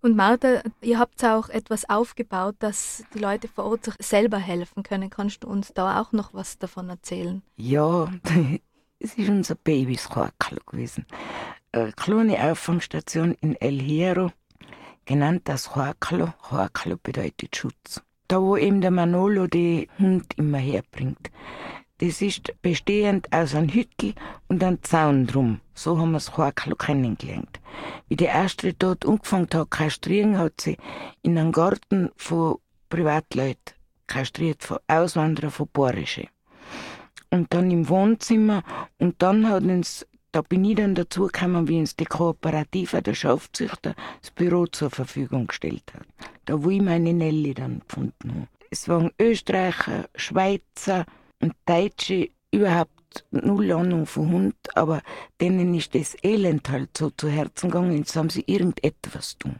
Und 0.00 0.16
Martha, 0.16 0.62
ihr 0.80 0.98
habt 0.98 1.22
auch 1.22 1.50
etwas 1.50 1.90
aufgebaut, 1.90 2.56
dass 2.60 3.04
die 3.12 3.18
Leute 3.18 3.48
vor 3.48 3.64
Ort 3.64 3.84
sich 3.84 3.94
selber 4.00 4.38
helfen 4.38 4.82
können. 4.82 5.10
Kannst 5.10 5.44
du 5.44 5.48
uns 5.48 5.74
da 5.74 6.00
auch 6.00 6.12
noch 6.12 6.32
was 6.32 6.56
davon 6.56 6.88
erzählen? 6.88 7.42
Ja, 7.58 8.10
es 8.98 9.12
ist 9.12 9.28
unser 9.28 9.56
Babyschakel 9.56 10.58
gewesen. 10.64 11.04
Eine 11.72 11.92
kleine 11.92 12.50
Auffangstation 12.50 13.36
in 13.42 13.56
El 13.56 13.78
Hierro, 13.78 14.32
genannt 15.04 15.42
das 15.44 15.74
Huaclo. 15.74 16.32
Huaclo 16.50 16.96
bedeutet 17.02 17.56
Schutz. 17.56 18.02
Da, 18.28 18.40
wo 18.40 18.56
eben 18.56 18.80
der 18.80 18.90
Manolo 18.90 19.46
den 19.46 19.86
Hund 19.98 20.34
immer 20.36 20.58
herbringt. 20.58 21.30
Das 22.00 22.22
ist 22.22 22.54
bestehend 22.62 23.30
aus 23.30 23.54
einem 23.54 23.68
Hüttel 23.68 24.14
und 24.48 24.64
einem 24.64 24.82
Zaun 24.82 25.26
drum. 25.26 25.60
So 25.74 25.98
haben 25.98 26.12
wir 26.12 26.16
das 26.16 26.34
Horklo 26.34 26.74
kennengelernt. 26.74 27.60
Wie 28.08 28.16
die 28.16 28.24
erste 28.24 28.72
dort 28.72 29.04
angefangen 29.06 29.48
hat 29.52 29.70
kastrieren, 29.70 30.38
hat 30.38 30.60
sie 30.62 30.78
in 31.20 31.36
einem 31.36 31.52
Garten 31.52 32.10
von 32.16 32.56
Privatleuten 32.88 33.74
kastriert, 34.06 34.64
von 34.64 34.78
Auswanderern, 34.88 35.50
von 35.50 35.68
Borische. 35.72 36.28
Und 37.30 37.52
dann 37.52 37.70
im 37.70 37.88
Wohnzimmer 37.88 38.62
und 38.98 39.20
dann 39.20 39.46
hat 39.48 39.62
uns 39.62 40.06
da 40.32 40.42
bin 40.42 40.64
ich 40.64 40.76
dann 40.76 40.94
dazu 40.94 41.26
gekommen, 41.26 41.68
wie 41.68 41.78
uns 41.78 41.96
die 41.96 42.04
Kooperative 42.04 43.02
der 43.02 43.14
Schafzüchter 43.14 43.94
das 44.20 44.30
Büro 44.30 44.66
zur 44.66 44.90
Verfügung 44.90 45.46
gestellt 45.48 45.92
hat. 45.94 46.06
Da 46.44 46.62
wo 46.62 46.70
ich 46.70 46.82
meine 46.82 47.12
Nelly 47.12 47.54
dann 47.54 47.80
gefunden 47.80 48.30
habe. 48.30 48.48
Es 48.70 48.88
waren 48.88 49.10
Österreicher, 49.20 50.08
Schweizer, 50.14 51.06
und 51.40 51.54
Deutsche 51.64 52.30
überhaupt 52.52 53.24
null 53.30 53.72
Ahnung 53.72 54.06
von 54.06 54.30
Hund, 54.30 54.54
aber 54.74 55.02
denen 55.40 55.74
ist 55.74 55.94
das 55.94 56.16
Elend 56.22 56.68
halt 56.68 56.96
so 56.96 57.10
zu 57.10 57.28
Herzen 57.28 57.70
gegangen, 57.70 57.96
jetzt 57.96 58.14
haben 58.14 58.30
sie 58.30 58.44
irgendetwas 58.46 59.38
tun. 59.38 59.56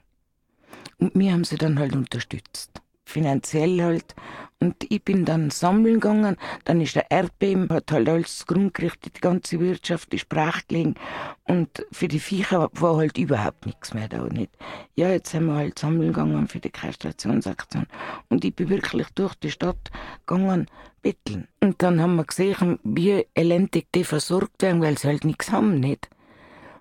Und 0.99 1.15
wir 1.15 1.33
haben 1.33 1.45
sie 1.45 1.57
dann 1.57 1.79
halt 1.79 1.95
unterstützt 1.97 2.83
finanziell 3.11 3.83
halt. 3.83 4.15
Und 4.63 4.85
ich 4.91 5.03
bin 5.03 5.25
dann 5.25 5.49
sammeln 5.49 5.95
gegangen, 5.95 6.37
dann 6.65 6.83
ist 6.83 6.95
der 6.95 7.11
Erdbeben, 7.11 7.71
hat 7.71 7.91
halt 7.93 8.11
alles 8.11 8.45
Grund 8.47 8.75
gerichtet, 8.75 9.17
die 9.17 9.21
ganze 9.23 9.59
Wirtschaft 9.59 10.13
ist 10.13 10.29
brach 10.29 10.61
gelegen. 10.69 10.97
Und 11.45 11.87
für 11.91 12.09
die 12.09 12.21
Viecher 12.21 12.69
war 12.75 12.99
halt 12.99 13.17
überhaupt 13.17 13.65
nichts 13.65 13.95
mehr 13.95 14.07
da 14.07 14.23
nicht. 14.25 14.51
Ja, 14.97 15.09
jetzt 15.09 15.31
sind 15.31 15.47
wir 15.47 15.55
halt 15.55 15.79
sammeln 15.79 16.13
gegangen 16.13 16.47
für 16.47 16.61
die 16.61 16.69
Kastrationsaktion. 16.69 17.87
Und 18.29 18.45
ich 18.45 18.55
bin 18.55 18.69
wirklich 18.69 19.07
durch 19.15 19.35
die 19.37 19.51
Stadt 19.51 19.91
gegangen, 20.27 20.67
betteln. 21.01 21.49
Und 21.61 21.81
dann 21.83 21.99
haben 21.99 22.17
wir 22.17 22.25
gesehen, 22.25 22.79
wie 22.85 23.27
elendig 23.35 23.87
die 23.95 24.05
versorgt 24.05 24.61
werden, 24.61 24.83
weil 24.83 24.99
sie 24.99 25.09
halt 25.09 25.25
nichts 25.25 25.51
haben, 25.51 25.81
nicht. 25.81 26.11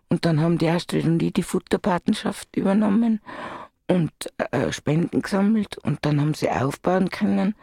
Und 0.10 0.26
dann 0.26 0.42
haben 0.42 0.58
die 0.58 0.68
Astrid 0.68 1.06
und 1.06 1.24
ich 1.24 1.32
die 1.32 1.44
Futterpatenschaft 1.44 2.58
übernommen 2.58 3.22
und 3.90 4.12
äh, 4.52 4.72
Spenden 4.72 5.22
gesammelt 5.22 5.78
und 5.80 6.06
dann 6.06 6.22
haben 6.22 6.34
sie 6.34 6.50
aufbauen 6.50 7.10
können. 7.10 7.56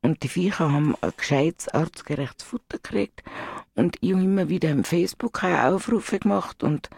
Und 0.00 0.22
die 0.22 0.28
Viecher 0.28 0.70
haben 0.70 0.94
ein 1.00 1.12
gescheites, 1.16 1.68
artgerechtes 1.68 2.46
Futter 2.46 2.78
gekriegt 2.78 3.22
und 3.74 3.96
ich 4.00 4.12
habe 4.12 4.22
immer 4.22 4.48
wieder 4.48 4.70
im 4.70 4.84
Facebook 4.84 5.42
Aufrufe 5.42 6.18
gemacht 6.18 6.62
und 6.62 6.90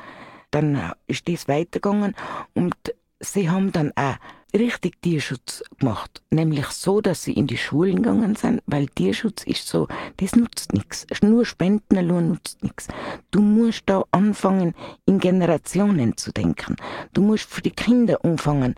dann 0.51 0.93
ist 1.07 1.29
das 1.29 1.47
weitergegangen. 1.47 2.15
Und 2.55 2.75
sie 3.21 3.51
haben 3.51 3.73
dann 3.73 3.93
auch 3.97 4.17
richtig 4.55 5.01
Tierschutz 5.03 5.63
gemacht. 5.79 6.23
Nämlich 6.31 6.67
so, 6.67 7.01
dass 7.01 7.23
sie 7.23 7.33
in 7.33 7.47
die 7.47 7.57
Schulen 7.57 7.97
gegangen 7.97 8.37
sind, 8.37 8.63
weil 8.67 8.87
Tierschutz 8.87 9.45
ist 9.45 9.67
so, 9.67 9.89
das 10.17 10.35
nutzt 10.37 10.73
nichts. 10.73 11.07
Nur 11.23 11.45
Spenden 11.45 11.99
allein 11.99 12.29
nutzt 12.29 12.63
nichts. 12.63 12.89
Du 13.31 13.41
musst 13.41 13.83
da 13.87 14.05
anfangen, 14.11 14.75
in 15.07 15.19
Generationen 15.19 16.17
zu 16.17 16.33
denken. 16.33 16.77
Du 17.13 17.23
musst 17.23 17.45
für 17.45 17.63
die 17.63 17.71
Kinder 17.71 18.25
anfangen, 18.25 18.75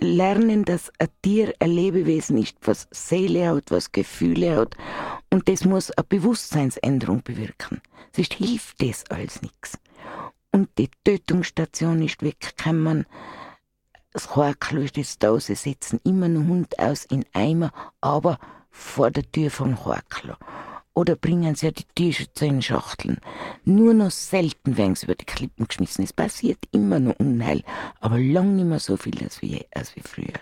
lernen, 0.00 0.64
dass 0.64 0.90
ein 0.98 1.08
Tier 1.22 1.54
ein 1.58 1.70
Lebewesen 1.70 2.38
ist, 2.38 2.56
was 2.62 2.88
Seele 2.90 3.48
hat, 3.48 3.70
was 3.70 3.92
Gefühle 3.92 4.56
hat. 4.56 4.76
Und 5.30 5.48
das 5.48 5.64
muss 5.64 5.90
eine 5.90 6.04
Bewusstseinsänderung 6.04 7.22
bewirken. 7.22 7.80
Sonst 8.14 8.34
hilft 8.34 8.82
das 8.82 9.04
alles 9.10 9.42
nichts. 9.42 9.78
Und 10.52 10.68
die 10.78 10.90
Tötungsstation 11.04 12.02
ist 12.02 12.22
weggekommen 12.22 13.06
das 14.12 14.28
jetzt 14.96 15.22
da, 15.22 15.38
sie 15.38 15.54
setzen 15.54 16.00
immer 16.04 16.28
noch 16.28 16.46
Hund 16.48 16.78
aus 16.78 17.04
in 17.04 17.24
Eimer, 17.32 17.72
aber 18.00 18.38
vor 18.70 19.10
der 19.10 19.30
Tür 19.30 19.50
vom 19.50 19.84
Horkel. 19.84 20.36
oder 20.94 21.16
bringen 21.16 21.54
sie 21.54 21.66
ja 21.66 21.72
die 21.72 21.84
T-Shirts 21.94 22.42
in 22.42 22.62
Schachteln. 22.62 23.18
Nur 23.64 23.94
noch 23.94 24.10
selten 24.10 24.76
werden 24.76 24.96
sie 24.96 25.06
über 25.06 25.14
die 25.14 25.24
Klippen 25.24 25.66
geschmissen. 25.66 26.04
Es 26.04 26.12
passiert 26.12 26.58
immer 26.72 27.00
noch 27.00 27.18
Unheil, 27.18 27.62
aber 28.00 28.18
lang 28.18 28.56
nicht 28.56 28.66
mehr 28.66 28.80
so 28.80 28.96
viel 28.96 29.22
als 29.22 29.40
wie, 29.40 29.64
als 29.74 29.94
wie 29.96 30.02
früher. 30.02 30.40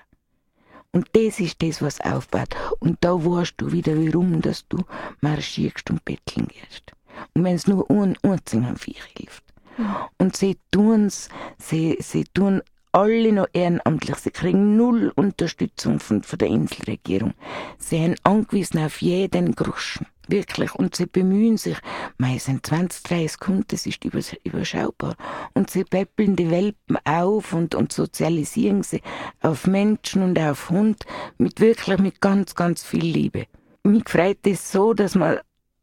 Und 0.91 1.09
das 1.13 1.39
ist 1.39 1.63
das, 1.63 1.83
was 1.83 2.01
aufbaut. 2.01 2.57
Und 2.81 2.99
da 3.03 3.13
weißt 3.13 3.55
du 3.59 3.73
wieder, 3.73 3.95
warum 3.97 4.41
dass 4.41 4.67
du 4.69 4.85
marschierst 5.21 5.91
und 5.91 6.05
betteln 6.05 6.49
gehst. 6.49 6.93
Und 7.35 7.45
wenn 7.45 7.55
es 7.55 7.67
nur 7.67 7.89
ein 7.91 8.17
einzigen 8.23 8.67
am 8.67 8.77
Viech 8.77 9.05
hilft. 9.17 9.45
Mhm. 9.77 9.95
Und 10.19 10.37
sie 10.37 10.57
tun's, 10.71 11.29
sie, 11.59 11.99
sie 12.01 12.25
tun 12.25 12.63
alle 12.93 13.33
noch 13.33 13.49
ehrenamtlich. 13.53 14.17
Sie 14.17 14.31
kriegen 14.31 14.77
null 14.77 15.13
Unterstützung 15.15 16.01
von, 16.01 16.23
von 16.23 16.39
der 16.39 16.49
Inselregierung. 16.49 17.35
Sie 17.79 18.03
haben 18.03 18.15
angewiesen 18.23 18.79
auf 18.81 19.01
jeden 19.03 19.55
Groschen. 19.55 20.07
Wirklich. 20.29 20.75
Und 20.75 20.95
sie 20.95 21.07
bemühen 21.07 21.57
sich. 21.57 21.79
Mei, 22.19 22.39
sind 22.39 22.67
20, 22.67 23.03
30 23.03 23.41
Kunden, 23.41 23.65
das 23.69 23.87
ist 23.87 24.05
überschaubar. 24.05 25.17
Und 25.55 25.71
sie 25.71 25.85
peppeln 25.85 26.37
die 26.37 26.51
Welpen 26.51 26.99
auf 27.05 27.55
und, 27.55 27.75
und 27.75 27.93
sozialisieren 27.93 28.83
sie 28.83 29.01
auf 29.41 29.67
Menschen 29.67 30.23
und 30.23 30.39
auf 30.39 30.69
Hund 30.69 31.05
mit 31.39 31.61
wirklich 31.61 31.99
mit 31.99 32.21
ganz, 32.21 32.55
ganz 32.55 32.85
viel 32.85 33.05
Liebe. 33.05 33.47
Mich 33.85 34.09
freut 34.09 34.47
es 34.47 34.71
so, 34.71 34.93
dass 34.93 35.15
man 35.15 35.39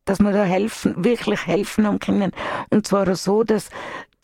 dass 0.06 0.20
man 0.20 0.34
da 0.34 0.44
helfen, 0.44 1.04
wirklich 1.04 1.48
helfen 1.48 1.88
haben 1.88 1.98
können. 1.98 2.32
Und 2.70 2.86
zwar 2.86 3.16
so, 3.16 3.44
dass, 3.44 3.70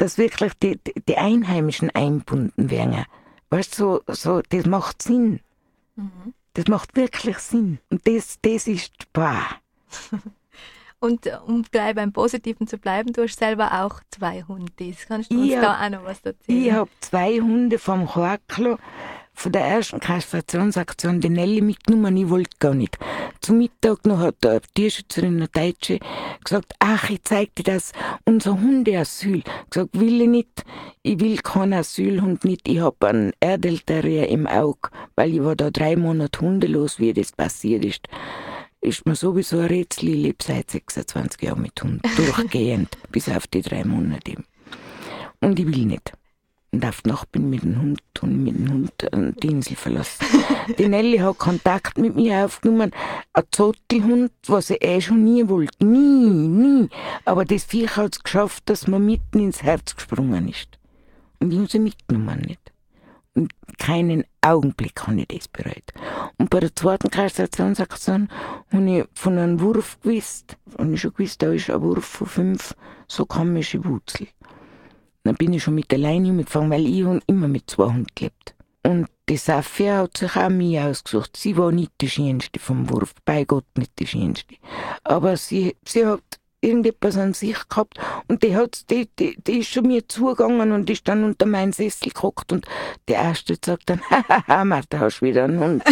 dass 0.02 0.18
wirklich 0.18 0.54
die, 0.56 0.80
die 1.08 1.18
Einheimischen 1.18 1.91
einbunden 1.91 2.72
werden. 2.72 3.06
Weißt 3.52 3.78
du, 3.78 4.02
so, 4.08 4.14
so, 4.14 4.41
das 4.49 4.66
macht 4.66 5.04
Sinn. 5.04 5.41
Mhm. 5.95 6.34
Das 6.56 6.68
macht 6.68 6.95
wirklich 6.95 7.38
Sinn. 7.38 7.78
Und 7.91 8.08
das, 8.08 8.39
das 8.41 8.68
ist, 8.68 8.91
boah. 9.14 9.45
Und 10.99 11.28
äh, 11.28 11.38
um 11.45 11.64
gleich 11.70 11.93
beim 11.93 12.14
Positiven 12.14 12.66
zu 12.66 12.80
bleiben, 12.80 13.14
du 13.14 13.24
hast 13.24 13.38
selber 13.38 13.84
auch 13.84 14.02
zwei 14.10 14.43
Hunde. 14.43 14.95
Kannst 15.08 15.32
du 15.32 15.39
uns 15.39 15.54
hab, 15.56 15.62
da 15.62 15.86
auch 15.86 15.89
noch 15.89 16.04
was 16.04 16.22
erzählen? 16.22 16.66
Ich 16.66 16.72
habe 16.72 16.89
zwei 16.99 17.39
Hunde 17.39 17.78
vom 17.78 18.16
Horklo 18.16 18.78
von 19.41 19.51
der 19.51 19.65
ersten 19.65 19.99
Kastrationsaktion 19.99 21.19
die 21.19 21.29
Nelly 21.29 21.61
mitgenommen, 21.61 22.15
ich 22.15 22.29
wollte 22.29 22.55
gar 22.59 22.75
nicht. 22.75 22.99
Zum 23.41 23.57
Mittag 23.57 24.05
noch 24.05 24.19
hat 24.19 24.45
eine 24.45 24.61
Tierschützerin, 24.75 25.37
eine 25.37 25.47
Deutsche, 25.47 25.97
gesagt, 26.43 26.73
ach, 26.77 27.09
ich 27.09 27.23
zeig 27.23 27.55
dir 27.55 27.63
das, 27.63 27.91
unser 28.25 28.61
Hundeasyl. 28.61 29.41
Gesagt, 29.71 29.99
will 29.99 30.21
ich 30.21 30.27
nicht, 30.27 30.63
ich 31.01 31.19
will 31.19 31.37
keinen 31.37 31.73
Asylhund 31.73 32.45
nicht, 32.45 32.67
ich 32.67 32.81
hab 32.81 33.03
einen 33.03 33.31
Erdelterrier 33.39 34.29
im 34.29 34.45
Auge, 34.45 34.89
weil 35.15 35.33
ich 35.33 35.43
war 35.43 35.55
da 35.55 35.71
drei 35.71 35.95
Monate 35.95 36.39
hundelos, 36.39 36.99
wie 36.99 37.11
das 37.11 37.31
passiert 37.31 37.83
ist. 37.83 38.07
Ist 38.79 39.07
mir 39.07 39.15
sowieso 39.15 39.57
ein 39.57 39.65
Rätsel, 39.65 40.09
ich 40.09 40.15
lebe 40.15 40.43
seit 40.43 40.69
26 40.69 41.41
Jahren 41.41 41.63
mit 41.63 41.81
Hund, 41.81 42.01
durchgehend, 42.15 42.95
bis 43.11 43.27
auf 43.27 43.47
die 43.47 43.63
drei 43.63 43.83
Monate. 43.85 44.35
Und 45.39 45.59
ich 45.59 45.65
will 45.65 45.85
nicht. 45.85 46.13
Und 46.74 46.86
die 46.86 47.09
Nacht 47.09 47.32
bin 47.34 47.49
mit 47.49 47.63
dem 47.63 47.82
Hund 47.82 48.01
und 48.22 48.43
mit 48.43 48.55
dem 48.57 48.72
Hund 48.72 48.93
die 49.43 49.47
Insel 49.47 49.76
verlassen. 49.76 50.26
die 50.78 50.88
Nelly 50.88 51.17
hat 51.17 51.38
Kontakt 51.38 51.97
mit 51.97 52.15
mir 52.15 52.45
aufgenommen. 52.45 52.91
Ein 53.34 53.43
Zottelhund, 53.51 54.32
was 54.47 54.69
ich 54.69 54.82
eh 54.82 55.01
schon 55.01 55.26
nie 55.26 55.49
wollte. 55.49 55.86
Nie, 55.86 56.47
nie. 56.47 56.89
Aber 57.26 57.43
das 57.43 57.65
Viech 57.65 57.97
hat 57.97 58.15
es 58.15 58.24
geschafft, 58.24 58.63
dass 58.69 58.88
man 58.88 59.05
mitten 59.05 59.39
ins 59.39 59.63
Herz 59.63 59.95
gesprungen 59.95 60.47
ist. 60.47 60.80
Und 61.39 61.51
ich 61.51 61.57
habe 61.57 61.67
sie 61.67 61.80
mitgenommen 61.80 62.39
nicht. 62.39 62.72
Und 63.34 63.51
keinen 63.78 64.24
Augenblick 64.41 65.07
habe 65.07 65.19
ich 65.22 65.28
das 65.28 65.47
bereut. 65.49 65.91
Und 66.38 66.49
bei 66.49 66.61
der 66.61 66.74
zweiten 66.74 67.09
Kastrationsaktion 67.09 68.30
habe 68.72 68.99
ich 68.99 69.05
von 69.13 69.38
einem 69.38 69.59
Wurf 69.59 69.99
gewusst, 70.01 70.57
habe 70.78 70.93
ich 70.93 71.01
schon 71.01 71.13
gewusst, 71.13 71.41
da 71.41 71.51
ist 71.51 71.69
ein 71.69 71.82
Wurf 71.82 72.05
von 72.05 72.28
fünf 72.28 72.76
so 73.07 73.26
komische 73.26 73.84
Wurzeln. 73.84 74.30
Dann 75.24 75.36
bin 75.36 75.53
ich 75.53 75.63
schon 75.63 75.76
mit 75.76 75.91
der 75.91 75.99
Leine 75.99 76.32
mitgefangen, 76.32 76.72
weil 76.72 76.86
ich 76.86 77.05
immer 77.28 77.47
mit 77.47 77.69
zwei 77.69 77.86
Hunden 77.86 78.07
gelebt. 78.15 78.55
Und 78.84 79.07
die 79.30 79.38
Safia 79.38 79.99
hat 79.99 80.17
sich 80.17 80.36
auch 80.36 80.49
mich 80.49 80.80
ausgesucht. 80.80 81.38
Sie 81.38 81.55
war 81.55 81.72
nicht 81.72 81.91
die 82.01 82.09
Schönste 82.09 82.59
vom 82.59 82.89
Wurf, 82.89 83.13
bei 83.24 83.43
Gott 83.43 83.65
nicht 83.78 83.91
die 83.99 84.07
Schönste. 84.07 84.55
Aber 85.03 85.38
sie, 85.38 85.76
sie 85.88 86.05
hat 86.05 86.24
irgendetwas 86.61 87.17
an 87.17 87.34
sich 87.34 87.57
gehabt 87.67 87.99
und 88.28 88.43
die, 88.43 88.55
hat, 88.55 88.89
die, 88.89 89.09
die, 89.17 89.36
die 89.41 89.59
ist 89.59 89.69
schon 89.69 89.88
mir 89.88 90.07
zugegangen 90.07 90.72
und 90.72 90.89
ist 90.89 91.07
dann 91.07 91.24
unter 91.24 91.45
meinen 91.45 91.74
Sessel 91.74 92.09
geguckt 92.09 92.51
und 92.51 92.67
der 93.07 93.17
Erste 93.17 93.57
sagt 93.63 93.89
dann, 93.89 94.01
hahaha, 94.09 94.63
Martha, 94.63 94.99
hast 94.99 95.19
du 95.19 95.26
wieder 95.26 95.45
einen 95.45 95.59
Hund. 95.59 95.84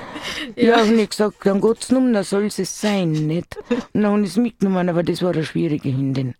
ja, 0.56 0.78
ja 0.78 0.82
und 0.82 0.98
ich 0.98 1.10
gesagt, 1.10 1.36
dann 1.44 1.60
geht's 1.60 1.90
nun, 1.90 2.12
dann 2.12 2.24
soll 2.24 2.46
es 2.46 2.80
sein, 2.80 3.12
nicht? 3.12 3.56
Und 3.70 4.02
dann 4.02 4.06
habe 4.06 4.22
ich 4.22 4.30
es 4.30 4.36
mitgenommen, 4.36 4.88
aber 4.88 5.02
das 5.02 5.22
war 5.22 5.32
eine 5.32 5.44
schwierige 5.44 5.90
Hündin. 5.90 6.34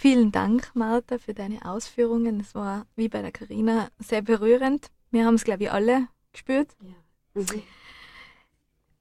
Vielen 0.00 0.30
Dank, 0.30 0.70
Martha, 0.74 1.18
für 1.18 1.34
deine 1.34 1.64
Ausführungen. 1.64 2.38
Es 2.38 2.54
war 2.54 2.86
wie 2.94 3.08
bei 3.08 3.20
der 3.20 3.32
Karina 3.32 3.88
sehr 3.98 4.22
berührend. 4.22 4.92
Wir 5.10 5.26
haben 5.26 5.34
es, 5.34 5.42
glaube 5.42 5.64
ich, 5.64 5.72
alle 5.72 6.06
gespürt. 6.30 6.68
Ja. 6.80 7.42
Mhm. 7.42 7.62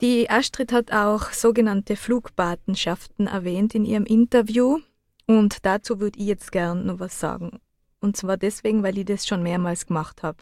Die 0.02 0.28
Astrid 0.28 0.72
hat 0.72 0.91
auch 0.91 1.34
sogenannte 1.34 1.98
Flugpatenschaften 1.98 3.28
erwähnt 3.28 3.76
in 3.76 3.86
ihrem 3.86 4.08
Interview 4.08 4.80
und 5.28 5.68
dazu 5.68 6.00
würde 6.00 6.18
ich 6.18 6.26
jetzt 6.26 6.52
gern 6.52 6.88
noch 6.88 7.00
was 7.00 7.20
sagen. 7.20 7.60
Und 8.00 8.18
zwar 8.18 8.38
deswegen, 8.38 8.82
weil 8.82 8.98
ich 8.98 9.06
das 9.06 9.28
schon 9.28 9.43
mehrmals 9.43 9.86
gemacht 9.86 10.24
habe. 10.24 10.39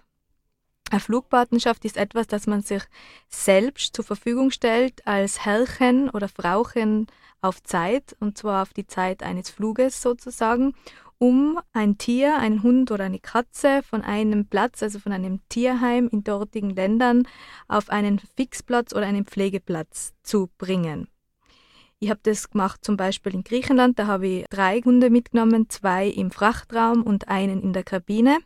Eine 0.89 1.01
Flugpatenschaft 1.01 1.84
ist 1.84 1.97
etwas, 1.97 2.28
das 2.28 2.47
man 2.47 2.62
sich 2.62 2.84
selbst 3.28 3.93
zur 3.93 4.06
Verfügung 4.06 4.51
stellt 4.51 5.06
als 5.06 5.43
Herrchen 5.43 6.10
oder 6.10 6.30
Frauchen 6.30 7.08
auf 7.48 7.64
Zeit, 7.64 8.16
und 8.20 8.38
zwar 8.38 8.64
auf 8.64 8.74
die 8.74 8.88
Zeit 8.88 9.24
eines 9.24 9.50
Fluges 9.50 10.02
sozusagen, 10.02 10.74
um 11.18 11.60
ein 11.72 11.98
Tier, 11.98 12.38
einen 12.38 12.64
Hund 12.64 12.91
oder 12.91 13.06
eine 13.06 13.20
Katze 13.20 13.82
von 13.84 14.02
einem 14.02 14.48
Platz, 14.48 14.84
also 14.84 15.00
von 15.00 15.12
einem 15.12 15.39
Tierheim 15.50 16.10
in 16.12 16.24
dortigen 16.24 16.72
Ländern, 16.72 17.28
auf 17.68 17.89
einen 17.89 18.20
Fixplatz 18.20 18.93
oder 18.93 19.06
einen 19.06 19.26
Pflegeplatz 19.26 20.14
zu 20.24 20.50
bringen. 20.58 21.08
Ich 22.00 22.10
habe 22.10 22.20
das 22.24 22.50
gemacht 22.50 22.84
zum 22.84 22.98
Beispiel 22.98 23.34
in 23.34 23.43
Griechenland, 23.43 23.98
da 23.98 24.08
habe 24.08 24.28
ich 24.28 24.46
drei 24.50 24.82
Hunde 24.82 25.10
mitgenommen, 25.10 25.70
zwei 25.70 26.08
im 26.08 26.30
Frachtraum 26.30 27.04
und 27.04 27.30
einen 27.30 27.62
in 27.62 27.72
der 27.72 27.84
Kabine. 27.84 28.39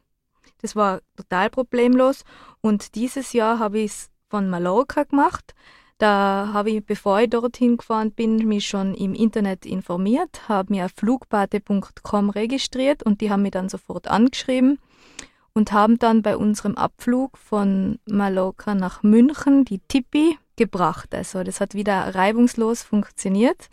Das 0.62 0.76
war 0.76 1.02
total 1.16 1.50
problemlos. 1.50 2.24
Und 2.62 2.96
dieses 2.96 3.34
Jahr 3.34 3.60
habe 3.60 3.80
ich 3.80 3.92
es 3.92 4.12
von 4.30 4.50
Mallorca 4.50 5.04
gemacht. 5.04 5.56
Da 6.00 6.52
habe 6.54 6.72
ich, 6.72 6.86
bevor 6.86 7.20
ich 7.20 7.30
dorthin 7.30 7.76
gefahren 7.76 8.12
bin, 8.12 8.38
mich 8.48 8.66
schon 8.66 8.96
im 8.96 9.14
Internet 9.14 9.66
informiert, 9.66 10.48
habe 10.48 10.74
mir 10.74 10.86
auf 10.86 10.92
flugbate.com 10.96 12.30
registriert 12.30 13.04
und 13.04 13.20
die 13.20 13.30
haben 13.30 13.42
mich 13.42 13.52
dann 13.52 13.68
sofort 13.68 14.08
angeschrieben 14.08 14.80
und 15.54 15.74
haben 15.74 16.00
dann 16.00 16.22
bei 16.22 16.38
unserem 16.38 16.76
Abflug 16.76 17.38
von 17.38 18.00
Mallorca 18.06 18.76
nach 18.76 19.04
München 19.04 19.66
die 19.66 19.82
Tippi 19.90 20.38
gebracht. 20.56 21.14
Also 21.14 21.44
das 21.44 21.60
hat 21.60 21.74
wieder 21.74 22.16
reibungslos 22.16 22.82
funktioniert. 22.82 23.70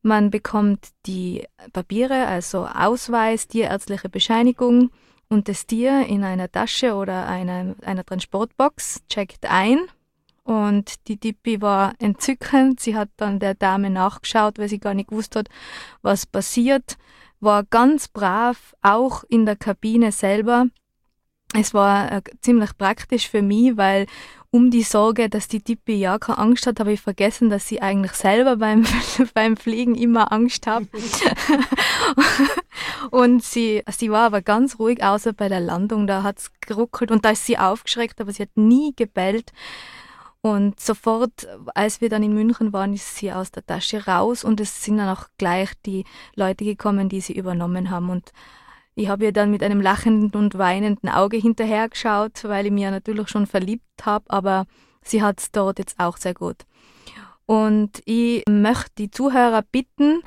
Man 0.00 0.30
bekommt 0.30 0.90
die 1.06 1.44
Papiere, 1.72 2.28
also 2.28 2.68
Ausweis, 2.68 3.48
tierärztliche 3.48 4.08
Bescheinigung 4.08 4.90
und 5.28 5.48
das 5.48 5.66
Tier 5.66 6.06
in 6.06 6.22
einer 6.22 6.52
Tasche 6.52 6.94
oder 6.94 7.26
einer, 7.26 7.74
einer 7.84 8.04
Transportbox, 8.04 9.02
checkt 9.08 9.44
ein 9.50 9.88
und 10.44 11.08
die 11.08 11.18
Tippi 11.18 11.60
war 11.60 11.94
entzückend. 11.98 12.80
Sie 12.80 12.96
hat 12.96 13.10
dann 13.16 13.38
der 13.38 13.54
Dame 13.54 13.90
nachgeschaut, 13.90 14.58
weil 14.58 14.68
sie 14.68 14.80
gar 14.80 14.94
nicht 14.94 15.10
gewusst 15.10 15.36
hat, 15.36 15.48
was 16.02 16.26
passiert. 16.26 16.96
War 17.40 17.64
ganz 17.64 18.08
brav, 18.08 18.74
auch 18.82 19.24
in 19.28 19.46
der 19.46 19.56
Kabine 19.56 20.12
selber. 20.12 20.66
Es 21.54 21.74
war 21.74 22.10
äh, 22.10 22.22
ziemlich 22.40 22.76
praktisch 22.78 23.28
für 23.28 23.42
mich, 23.42 23.76
weil 23.76 24.06
um 24.50 24.70
die 24.70 24.82
Sorge, 24.82 25.28
dass 25.28 25.48
die 25.48 25.62
Tippi 25.62 25.94
ja 25.94 26.18
keine 26.18 26.38
Angst 26.38 26.66
hat, 26.66 26.78
habe 26.80 26.92
ich 26.92 27.00
vergessen, 27.00 27.48
dass 27.48 27.66
sie 27.66 27.80
eigentlich 27.80 28.12
selber 28.12 28.56
beim, 28.56 28.84
beim 29.34 29.56
Fliegen 29.56 29.94
immer 29.94 30.32
Angst 30.32 30.66
hat. 30.66 30.84
und 33.10 33.42
sie, 33.42 33.82
sie 33.90 34.10
war 34.10 34.26
aber 34.26 34.42
ganz 34.42 34.78
ruhig, 34.78 35.02
außer 35.02 35.32
bei 35.32 35.48
der 35.48 35.60
Landung, 35.60 36.06
da 36.06 36.22
hat 36.22 36.38
es 36.38 36.50
geruckelt 36.60 37.10
und 37.10 37.24
da 37.24 37.30
ist 37.30 37.46
sie 37.46 37.58
aufgeschreckt, 37.58 38.20
aber 38.20 38.32
sie 38.32 38.42
hat 38.42 38.56
nie 38.56 38.92
gebellt. 38.94 39.52
Und 40.42 40.80
sofort, 40.80 41.46
als 41.74 42.00
wir 42.00 42.08
dann 42.08 42.24
in 42.24 42.34
München 42.34 42.72
waren, 42.72 42.92
ist 42.92 43.16
sie 43.16 43.32
aus 43.32 43.52
der 43.52 43.64
Tasche 43.64 44.06
raus 44.06 44.42
und 44.42 44.60
es 44.60 44.82
sind 44.82 44.96
dann 44.96 45.08
auch 45.08 45.28
gleich 45.38 45.70
die 45.86 46.04
Leute 46.34 46.64
gekommen, 46.64 47.08
die 47.08 47.20
sie 47.20 47.32
übernommen 47.32 47.90
haben. 47.90 48.10
Und 48.10 48.32
ich 48.96 49.08
habe 49.08 49.24
ihr 49.24 49.32
dann 49.32 49.52
mit 49.52 49.62
einem 49.62 49.80
lachenden 49.80 50.34
und 50.34 50.58
weinenden 50.58 51.08
Auge 51.08 51.36
hinterhergeschaut, 51.36 52.42
weil 52.42 52.66
ich 52.66 52.72
mir 52.72 52.90
natürlich 52.90 53.28
schon 53.28 53.46
verliebt 53.46 54.04
habe, 54.04 54.24
aber 54.28 54.66
sie 55.00 55.22
hat 55.22 55.38
es 55.38 55.52
dort 55.52 55.78
jetzt 55.78 56.00
auch 56.00 56.16
sehr 56.16 56.34
gut. 56.34 56.66
Und 57.46 58.02
ich 58.04 58.42
möchte 58.48 58.90
die 58.98 59.10
Zuhörer 59.12 59.62
bitten, 59.70 60.22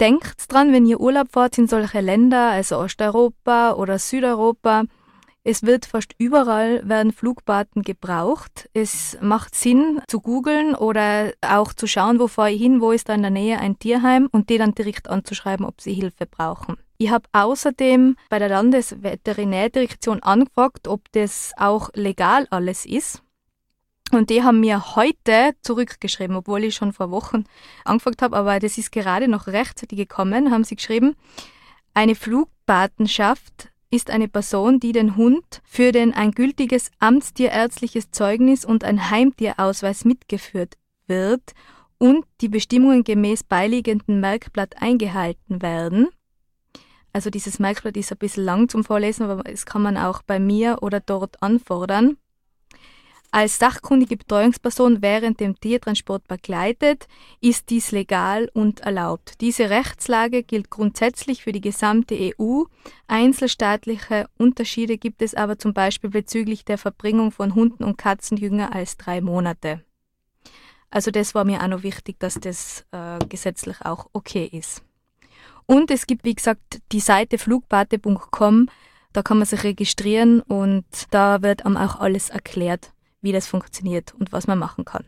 denkt 0.00 0.50
dran, 0.50 0.72
wenn 0.72 0.86
ihr 0.86 1.00
Urlaub 1.00 1.28
fahrt 1.32 1.58
in 1.58 1.68
solche 1.68 2.00
Länder, 2.00 2.50
also 2.50 2.78
Osteuropa 2.78 3.72
oder 3.72 3.98
Südeuropa, 3.98 4.84
Es 5.46 5.62
wird 5.62 5.84
fast 5.84 6.14
überall 6.16 6.88
werden 6.88 7.12
Flugbaten 7.12 7.82
gebraucht. 7.82 8.70
Es 8.72 9.18
macht 9.20 9.54
Sinn 9.54 10.00
zu 10.08 10.22
googeln 10.22 10.74
oder 10.74 11.34
auch 11.42 11.74
zu 11.74 11.86
schauen, 11.86 12.18
wo 12.18 12.28
fahre 12.28 12.50
ich 12.50 12.62
hin, 12.62 12.80
wo 12.80 12.92
ist 12.92 13.10
da 13.10 13.14
in 13.14 13.20
der 13.20 13.30
Nähe 13.30 13.58
ein 13.58 13.78
Tierheim 13.78 14.30
und 14.32 14.48
die 14.48 14.56
dann 14.56 14.74
direkt 14.74 15.10
anzuschreiben, 15.10 15.66
ob 15.66 15.82
sie 15.82 15.92
Hilfe 15.92 16.24
brauchen. 16.24 16.78
Ich 16.96 17.10
habe 17.10 17.28
außerdem 17.32 18.16
bei 18.30 18.38
der 18.38 18.48
Landesveterinärdirektion 18.48 20.22
angefragt, 20.22 20.88
ob 20.88 21.12
das 21.12 21.52
auch 21.58 21.90
legal 21.92 22.46
alles 22.48 22.86
ist. 22.86 23.22
Und 24.12 24.30
die 24.30 24.42
haben 24.42 24.60
mir 24.60 24.96
heute 24.96 25.54
zurückgeschrieben, 25.60 26.36
obwohl 26.36 26.64
ich 26.64 26.74
schon 26.74 26.94
vor 26.94 27.10
Wochen 27.10 27.44
angefragt 27.84 28.22
habe, 28.22 28.36
aber 28.36 28.60
das 28.60 28.78
ist 28.78 28.92
gerade 28.92 29.28
noch 29.28 29.46
rechtzeitig 29.46 29.98
gekommen, 29.98 30.50
haben 30.50 30.64
sie 30.64 30.76
geschrieben, 30.76 31.16
eine 31.92 32.14
Flugpatenschaft 32.14 33.73
ist 33.90 34.10
eine 34.10 34.28
Person, 34.28 34.80
die 34.80 34.92
den 34.92 35.16
Hund 35.16 35.62
für 35.64 35.92
den 35.92 36.12
ein 36.14 36.32
gültiges 36.32 36.90
amtstierärztliches 36.98 38.10
Zeugnis 38.10 38.64
und 38.64 38.84
ein 38.84 39.10
Heimtierausweis 39.10 40.04
mitgeführt 40.04 40.74
wird 41.06 41.52
und 41.98 42.24
die 42.40 42.48
Bestimmungen 42.48 43.04
gemäß 43.04 43.44
beiliegenden 43.44 44.20
Merkblatt 44.20 44.80
eingehalten 44.80 45.62
werden. 45.62 46.08
Also 47.12 47.30
dieses 47.30 47.60
Merkblatt 47.60 47.96
ist 47.96 48.10
ein 48.10 48.18
bisschen 48.18 48.44
lang 48.44 48.68
zum 48.68 48.82
Vorlesen, 48.82 49.30
aber 49.30 49.48
es 49.48 49.66
kann 49.66 49.82
man 49.82 49.96
auch 49.96 50.22
bei 50.22 50.40
mir 50.40 50.78
oder 50.82 51.00
dort 51.00 51.42
anfordern 51.42 52.16
als 53.34 53.58
sachkundige 53.58 54.16
Betreuungsperson 54.16 55.02
während 55.02 55.40
dem 55.40 55.58
Tiertransport 55.58 56.28
begleitet, 56.28 57.08
ist 57.40 57.68
dies 57.68 57.90
legal 57.90 58.48
und 58.54 58.78
erlaubt. 58.82 59.40
Diese 59.40 59.70
Rechtslage 59.70 60.44
gilt 60.44 60.70
grundsätzlich 60.70 61.42
für 61.42 61.50
die 61.50 61.60
gesamte 61.60 62.14
EU. 62.14 62.62
Einzelstaatliche 63.08 64.28
Unterschiede 64.38 64.98
gibt 64.98 65.20
es 65.20 65.34
aber 65.34 65.58
zum 65.58 65.74
Beispiel 65.74 66.10
bezüglich 66.10 66.64
der 66.64 66.78
Verbringung 66.78 67.32
von 67.32 67.56
Hunden 67.56 67.82
und 67.82 67.98
Katzen 67.98 68.36
jünger 68.36 68.72
als 68.72 68.98
drei 68.98 69.20
Monate. 69.20 69.82
Also 70.90 71.10
das 71.10 71.34
war 71.34 71.44
mir 71.44 71.60
auch 71.60 71.66
noch 71.66 71.82
wichtig, 71.82 72.20
dass 72.20 72.34
das 72.34 72.84
äh, 72.92 73.18
gesetzlich 73.28 73.80
auch 73.80 74.06
okay 74.12 74.48
ist. 74.52 74.84
Und 75.66 75.90
es 75.90 76.06
gibt, 76.06 76.24
wie 76.24 76.36
gesagt, 76.36 76.82
die 76.92 77.00
Seite 77.00 77.38
flugbate.com, 77.38 78.68
da 79.12 79.22
kann 79.22 79.38
man 79.38 79.46
sich 79.46 79.64
registrieren 79.64 80.40
und 80.42 80.84
da 81.10 81.42
wird 81.42 81.66
einem 81.66 81.76
auch 81.76 81.98
alles 81.98 82.30
erklärt, 82.30 82.93
wie 83.24 83.32
das 83.32 83.48
funktioniert 83.48 84.14
und 84.14 84.32
was 84.32 84.46
man 84.46 84.58
machen 84.58 84.84
kann. 84.84 85.04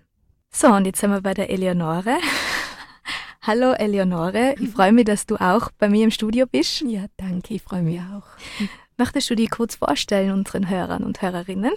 So, 0.51 0.69
und 0.69 0.87
jetzt 0.87 1.01
sind 1.01 1.11
wir 1.11 1.21
bei 1.21 1.35
der 1.35 1.51
Eleonore. 1.51 2.17
Hallo 3.43 3.73
Eleonore, 3.73 4.57
ich 4.59 4.71
freue 4.71 4.91
mich, 4.91 5.05
dass 5.05 5.27
du 5.27 5.37
auch 5.37 5.71
bei 5.79 5.89
mir 5.89 6.03
im 6.03 6.11
Studio 6.11 6.47
bist. 6.51 6.81
Ja, 6.81 7.05
danke, 7.17 7.55
ich 7.55 7.63
freue 7.63 7.83
mich 7.83 8.01
auch. 8.01 8.27
Möchtest 8.97 9.31
du 9.31 9.37
dich 9.37 9.51
kurz 9.51 9.77
vorstellen 9.77 10.33
unseren 10.33 10.69
Hörern 10.69 11.05
und 11.05 11.23
Hörerinnen? 11.23 11.75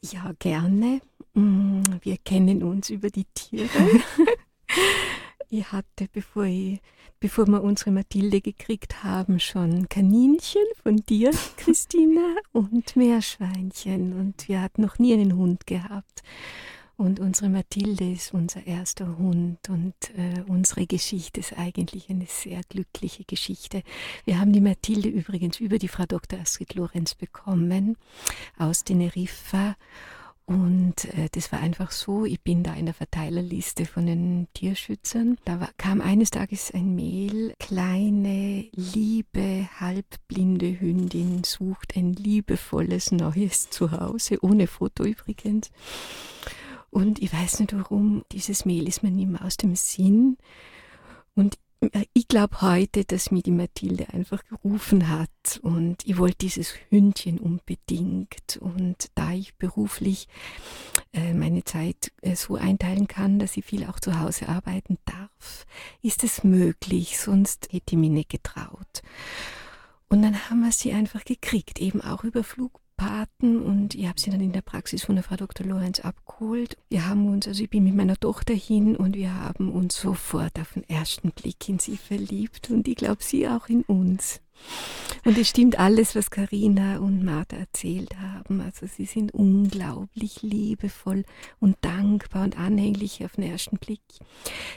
Ja, 0.00 0.32
gerne. 0.38 1.00
Mm, 1.34 1.82
wir 2.00 2.16
kennen 2.18 2.62
uns 2.62 2.90
über 2.90 3.10
die 3.10 3.26
Tiere. 3.34 3.68
ich 5.58 5.72
hatte, 5.72 6.08
bevor, 6.12 6.44
ich, 6.44 6.80
bevor 7.20 7.46
wir 7.46 7.62
unsere 7.62 7.90
Mathilde 7.90 8.40
gekriegt 8.40 9.02
haben, 9.04 9.40
schon 9.40 9.88
Kaninchen 9.88 10.64
von 10.82 10.96
dir, 10.96 11.30
Christina, 11.56 12.36
und 12.52 12.96
Meerschweinchen. 12.96 14.12
Und 14.18 14.48
wir 14.48 14.62
hatten 14.62 14.82
noch 14.82 14.98
nie 14.98 15.14
einen 15.14 15.36
Hund 15.36 15.66
gehabt. 15.66 16.22
Und 16.96 17.18
unsere 17.18 17.48
Mathilde 17.48 18.12
ist 18.12 18.32
unser 18.32 18.66
erster 18.68 19.18
Hund 19.18 19.58
und 19.68 19.94
äh, 20.16 20.42
unsere 20.46 20.86
Geschichte 20.86 21.40
ist 21.40 21.58
eigentlich 21.58 22.08
eine 22.08 22.26
sehr 22.26 22.60
glückliche 22.68 23.24
Geschichte. 23.24 23.82
Wir 24.24 24.38
haben 24.38 24.52
die 24.52 24.60
Mathilde 24.60 25.08
übrigens 25.08 25.58
über 25.58 25.78
die 25.78 25.88
Frau 25.88 26.04
Dr. 26.06 26.38
Astrid 26.38 26.74
Lorenz 26.74 27.16
bekommen 27.16 27.96
aus 28.58 28.84
Teneriffa 28.84 29.74
und 30.46 31.06
äh, 31.16 31.28
das 31.32 31.52
war 31.52 31.60
einfach 31.60 31.90
so, 31.90 32.26
ich 32.26 32.42
bin 32.42 32.62
da 32.62 32.74
in 32.74 32.84
der 32.84 32.94
Verteilerliste 32.94 33.86
von 33.86 34.04
den 34.04 34.46
Tierschützern. 34.52 35.38
Da 35.46 35.58
war, 35.58 35.70
kam 35.78 36.02
eines 36.02 36.30
Tages 36.30 36.70
ein 36.70 36.94
Mail, 36.94 37.54
kleine, 37.58 38.66
liebe, 38.72 39.68
halbblinde 39.80 40.80
Hündin 40.80 41.44
sucht 41.44 41.96
ein 41.96 42.12
liebevolles 42.12 43.10
neues 43.10 43.70
Zuhause, 43.70 44.36
ohne 44.42 44.66
Foto 44.66 45.04
übrigens. 45.04 45.70
Und 46.90 47.22
ich 47.22 47.32
weiß 47.32 47.60
nicht 47.60 47.74
warum, 47.74 48.24
dieses 48.30 48.66
Mail 48.66 48.86
ist 48.86 49.02
mir 49.02 49.10
nicht 49.10 49.28
mehr 49.28 49.44
aus 49.44 49.56
dem 49.56 49.74
Sinn. 49.74 50.36
Und 51.34 51.58
ich 52.12 52.28
glaube 52.28 52.60
heute, 52.60 53.04
dass 53.04 53.30
mir 53.30 53.42
die 53.42 53.50
Mathilde 53.50 54.08
einfach 54.12 54.44
gerufen 54.44 55.08
hat 55.08 55.60
und 55.62 56.06
ich 56.06 56.18
wollte 56.18 56.38
dieses 56.38 56.74
Hündchen 56.90 57.38
unbedingt. 57.38 58.58
Und 58.60 59.10
da 59.14 59.32
ich 59.32 59.56
beruflich 59.56 60.28
äh, 61.12 61.34
meine 61.34 61.64
Zeit 61.64 62.12
äh, 62.22 62.36
so 62.36 62.56
einteilen 62.56 63.08
kann, 63.08 63.38
dass 63.38 63.56
ich 63.56 63.64
viel 63.64 63.84
auch 63.86 64.00
zu 64.00 64.20
Hause 64.20 64.48
arbeiten 64.48 64.98
darf, 65.04 65.66
ist 66.02 66.24
es 66.24 66.44
möglich, 66.44 67.18
sonst 67.18 67.68
hätte 67.72 67.94
ich 67.94 67.98
mich 67.98 68.10
nicht 68.10 68.30
getraut. 68.30 69.02
Und 70.08 70.22
dann 70.22 70.48
haben 70.48 70.60
wir 70.60 70.72
sie 70.72 70.92
einfach 70.92 71.24
gekriegt, 71.24 71.80
eben 71.80 72.00
auch 72.00 72.24
über 72.24 72.44
Flug 72.44 72.80
Paten 73.04 73.60
und 73.60 73.94
ich 73.94 74.06
habe 74.06 74.18
sie 74.18 74.30
dann 74.30 74.40
in 74.40 74.52
der 74.52 74.62
Praxis 74.62 75.04
von 75.04 75.14
der 75.14 75.24
Frau 75.24 75.36
Dr. 75.36 75.66
Lorenz 75.66 76.00
abgeholt. 76.00 76.78
Wir 76.88 77.06
haben 77.06 77.28
uns, 77.28 77.46
also 77.46 77.62
ich 77.62 77.68
bin 77.68 77.84
mit 77.84 77.94
meiner 77.94 78.16
Tochter 78.16 78.54
hin 78.54 78.96
und 78.96 79.14
wir 79.14 79.34
haben 79.34 79.70
uns 79.70 80.00
sofort 80.00 80.58
auf 80.58 80.72
den 80.72 80.88
ersten 80.88 81.30
Blick 81.30 81.68
in 81.68 81.78
sie 81.78 81.98
verliebt 81.98 82.70
und 82.70 82.88
ich 82.88 82.96
glaube 82.96 83.22
sie 83.22 83.46
auch 83.46 83.68
in 83.68 83.82
uns. 83.82 84.40
Und 85.24 85.38
es 85.38 85.48
stimmt 85.48 85.78
alles, 85.78 86.14
was 86.14 86.30
Karina 86.30 86.98
und 86.98 87.24
Martha 87.24 87.56
erzählt 87.56 88.14
haben. 88.18 88.60
Also 88.60 88.86
sie 88.86 89.06
sind 89.06 89.32
unglaublich 89.32 90.42
liebevoll 90.42 91.24
und 91.60 91.78
dankbar 91.80 92.44
und 92.44 92.58
anhänglich 92.58 93.24
auf 93.24 93.32
den 93.32 93.44
ersten 93.44 93.78
Blick. 93.78 94.02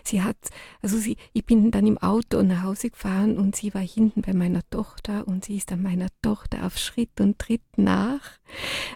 Sie 0.05 0.21
hat, 0.21 0.37
also 0.81 0.97
sie, 0.97 1.17
ich 1.33 1.45
bin 1.45 1.71
dann 1.71 1.85
im 1.85 1.97
Auto 1.97 2.41
nach 2.43 2.63
Hause 2.63 2.91
gefahren 2.91 3.37
und 3.37 3.57
sie 3.57 3.73
war 3.73 3.81
hinten 3.81 4.21
bei 4.21 4.33
meiner 4.33 4.61
Tochter 4.69 5.27
und 5.27 5.43
sie 5.43 5.57
ist 5.57 5.71
dann 5.71 5.83
meiner 5.83 6.07
Tochter 6.21 6.65
auf 6.65 6.77
Schritt 6.77 7.19
und 7.19 7.39
Tritt 7.39 7.61
nach, 7.75 8.21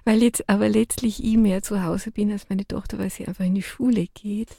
weil 0.06 0.24
jetzt 0.24 0.48
aber 0.48 0.70
letztlich 0.70 1.22
ich 1.22 1.36
mehr 1.36 1.62
zu 1.64 1.84
Hause 1.84 2.12
bin 2.12 2.32
als 2.32 2.48
meine 2.50 2.66
Tochter, 2.66 2.98
weil 2.98 3.10
sie 3.10 3.28
einfach 3.28 3.46
in 3.46 3.56
die 3.56 3.62
Schule 3.62 4.08
geht, 4.14 4.56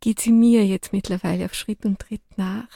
geht 0.00 0.20
sie 0.20 0.32
mir 0.32 0.66
jetzt 0.66 0.92
mittlerweile 0.92 1.46
auf 1.46 1.54
Schritt 1.54 1.86
und 1.86 2.00
Tritt 2.00 2.22
nach. 2.36 2.68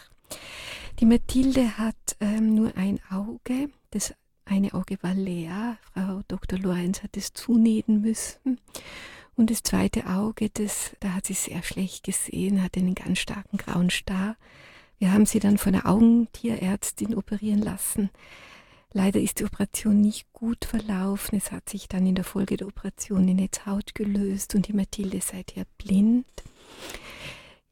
Die 1.01 1.07
Mathilde 1.07 1.79
hat 1.79 1.95
ähm, 2.19 2.57
nur 2.57 2.77
ein 2.77 2.99
Auge. 3.09 3.71
Das 3.91 4.15
eine 4.45 4.75
Auge 4.75 4.99
war 5.01 5.15
leer. 5.15 5.79
Frau 5.93 6.23
Dr. 6.27 6.59
Lorenz 6.59 7.05
hat 7.05 7.17
es 7.17 7.33
zunähen 7.33 8.01
müssen. 8.01 8.59
Und 9.37 9.51
das 9.51 9.63
zweite 9.63 10.07
Auge, 10.09 10.51
das, 10.51 10.97
da 10.99 11.15
hat 11.15 11.27
sie 11.27 11.35
sehr 11.35 11.63
schlecht 11.63 12.03
gesehen, 12.03 12.65
hat 12.65 12.77
einen 12.77 12.97
ganz 12.97 13.21
starken 13.21 13.59
grauen 13.59 13.91
Star. 13.91 14.37
Wir 14.99 15.13
haben 15.13 15.27
sie 15.27 15.39
dann 15.39 15.59
von 15.59 15.75
der 15.75 15.87
Augentierärztin 15.87 17.15
operieren 17.15 17.63
lassen. 17.63 18.11
Leider 18.93 19.21
ist 19.21 19.39
die 19.39 19.45
Operation 19.45 20.01
nicht 20.01 20.33
gut 20.33 20.65
verlaufen. 20.65 21.39
Es 21.39 21.53
hat 21.53 21.69
sich 21.69 21.87
dann 21.87 22.07
in 22.07 22.17
der 22.17 22.25
Folge 22.25 22.57
der 22.57 22.67
Operation 22.67 23.25
die 23.25 23.35
Netzhaut 23.35 23.95
gelöst 23.95 24.57
und 24.57 24.67
die 24.67 24.73
Mathilde 24.73 25.19
ist 25.19 25.29
seither 25.29 25.65
blind. 25.77 26.27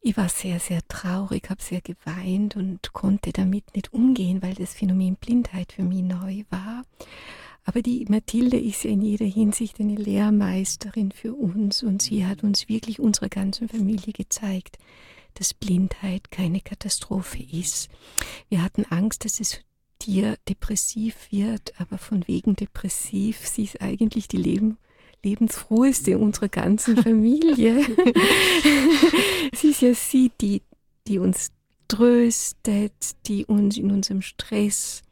Ich 0.07 0.16
war 0.16 0.28
sehr, 0.28 0.61
sehr 0.61 0.86
traurig, 0.86 1.50
habe 1.50 1.61
sehr 1.61 1.80
geweint 1.80 2.54
und 2.54 2.92
konnte 2.92 3.32
damit 3.32 3.74
nicht 3.74 3.92
umgehen, 3.92 4.40
weil 4.40 4.54
das 4.54 4.72
Phänomen 4.72 5.16
Blindheit 5.16 5.72
für 5.72 5.82
mich 5.82 6.02
neu 6.02 6.44
war. 6.48 6.84
Aber 7.64 7.82
die 7.82 8.07
Mathilde 8.09 8.57
ist 8.57 8.84
ja 8.84 8.92
in 8.92 9.02
jeder 9.02 9.26
Hinsicht 9.26 9.80
eine 9.80 9.96
Lehrmeisterin 9.96 11.11
für 11.11 11.34
uns 11.34 11.82
und 11.82 12.02
sie 12.02 12.24
hat 12.24 12.44
uns 12.44 12.68
wirklich 12.68 13.00
unserer 13.00 13.28
ganzen 13.28 13.68
Familie 13.68 14.12
gezeigt, 14.12 14.78
dass 15.34 15.54
Blindheit 15.54 16.30
keine 16.30 16.61
Katastrophe 16.61 17.42
ist. 17.42 17.88
Wir 18.48 18.62
hatten 18.62 18.84
Angst, 18.84 19.24
dass 19.24 19.40
es 19.40 19.59
Tier 19.98 20.36
depressiv 20.48 21.16
wird, 21.32 21.72
aber 21.80 21.98
von 21.98 22.28
wegen 22.28 22.54
depressiv, 22.54 23.44
sie 23.48 23.64
ist 23.64 23.82
eigentlich 23.82 24.28
die 24.28 24.36
Leben 24.36 24.78
lebensfroheste 25.24 26.18
unserer 26.18 26.48
ganzen 26.48 26.96
Familie. 26.96 27.84
sie 29.54 29.70
ist 29.70 29.82
ja 29.82 29.94
sie, 29.94 30.30
die, 30.40 30.62
die 31.06 31.18
uns 31.18 31.50
tröstet, 31.88 32.92
die 33.26 33.46
uns 33.46 33.76
in 33.76 33.90
unserem 33.90 34.22
Stress 34.22 35.02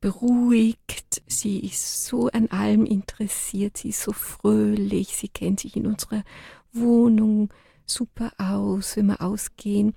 beruhigt. 0.00 1.22
Sie 1.26 1.60
ist 1.60 2.04
so 2.04 2.28
an 2.28 2.48
allem 2.48 2.84
interessiert, 2.84 3.78
sie 3.78 3.90
ist 3.90 4.02
so 4.02 4.12
fröhlich, 4.12 5.16
sie 5.16 5.28
kennt 5.28 5.60
sich 5.60 5.76
in 5.76 5.86
unserer 5.86 6.24
Wohnung 6.72 7.50
super 7.86 8.32
aus. 8.38 8.96
Wenn 8.96 9.06
wir 9.06 9.22
ausgehen, 9.22 9.94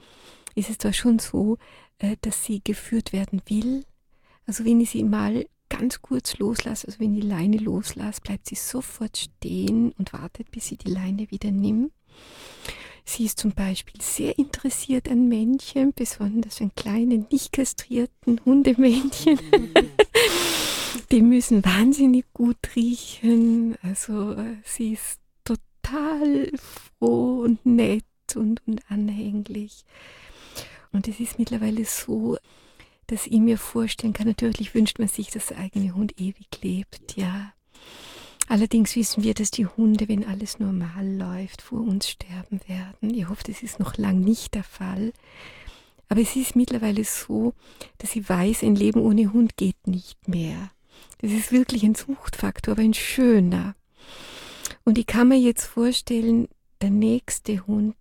ist 0.53 0.69
es 0.69 0.77
zwar 0.77 0.93
schon 0.93 1.19
so, 1.19 1.57
äh, 1.97 2.15
dass 2.21 2.43
sie 2.45 2.63
geführt 2.63 3.13
werden 3.13 3.41
will. 3.47 3.83
Also 4.45 4.63
wenn 4.63 4.79
ich 4.79 4.91
sie 4.91 5.03
mal 5.03 5.45
ganz 5.78 6.01
kurz 6.01 6.38
loslasse, 6.38 6.88
also 6.88 6.99
wenn 6.99 7.13
die 7.13 7.21
Leine 7.21 7.57
loslasse, 7.57 8.21
bleibt 8.21 8.47
sie 8.47 8.55
sofort 8.55 9.17
stehen 9.17 9.91
und 9.97 10.13
wartet, 10.13 10.51
bis 10.51 10.67
sie 10.67 10.78
die 10.78 10.91
Leine 10.91 11.30
wieder 11.32 11.51
nimmt. 11.51 11.91
Sie 13.07 13.26
ist 13.26 13.39
zum 13.39 13.51
Beispiel 13.51 14.01
sehr 14.01 14.38
interessiert 14.39 15.09
an 15.09 15.28
Männchen, 15.28 15.93
besonders 15.93 16.59
an 16.59 16.71
kleinen, 16.76 17.28
nicht 17.32 17.51
kastrierten 17.51 18.41
Hundemännchen. 18.43 19.39
die 21.11 21.21
müssen 21.21 21.63
wahnsinnig 21.63 22.26
gut 22.34 22.57
riechen. 22.76 23.76
Also 23.84 24.32
äh, 24.32 24.55
sie 24.63 24.93
ist 24.93 25.19
total 25.43 26.51
froh 26.57 27.41
und 27.41 27.63
nett 27.63 28.03
und, 28.36 28.61
und 28.65 28.82
anhänglich. 28.89 29.86
Und 30.91 31.07
es 31.07 31.19
ist 31.19 31.38
mittlerweile 31.38 31.86
so, 31.86 32.38
dass 33.08 33.28
ich 33.28 33.39
mir 33.39 33.58
vorstellen 33.58 34.14
kann, 34.14 34.28
natürlich 34.28 34.74
wünscht 34.74 34.99
man 34.99 35.08
sich, 35.08 35.30
dass 35.30 35.47
der 35.47 35.58
eigene 35.58 35.93
Hund 35.93 36.20
ewig 36.20 36.47
lebt, 36.62 37.16
ja. 37.16 37.53
Allerdings 38.47 38.95
wissen 38.95 39.24
wir, 39.24 39.34
dass 39.34 39.49
die 39.49 39.66
Hunde, 39.66 40.08
wenn 40.08 40.24
alles 40.24 40.60
normal 40.60 41.08
läuft, 41.08 41.64
vor 41.64 41.82
uns 41.82 42.10
sterben 42.10 42.60
werden. 42.68 43.14
Ich 43.14 43.28
hoffe, 43.28 43.43
das 43.47 43.64
ist 43.64 43.80
noch 43.80 43.97
lang 43.97 44.20
nicht 44.20 44.53
der 44.53 44.64
Fall. 44.64 45.14
Aber 46.10 46.22
es 46.22 46.36
ist 46.36 46.56
mittlerweile 46.56 47.03
so, 47.03 47.53
dass 47.97 48.16
ich 48.16 48.30
weiß, 48.30 48.62
ein 48.62 48.76
Leben 48.76 49.01
ohne 49.01 49.34
Hund 49.34 49.58
geht 49.58 49.88
nicht 49.88 50.28
mehr. 50.28 50.70
Das 51.20 51.32
ist 51.32 51.51
wirklich 51.51 51.84
ein 51.84 51.95
Suchtfaktor, 51.95 52.74
aber 52.74 52.84
ein 52.84 52.93
schöner. 52.93 53.76
Und 54.84 54.99
ich 54.99 55.08
kann 55.08 55.30
mir 55.30 55.39
jetzt 55.39 55.66
vorstellen, 55.66 56.47
der 56.82 56.91
nächste 56.91 57.66
Hund 57.66 57.95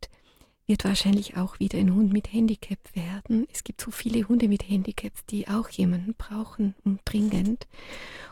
wird 0.67 0.85
wahrscheinlich 0.85 1.37
auch 1.37 1.61
wieder 1.61 1.79
ein 1.79 1.95
Hund 1.95 2.13
mit 2.13 2.33
Handicap 2.33 2.79
werden. 2.95 3.47
Es 3.53 3.65
gibt 3.65 3.81
so 3.81 3.91
viele 3.91 4.27
Hunde 4.29 4.49
mit 4.49 4.69
Handicaps, 4.69 5.25
die 5.27 5.47
auch 5.49 5.69
jemanden 5.69 6.15
brauchen 6.15 6.75
und 6.85 7.01
dringend. 7.05 7.67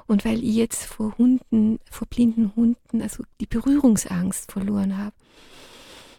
Und 0.06 0.24
weil 0.24 0.42
ich 0.42 0.54
jetzt 0.54 0.84
vor 0.84 1.16
Hunden, 1.18 1.78
vor 1.90 2.06
blinden 2.06 2.52
Hunden, 2.56 3.02
also 3.02 3.24
die 3.40 3.46
Berührungsangst 3.46 4.50
verloren 4.50 4.96
habe, 4.96 5.14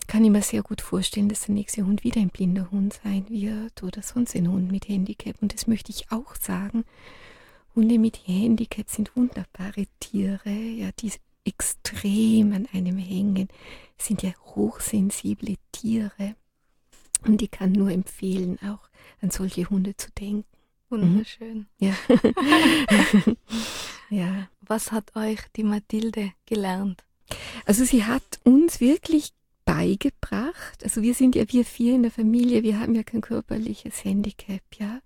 kann 0.07 0.24
ich 0.24 0.32
mir 0.32 0.41
sehr 0.41 0.61
gut 0.61 0.82
vorstellen, 0.82 1.30
dass 1.30 1.41
der 1.41 1.55
nächste 1.55 1.86
Hund 1.86 2.03
wieder 2.03 2.22
ein 2.22 2.30
blinder 2.30 2.70
Hund 2.70 2.99
sein 3.03 3.26
wird 3.30 3.82
oder 3.84 4.01
sonst 4.01 4.36
ein 4.36 4.51
Hund 4.51 4.72
mit 4.72 4.88
Handicap. 4.88 5.41
Und 5.41 5.53
das 5.53 5.66
möchte 5.66 5.91
ich 5.91 6.11
auch 6.11 6.36
sagen. 6.36 6.84
Hunde 7.76 7.97
mit 7.97 8.28
Handicap 8.28 8.88
sind 8.89 9.16
wunderbare 9.16 9.88
Tiere, 9.99 10.51
ja, 10.51 10.91
die 10.99 11.11
extrem 11.46 12.54
an 12.54 12.68
einem 12.74 12.98
hängen, 12.98 13.48
sind 13.98 14.24
ja 14.24 14.32
hochsensible 14.56 15.56
Tiere. 15.72 16.36
Und 17.26 17.41
ich 17.41 17.52
kann 17.52 17.72
nur 17.72 17.89
empfehlen, 17.89 18.60
auch 18.62 18.89
an 19.22 19.32
solche 19.32 19.70
Hunde 19.70 19.96
zu 19.96 20.10
denken. 20.12 20.46
Wunderschön. 20.89 21.68
Mhm. 21.80 21.88
Ja. 21.88 21.96
ja. 24.10 24.48
Was 24.62 24.91
hat 24.91 25.16
euch 25.16 25.39
die 25.56 25.64
Mathilde 25.64 26.34
gelernt? 26.46 27.04
Also 27.66 27.84
sie 27.84 28.04
hat 28.04 28.39
uns 28.44 28.80
wirklich 28.80 29.34
beigebracht, 29.66 30.84
also 30.84 31.02
wir 31.02 31.14
sind 31.14 31.36
ja 31.36 31.46
wir 31.48 31.64
vier 31.66 31.96
in 31.96 32.04
der 32.04 32.12
Familie, 32.12 32.64
wir 32.64 32.80
haben 32.80 32.96
ja 32.96 33.04
kein 33.04 33.22
körperliches 33.22 34.04
Handicap, 34.04 34.62
ja. 34.78 35.00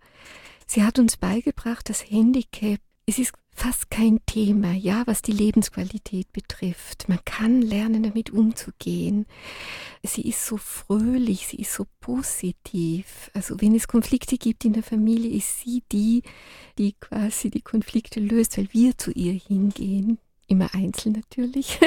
Sie 0.66 0.84
hat 0.84 1.00
uns 1.00 1.16
beigebracht, 1.16 1.90
das 1.90 2.10
Handicap, 2.10 2.80
es 3.06 3.20
ist 3.20 3.34
fast 3.58 3.90
kein 3.90 4.20
Thema, 4.28 4.72
ja, 4.74 5.02
was 5.08 5.24
die 5.24 5.32
Lebensqualität 5.32 6.32
betrifft. 6.32 7.10
Man 7.10 7.18
kann 7.26 7.64
lernen, 7.64 8.04
damit 8.04 8.30
umzugehen. 8.30 9.26
Sie 10.04 10.22
ist 10.22 10.46
so 10.46 10.58
fröhlich, 10.58 11.48
sie 11.48 11.58
ist 11.58 11.74
so 11.74 11.88
positiv. 12.00 13.32
Also 13.34 13.60
wenn 13.60 13.74
es 13.74 13.88
Konflikte 13.88 14.38
gibt 14.38 14.64
in 14.64 14.74
der 14.74 14.84
Familie, 14.84 15.32
ist 15.36 15.62
sie 15.62 15.82
die, 15.92 16.22
die 16.78 16.94
quasi 17.00 17.50
die 17.50 17.62
Konflikte 17.62 18.20
löst, 18.20 18.60
weil 18.60 18.70
wir 18.74 18.96
zu 18.96 19.12
ihr 19.12 19.34
hingehen 19.34 20.20
immer 20.48 20.74
einzeln 20.74 21.14
natürlich, 21.14 21.80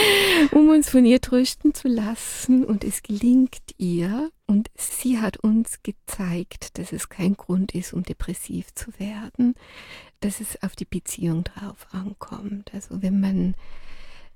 um 0.52 0.70
uns 0.70 0.90
von 0.90 1.04
ihr 1.04 1.20
trösten 1.20 1.74
zu 1.74 1.88
lassen. 1.88 2.64
Und 2.64 2.84
es 2.84 3.02
gelingt 3.02 3.74
ihr. 3.76 4.30
Und 4.46 4.70
sie 4.76 5.18
hat 5.18 5.36
uns 5.36 5.82
gezeigt, 5.82 6.78
dass 6.78 6.92
es 6.92 7.10
kein 7.10 7.34
Grund 7.34 7.74
ist, 7.74 7.92
um 7.92 8.02
depressiv 8.02 8.74
zu 8.74 8.98
werden, 8.98 9.54
dass 10.20 10.40
es 10.40 10.62
auf 10.62 10.76
die 10.76 10.84
Beziehung 10.84 11.44
drauf 11.44 11.86
ankommt. 11.92 12.72
Also 12.74 13.02
wenn 13.02 13.20
man 13.20 13.54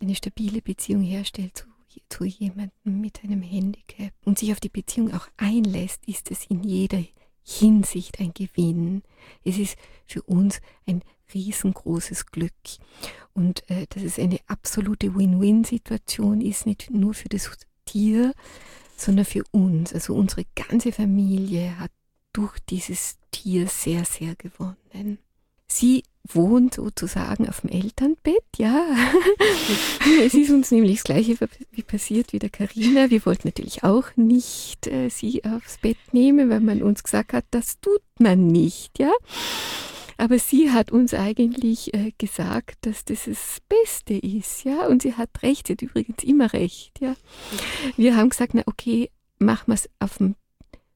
eine 0.00 0.14
stabile 0.14 0.62
Beziehung 0.62 1.02
herstellt 1.02 1.56
zu, 1.56 1.66
zu 2.08 2.24
jemandem 2.24 3.00
mit 3.00 3.22
einem 3.22 3.42
Handicap 3.42 4.12
und 4.24 4.38
sich 4.38 4.52
auf 4.52 4.60
die 4.60 4.68
Beziehung 4.68 5.12
auch 5.12 5.28
einlässt, 5.36 6.06
ist 6.06 6.30
es 6.30 6.46
in 6.46 6.62
jeder 6.62 7.02
Hinsicht 7.44 8.20
ein 8.20 8.32
Gewinn. 8.34 9.02
Es 9.44 9.58
ist 9.58 9.76
für 10.06 10.22
uns 10.22 10.60
ein 10.86 11.02
riesengroßes 11.34 12.26
Glück. 12.26 12.52
Und 13.34 13.68
äh, 13.70 13.86
dass 13.88 14.02
es 14.02 14.18
eine 14.18 14.38
absolute 14.46 15.14
Win-Win-Situation 15.14 16.40
ist, 16.40 16.66
nicht 16.66 16.90
nur 16.90 17.14
für 17.14 17.28
das 17.28 17.50
Tier, 17.84 18.32
sondern 18.96 19.24
für 19.24 19.42
uns. 19.50 19.92
Also 19.92 20.14
unsere 20.14 20.44
ganze 20.54 20.92
Familie 20.92 21.78
hat 21.78 21.90
durch 22.32 22.58
dieses 22.60 23.18
Tier 23.30 23.66
sehr, 23.66 24.04
sehr 24.04 24.34
gewonnen. 24.36 25.18
Sie 25.74 26.02
wohnt 26.28 26.74
sozusagen 26.74 27.48
auf 27.48 27.62
dem 27.62 27.70
Elternbett, 27.70 28.44
ja. 28.58 28.86
es 30.22 30.34
ist 30.34 30.50
uns 30.50 30.70
nämlich 30.70 30.96
das 30.96 31.04
Gleiche 31.04 31.36
wie 31.70 31.82
passiert 31.82 32.34
wie 32.34 32.38
der 32.38 32.50
Karina. 32.50 33.08
Wir 33.08 33.24
wollten 33.24 33.48
natürlich 33.48 33.82
auch 33.82 34.04
nicht 34.16 34.86
äh, 34.86 35.08
sie 35.08 35.42
aufs 35.44 35.78
Bett 35.78 35.96
nehmen, 36.12 36.50
weil 36.50 36.60
man 36.60 36.82
uns 36.82 37.02
gesagt 37.02 37.32
hat, 37.32 37.46
das 37.50 37.80
tut 37.80 38.02
man 38.18 38.48
nicht, 38.48 38.98
ja. 38.98 39.10
Aber 40.18 40.38
sie 40.38 40.70
hat 40.70 40.92
uns 40.92 41.14
eigentlich 41.14 41.94
äh, 41.94 42.12
gesagt, 42.18 42.76
dass 42.82 43.06
das 43.06 43.24
das 43.24 43.58
Beste 43.66 44.12
ist, 44.14 44.64
ja. 44.64 44.86
Und 44.86 45.00
sie 45.00 45.14
hat 45.14 45.30
recht, 45.42 45.68
sie 45.68 45.72
hat 45.72 45.82
übrigens 45.82 46.22
immer 46.22 46.52
recht, 46.52 47.00
ja. 47.00 47.14
Wir 47.96 48.14
haben 48.14 48.28
gesagt, 48.28 48.52
na 48.52 48.62
okay, 48.66 49.10
machen 49.38 49.68
wir 49.68 49.74
es 49.74 49.88
auf 50.00 50.18
dem 50.18 50.36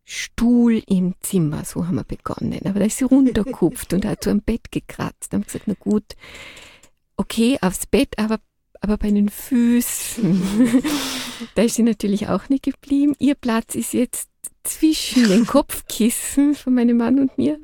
Stuhl 0.09 0.85
im 0.87 1.15
Zimmer, 1.21 1.65
so 1.65 1.85
haben 1.85 1.97
wir 1.97 2.05
begonnen. 2.05 2.61
Aber 2.65 2.79
da 2.79 2.87
ist 2.87 2.99
sie 2.99 3.05
runtergekupft 3.05 3.93
und 3.93 4.05
hat 4.05 4.23
so 4.23 4.31
am 4.31 4.41
Bett 4.41 4.71
gekratzt. 4.71 5.33
Dann 5.33 5.41
haben 5.41 5.47
wir 5.47 5.53
gesagt, 5.53 5.65
na 5.67 5.75
gut, 5.79 6.15
okay, 7.17 7.59
aufs 7.61 7.87
Bett, 7.87 8.17
aber, 8.17 8.39
aber 8.81 8.99
bei 8.99 9.11
den 9.11 9.29
Füßen. 9.29 10.83
da 11.57 11.63
ist 11.63 11.75
sie 11.75 11.83
natürlich 11.83 12.29
auch 12.29 12.49
nicht 12.49 12.63
geblieben. 12.63 13.17
Ihr 13.19 13.35
Platz 13.35 13.75
ist 13.75 13.95
jetzt 13.95 14.31
zwischen 14.63 15.29
den 15.29 15.45
Kopfkissen 15.49 16.55
von 16.55 16.75
meinem 16.75 16.99
Mann 16.99 17.19
und 17.19 17.37
mir. 17.37 17.59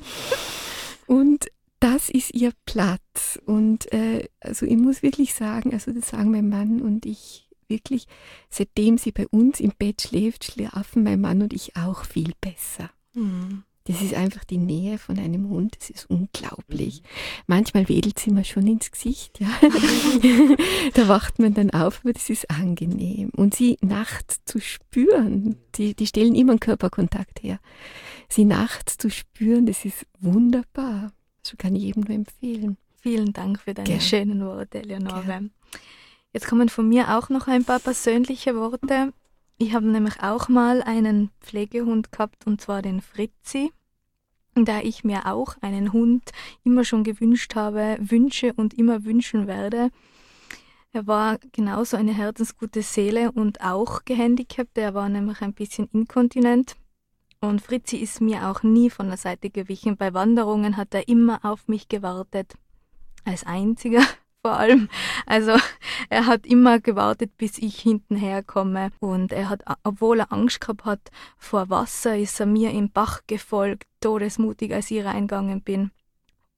Und 1.07 1.47
das 1.79 2.09
ist 2.09 2.35
ihr 2.35 2.51
Platz. 2.67 3.39
Und 3.47 3.93
äh, 3.93 4.29
also 4.41 4.67
ich 4.67 4.77
muss 4.77 5.05
wirklich 5.05 5.35
sagen, 5.35 5.73
also 5.73 5.93
das 5.93 6.09
sagen 6.09 6.33
mein 6.33 6.49
Mann 6.49 6.83
und 6.83 7.07
ich 7.07 7.52
wirklich, 7.73 8.07
seitdem 8.51 8.99
sie 8.99 9.11
bei 9.11 9.27
uns 9.29 9.59
im 9.59 9.73
Bett 9.77 10.03
schläft, 10.03 10.45
schlafen 10.45 11.03
mein 11.03 11.21
Mann 11.21 11.43
und 11.43 11.53
ich 11.53 11.77
auch 11.77 12.05
viel 12.05 12.33
besser. 12.41 12.91
Mhm. 13.15 13.65
Das 13.85 14.01
ist 14.01 14.15
einfach 14.15 14.45
die 14.45 14.59
Nähe 14.59 14.97
von 14.97 15.19
einem 15.19 15.49
Hund, 15.49 15.77
das 15.77 15.91
ist 15.91 16.09
unglaublich. 16.09 17.03
Manchmal 17.49 17.89
wedelt 17.89 18.17
sie 18.17 18.31
mir 18.31 18.45
schon 18.45 18.69
ins 18.69 18.93
Gesicht, 18.93 19.41
ja. 19.41 19.49
da 20.95 21.09
wacht 21.09 21.41
man 21.41 21.55
dann 21.55 21.71
auf, 21.71 22.01
aber 22.05 22.13
das 22.13 22.31
ist 22.31 22.49
angenehm. 22.49 23.31
Und 23.35 23.57
sie 23.57 23.79
nachts 23.81 24.41
zu 24.45 24.61
spüren, 24.61 25.57
die, 25.75 25.95
die 25.95 26.07
stellen 26.07 26.37
immer 26.37 26.53
einen 26.53 26.61
Körperkontakt 26.61 27.43
her. 27.43 27.59
Sie 28.29 28.45
nachts 28.45 28.99
zu 28.99 29.11
spüren, 29.11 29.67
das 29.67 29.85
ist 29.85 30.07
wunderbar. 30.21 31.13
Das 31.43 31.57
kann 31.59 31.75
ich 31.75 31.83
jedem 31.83 32.05
nur 32.05 32.15
empfehlen. 32.15 32.77
Vielen 33.01 33.33
Dank 33.33 33.59
für 33.59 33.75
deine 33.75 33.89
Gern. 33.89 34.01
schönen 34.01 34.45
Worte, 34.45 34.79
Eleonore. 34.79 35.25
Gern. 35.25 35.51
Jetzt 36.33 36.47
kommen 36.47 36.69
von 36.69 36.89
mir 36.89 37.17
auch 37.17 37.29
noch 37.29 37.47
ein 37.47 37.65
paar 37.65 37.79
persönliche 37.79 38.57
Worte. 38.57 39.13
Ich 39.59 39.75
habe 39.75 39.87
nämlich 39.87 40.23
auch 40.23 40.49
mal 40.49 40.83
einen 40.83 41.31
Pflegehund 41.41 42.11
gehabt 42.11 42.47
und 42.47 42.61
zwar 42.61 42.81
den 42.81 43.03
Fritzi, 43.03 43.71
da 44.55 44.81
ich 44.81 45.05
mir 45.05 45.27
auch 45.27 45.57
einen 45.61 45.93
Hund 45.93 46.31
immer 46.65 46.85
schon 46.85 47.05
gewünscht 47.05 47.55
habe, 47.55 47.99
wünsche 48.01 48.55
und 48.55 48.75
immer 48.75 49.05
wünschen 49.05 49.47
werde. 49.47 49.91
Er 50.95 51.07
war 51.07 51.39
genauso 51.53 51.97
eine 51.97 52.13
herzensgute 52.13 52.83
Seele 52.83 53.33
und 53.33 53.63
auch 53.63 54.05
gehandicapt. 54.05 54.77
Er 54.77 54.95
war 54.95 55.09
nämlich 55.09 55.41
ein 55.41 55.55
bisschen 55.55 55.89
inkontinent. 55.93 56.77
Und 57.41 57.61
Fritzi 57.61 57.97
ist 57.97 58.21
mir 58.21 58.49
auch 58.49 58.63
nie 58.63 58.91
von 58.91 59.09
der 59.09 59.17
Seite 59.17 59.51
gewichen. 59.51 59.97
Bei 59.97 60.15
Wanderungen 60.15 60.77
hat 60.77 60.95
er 60.95 61.09
immer 61.09 61.41
auf 61.45 61.67
mich 61.67 61.89
gewartet. 61.89 62.55
Als 63.25 63.45
einziger 63.45 64.03
vor 64.43 64.59
allem. 64.59 64.89
Also 65.25 65.53
er 66.11 66.27
hat 66.27 66.47
immer 66.47 66.81
gewartet, 66.81 67.37
bis 67.39 67.59
ich 67.59 67.81
hinten 67.81 68.17
herkomme. 68.17 68.91
Und 69.01 69.33
er 69.33 69.49
hat, 69.49 69.63
obwohl 69.85 70.21
er 70.21 70.33
Angst 70.33 70.61
gehabt 70.61 70.85
hat 70.85 71.11
vor 71.39 71.71
Wasser, 71.71 72.17
ist 72.17 72.39
er 72.41 72.47
mir 72.47 72.71
im 72.73 72.91
Bach 72.91 73.21
gefolgt, 73.27 73.87
todesmutig, 74.01 74.75
als 74.75 74.91
ich 74.91 75.05
reingegangen 75.05 75.63
bin. 75.63 75.93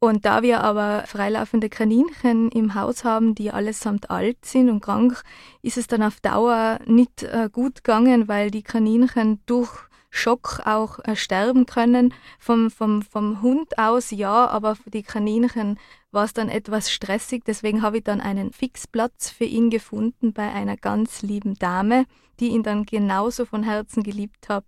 Und 0.01 0.26
da 0.26 0.43
wir 0.43 0.62
aber 0.62 1.05
freilaufende 1.07 1.70
Kaninchen 1.70 2.51
im 2.51 2.74
Haus 2.74 3.05
haben, 3.05 3.35
die 3.35 3.51
allesamt 3.51 4.11
alt 4.11 4.45
sind 4.45 4.68
und 4.68 4.82
krank, 4.82 5.22
ist 5.62 5.78
es 5.78 5.87
dann 5.87 6.03
auf 6.03 6.20
Dauer 6.20 6.78
nicht 6.85 7.22
äh, 7.22 7.49
gut 7.51 7.85
gegangen, 7.85 8.28
weil 8.28 8.51
die 8.51 8.62
Kaninchen 8.62 9.41
durch 9.47 9.70
Schock 10.15 10.61
auch 10.65 11.01
äh, 11.01 11.17
sterben 11.17 11.67
können. 11.67 12.15
Vom, 12.39 12.71
vom, 12.71 13.03
vom 13.03 13.43
Hund 13.43 13.79
aus 13.79 14.11
ja, 14.11 14.47
aber 14.47 14.77
für 14.77 14.91
die 14.91 15.03
Kaninchen 15.03 15.79
war 16.12 16.25
es 16.25 16.33
dann 16.33 16.49
etwas 16.49 16.93
stressig. 16.93 17.43
Deswegen 17.45 17.83
habe 17.83 17.99
ich 17.99 18.05
dann 18.05 18.21
einen 18.21 18.53
Fixplatz 18.53 19.31
für 19.31 19.45
ihn 19.45 19.71
gefunden 19.71 20.33
bei 20.33 20.51
einer 20.53 20.77
ganz 20.77 21.23
lieben 21.23 21.55
Dame, 21.55 22.07
die 22.39 22.49
ihn 22.49 22.62
dann 22.62 22.87
genauso 22.87 23.45
von 23.45 23.65
Herzen 23.65 24.05
geliebt 24.05 24.49
hat 24.49 24.65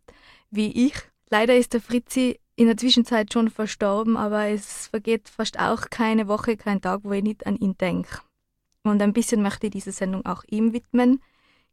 wie 0.51 0.87
ich. 0.87 0.95
Leider 1.31 1.57
ist 1.57 1.75
der 1.75 1.81
Fritzi 1.81 2.41
in 2.57 2.67
der 2.67 2.77
Zwischenzeit 2.77 3.33
schon 3.33 3.49
verstorben, 3.49 4.17
aber 4.17 4.47
es 4.47 4.89
vergeht 4.89 5.29
fast 5.29 5.61
auch 5.61 5.91
keine 5.91 6.27
Woche, 6.27 6.57
kein 6.57 6.81
Tag, 6.81 7.01
wo 7.05 7.13
ich 7.13 7.23
nicht 7.23 7.47
an 7.47 7.57
ihn 7.57 7.77
denke. 7.79 8.21
Und 8.83 9.03
ein 9.03 9.13
bisschen 9.13 9.43
möchte 9.43 9.67
ich 9.67 9.73
diese 9.73 9.93
Sendung 9.93 10.25
auch 10.27 10.43
ihm 10.49 10.73
widmen, 10.73 11.21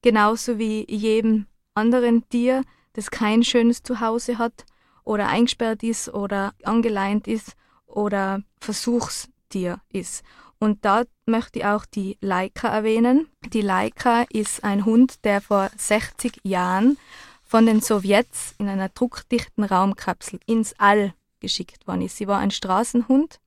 genauso 0.01 0.59
wie 0.59 0.85
jedem 0.89 1.47
anderen 1.73 2.27
Tier, 2.29 2.63
das 2.93 3.11
kein 3.11 3.43
schönes 3.43 3.83
Zuhause 3.83 4.37
hat 4.37 4.65
oder 5.03 5.27
eingesperrt 5.27 5.83
ist 5.83 6.09
oder 6.09 6.53
angeleint 6.63 7.27
ist 7.27 7.53
oder 7.85 8.41
Versuchstier 8.59 9.79
ist. 9.91 10.23
Und 10.59 10.85
da 10.85 11.03
möchte 11.25 11.59
ich 11.59 11.65
auch 11.65 11.85
die 11.85 12.17
Laika 12.21 12.69
erwähnen. 12.69 13.27
Die 13.49 13.61
Laika 13.61 14.25
ist 14.29 14.63
ein 14.63 14.85
Hund, 14.85 15.25
der 15.25 15.41
vor 15.41 15.69
60 15.75 16.39
Jahren 16.43 16.97
von 17.43 17.65
den 17.65 17.81
Sowjets 17.81 18.55
in 18.57 18.69
einer 18.69 18.89
druckdichten 18.89 19.65
Raumkapsel 19.65 20.39
ins 20.45 20.73
All 20.79 21.13
geschickt 21.41 21.85
worden 21.85 22.03
ist. 22.03 22.17
Sie 22.17 22.27
war 22.27 22.39
ein 22.39 22.51
Straßenhund. 22.51 23.39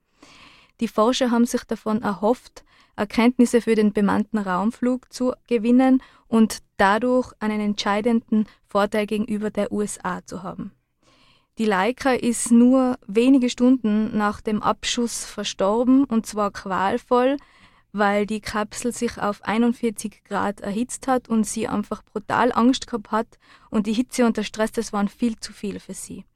Die 0.80 0.88
Forscher 0.88 1.30
haben 1.30 1.46
sich 1.46 1.64
davon 1.64 2.02
erhofft, 2.02 2.64
Erkenntnisse 2.96 3.60
für 3.60 3.74
den 3.74 3.92
bemannten 3.92 4.38
Raumflug 4.38 5.12
zu 5.12 5.34
gewinnen 5.46 6.02
und 6.28 6.58
dadurch 6.76 7.32
einen 7.40 7.60
entscheidenden 7.60 8.46
Vorteil 8.66 9.06
gegenüber 9.06 9.50
der 9.50 9.70
USA 9.72 10.24
zu 10.24 10.42
haben. 10.42 10.72
Die 11.58 11.64
Leica 11.64 12.12
ist 12.12 12.50
nur 12.50 12.98
wenige 13.06 13.48
Stunden 13.48 14.16
nach 14.16 14.42
dem 14.42 14.62
Abschuss 14.62 15.24
verstorben 15.24 16.04
und 16.04 16.26
zwar 16.26 16.50
qualvoll, 16.50 17.38
weil 17.92 18.26
die 18.26 18.40
Kapsel 18.40 18.92
sich 18.92 19.16
auf 19.18 19.42
41 19.42 20.22
Grad 20.24 20.60
erhitzt 20.60 21.08
hat 21.08 21.30
und 21.30 21.44
sie 21.44 21.66
einfach 21.66 22.02
brutal 22.04 22.52
Angst 22.52 22.86
gehabt 22.86 23.10
hat 23.10 23.38
und 23.70 23.86
die 23.86 23.94
Hitze 23.94 24.26
und 24.26 24.36
der 24.36 24.42
Stress, 24.42 24.72
das 24.72 24.92
waren 24.92 25.08
viel 25.08 25.36
zu 25.38 25.54
viel 25.54 25.80
für 25.80 25.94
sie. 25.94 26.26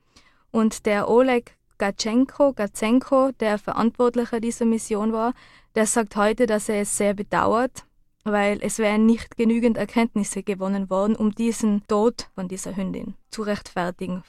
Und 0.50 0.86
der 0.86 1.10
Oleg 1.10 1.58
Gatschenko, 1.80 2.52
Gatsenko, 2.52 3.30
der 3.40 3.56
Verantwortlicher 3.56 4.38
dieser 4.38 4.66
Mission 4.66 5.14
war, 5.14 5.32
der 5.74 5.86
sagt 5.86 6.14
heute, 6.14 6.44
dass 6.44 6.68
er 6.68 6.82
es 6.82 6.94
sehr 6.94 7.14
bedauert, 7.14 7.86
weil 8.22 8.58
es 8.60 8.78
wären 8.78 9.06
nicht 9.06 9.38
genügend 9.38 9.78
Erkenntnisse 9.78 10.42
gewonnen 10.42 10.90
worden, 10.90 11.16
um 11.16 11.34
diesen 11.34 11.86
Tod 11.86 12.28
von 12.34 12.48
dieser 12.48 12.76
Hündin 12.76 13.14
zu 13.30 13.40
rechtfertigen. 13.40 14.24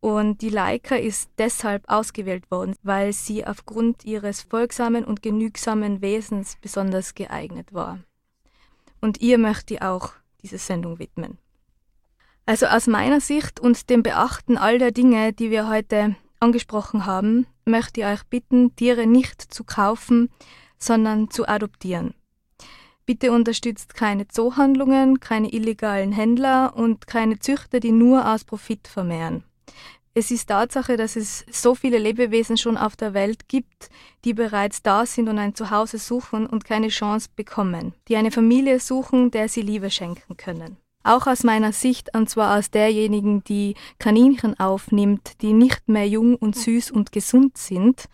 Und 0.00 0.40
die 0.40 0.48
Leica 0.48 0.96
ist 0.96 1.28
deshalb 1.36 1.84
ausgewählt 1.86 2.50
worden, 2.50 2.74
weil 2.82 3.12
sie 3.12 3.46
aufgrund 3.46 4.06
ihres 4.06 4.40
folgsamen 4.40 5.04
und 5.04 5.20
genügsamen 5.20 6.00
Wesens 6.00 6.56
besonders 6.62 7.14
geeignet 7.14 7.74
war. 7.74 7.98
Und 9.02 9.20
ihr 9.20 9.36
möchte 9.36 9.74
ich 9.74 9.82
auch 9.82 10.14
diese 10.42 10.56
Sendung 10.56 10.98
widmen. 10.98 11.36
Also 12.46 12.64
aus 12.64 12.86
meiner 12.86 13.20
Sicht 13.20 13.60
und 13.60 13.90
dem 13.90 14.02
Beachten 14.02 14.56
all 14.56 14.78
der 14.78 14.92
Dinge, 14.92 15.34
die 15.34 15.50
wir 15.50 15.68
heute 15.68 16.16
angesprochen 16.40 17.06
haben, 17.06 17.46
möchte 17.64 18.00
ich 18.00 18.06
euch 18.06 18.24
bitten, 18.24 18.74
Tiere 18.74 19.06
nicht 19.06 19.40
zu 19.40 19.64
kaufen, 19.64 20.30
sondern 20.78 21.30
zu 21.30 21.46
adoptieren. 21.46 22.14
Bitte 23.06 23.32
unterstützt 23.32 23.94
keine 23.94 24.28
Zoohandlungen, 24.28 25.20
keine 25.20 25.52
illegalen 25.52 26.12
Händler 26.12 26.76
und 26.76 27.06
keine 27.06 27.38
Züchter, 27.38 27.80
die 27.80 27.92
nur 27.92 28.28
aus 28.28 28.44
Profit 28.44 28.88
vermehren. 28.88 29.44
Es 30.12 30.30
ist 30.30 30.48
Tatsache, 30.48 30.96
dass 30.96 31.14
es 31.14 31.44
so 31.50 31.74
viele 31.74 31.98
Lebewesen 31.98 32.56
schon 32.56 32.76
auf 32.76 32.96
der 32.96 33.14
Welt 33.14 33.48
gibt, 33.48 33.90
die 34.24 34.34
bereits 34.34 34.82
da 34.82 35.06
sind 35.06 35.28
und 35.28 35.38
ein 35.38 35.54
Zuhause 35.54 35.98
suchen 35.98 36.46
und 36.46 36.64
keine 36.64 36.88
Chance 36.88 37.28
bekommen, 37.34 37.94
die 38.08 38.16
eine 38.16 38.32
Familie 38.32 38.80
suchen, 38.80 39.30
der 39.30 39.48
sie 39.48 39.62
Liebe 39.62 39.90
schenken 39.90 40.36
können. 40.36 40.78
Auch 41.02 41.26
aus 41.26 41.44
meiner 41.44 41.72
Sicht, 41.72 42.14
und 42.14 42.28
zwar 42.28 42.58
aus 42.58 42.70
derjenigen, 42.70 43.42
die 43.44 43.74
Kaninchen 43.98 44.58
aufnimmt, 44.60 45.40
die 45.40 45.52
nicht 45.52 45.88
mehr 45.88 46.06
jung 46.06 46.36
und 46.36 46.56
süß 46.56 46.90
und 46.90 47.10
gesund 47.10 47.56
sind, 47.56 48.04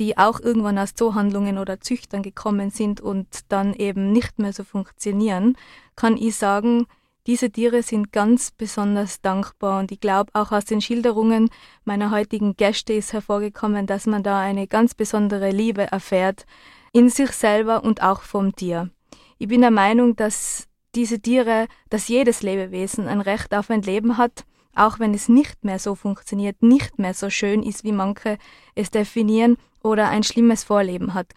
die 0.00 0.18
auch 0.18 0.40
irgendwann 0.40 0.78
aus 0.78 0.94
Zoohandlungen 0.94 1.58
oder 1.58 1.80
Züchtern 1.80 2.22
gekommen 2.22 2.70
sind 2.70 3.00
und 3.00 3.28
dann 3.48 3.74
eben 3.74 4.10
nicht 4.10 4.38
mehr 4.38 4.52
so 4.52 4.64
funktionieren, 4.64 5.56
kann 5.94 6.16
ich 6.16 6.34
sagen, 6.34 6.86
diese 7.26 7.50
Tiere 7.50 7.82
sind 7.82 8.12
ganz 8.12 8.50
besonders 8.50 9.22
dankbar 9.22 9.80
und 9.80 9.92
ich 9.92 10.00
glaube 10.00 10.30
auch 10.34 10.52
aus 10.52 10.66
den 10.66 10.82
Schilderungen 10.82 11.48
meiner 11.84 12.10
heutigen 12.10 12.54
Gäste 12.54 12.92
ist 12.92 13.14
hervorgekommen, 13.14 13.86
dass 13.86 14.06
man 14.06 14.22
da 14.22 14.40
eine 14.40 14.66
ganz 14.66 14.94
besondere 14.94 15.50
Liebe 15.50 15.90
erfährt 15.90 16.44
in 16.92 17.08
sich 17.08 17.30
selber 17.30 17.82
und 17.82 18.02
auch 18.02 18.20
vom 18.20 18.54
Tier. 18.54 18.90
Ich 19.38 19.48
bin 19.48 19.62
der 19.62 19.70
Meinung, 19.70 20.16
dass 20.16 20.68
diese 20.94 21.20
Tiere, 21.20 21.66
dass 21.90 22.08
jedes 22.08 22.42
Lebewesen 22.42 23.08
ein 23.08 23.20
Recht 23.20 23.54
auf 23.54 23.70
ein 23.70 23.82
Leben 23.82 24.18
hat, 24.18 24.44
auch 24.74 24.98
wenn 24.98 25.14
es 25.14 25.28
nicht 25.28 25.64
mehr 25.64 25.78
so 25.78 25.94
funktioniert, 25.94 26.62
nicht 26.62 26.98
mehr 26.98 27.14
so 27.14 27.30
schön 27.30 27.62
ist, 27.62 27.84
wie 27.84 27.92
manche 27.92 28.38
es 28.74 28.90
definieren 28.90 29.56
oder 29.82 30.08
ein 30.08 30.22
schlimmes 30.22 30.64
Vorleben 30.64 31.14
hat. 31.14 31.32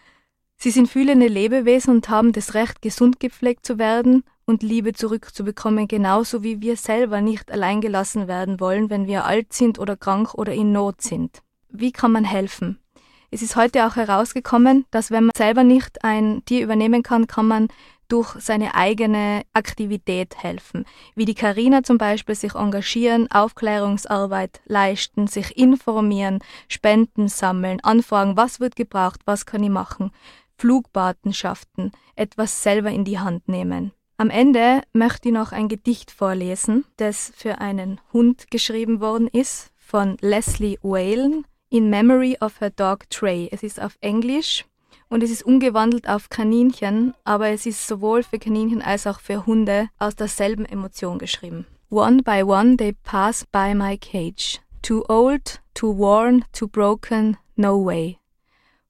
Sie 0.60 0.72
sind 0.72 0.90
fühlende 0.90 1.28
Lebewesen 1.28 1.96
und 1.96 2.10
haben 2.10 2.32
das 2.32 2.56
Recht, 2.56 2.82
gesund 2.82 3.20
gepflegt 3.20 3.66
zu 3.66 3.78
werden 3.78 4.24
und 4.46 4.64
Liebe 4.64 4.94
zurückzubekommen, 4.94 5.88
genauso 5.88 6.42
wie 6.42 6.62
wir 6.62 6.78
selber 6.78 7.22
nicht 7.22 7.52
allein 7.52 7.80
gelassen 7.80 8.28
werden 8.28 8.60
wollen, 8.60 8.90
wenn 8.90 9.06
wir 9.06 9.26
alt 9.26 9.54
sind 9.54 9.78
oder 9.78 9.96
krank 9.96 10.34
oder 10.34 10.54
in 10.54 10.72
Not 10.72 11.02
sind. 11.02 11.44
Wie 11.70 11.92
kann 11.92 12.12
man 12.12 12.24
helfen? 12.24 12.80
Es 13.30 13.42
ist 13.42 13.58
heute 13.58 13.86
auch 13.86 13.98
herausgekommen, 13.98 14.86
dass 14.90 15.12
wenn 15.12 15.26
man 15.26 15.32
selber 15.38 15.64
nicht 15.64 16.04
ein 16.04 16.44
Tier 16.46 16.64
übernehmen 16.64 17.04
kann, 17.04 17.28
kann 17.28 17.46
man 17.46 17.68
durch 18.08 18.36
seine 18.40 18.76
eigene 18.76 19.44
Aktivität 19.54 20.42
helfen. 20.42 20.86
Wie 21.16 21.26
die 21.26 21.36
Karina 21.36 21.84
zum 21.84 21.98
Beispiel 21.98 22.36
sich 22.36 22.56
engagieren, 22.56 23.30
Aufklärungsarbeit 23.32 24.62
leisten, 24.66 25.28
sich 25.28 25.58
informieren, 25.58 26.40
Spenden 26.68 27.28
sammeln, 27.28 27.80
anfragen, 27.82 28.38
was 28.38 28.60
wird 28.60 28.76
gebraucht, 28.76 29.22
was 29.26 29.46
kann 29.46 29.64
ich 29.64 29.70
machen, 29.70 30.12
Flugpatenschaften, 30.58 31.92
etwas 32.16 32.64
selber 32.64 32.90
in 32.90 33.06
die 33.06 33.20
Hand 33.20 33.48
nehmen. 33.48 33.92
Am 34.18 34.32
Ende 34.32 34.82
möchte 34.94 35.30
ich 35.30 35.34
noch 35.34 35.52
ein 35.52 35.68
Gedicht 35.68 36.10
vorlesen, 36.10 36.86
das 36.98 37.32
für 37.36 37.60
einen 37.60 38.02
Hund 38.14 38.50
geschrieben 38.50 39.00
worden 39.00 39.28
ist, 39.28 39.72
von 39.76 40.18
Leslie 40.22 40.80
Whalen, 40.82 41.46
In 41.70 41.90
Memory 41.90 42.38
of 42.42 42.60
Her 42.60 42.72
Dog 42.72 43.10
Trey. 43.10 43.48
Es 43.52 43.62
ist 43.62 43.80
auf 43.82 43.98
Englisch 44.02 44.66
und 45.10 45.24
es 45.24 45.32
ist 45.32 45.44
umgewandelt 45.44 46.08
auf 46.08 46.30
Kaninchen, 46.30 47.14
aber 47.24 47.50
es 47.50 47.66
ist 47.66 47.88
sowohl 47.88 48.24
für 48.24 48.40
Kaninchen 48.40 48.82
als 48.82 49.08
auch 49.08 49.20
für 49.20 49.46
Hunde 49.46 49.90
aus 50.00 50.16
derselben 50.16 50.66
Emotion 50.66 51.20
geschrieben. 51.20 51.66
One 51.90 52.22
by 52.24 52.44
one 52.44 52.78
they 52.78 52.94
pass 53.04 53.46
by 53.46 53.74
my 53.74 53.98
cage. 53.98 54.60
Too 54.82 55.04
old, 55.08 55.62
too 55.74 55.98
worn, 55.98 56.44
too 56.52 56.68
broken, 56.68 57.38
no 57.56 57.78
way. 57.78 58.20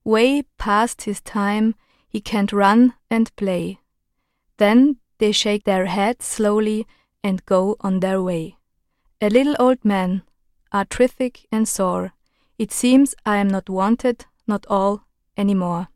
Way 0.04 0.44
past 0.56 1.02
his 1.02 1.22
time, 1.22 1.74
he 2.08 2.20
can't 2.20 2.52
run 2.52 2.94
and 3.10 3.34
play. 3.36 3.78
Then 4.56 4.98
They 5.18 5.32
shake 5.32 5.64
their 5.64 5.86
heads 5.86 6.24
slowly 6.24 6.86
and 7.22 7.44
go 7.44 7.76
on 7.80 8.00
their 8.00 8.22
way. 8.22 8.56
A 9.20 9.28
little 9.28 9.56
old 9.58 9.84
man, 9.84 10.22
arthritic 10.72 11.46
and 11.50 11.68
sore, 11.68 12.12
it 12.56 12.72
seems 12.72 13.14
I 13.26 13.38
am 13.38 13.48
not 13.48 13.68
wanted, 13.68 14.26
not 14.46 14.64
all, 14.68 15.02
any 15.36 15.54
more. 15.54 15.88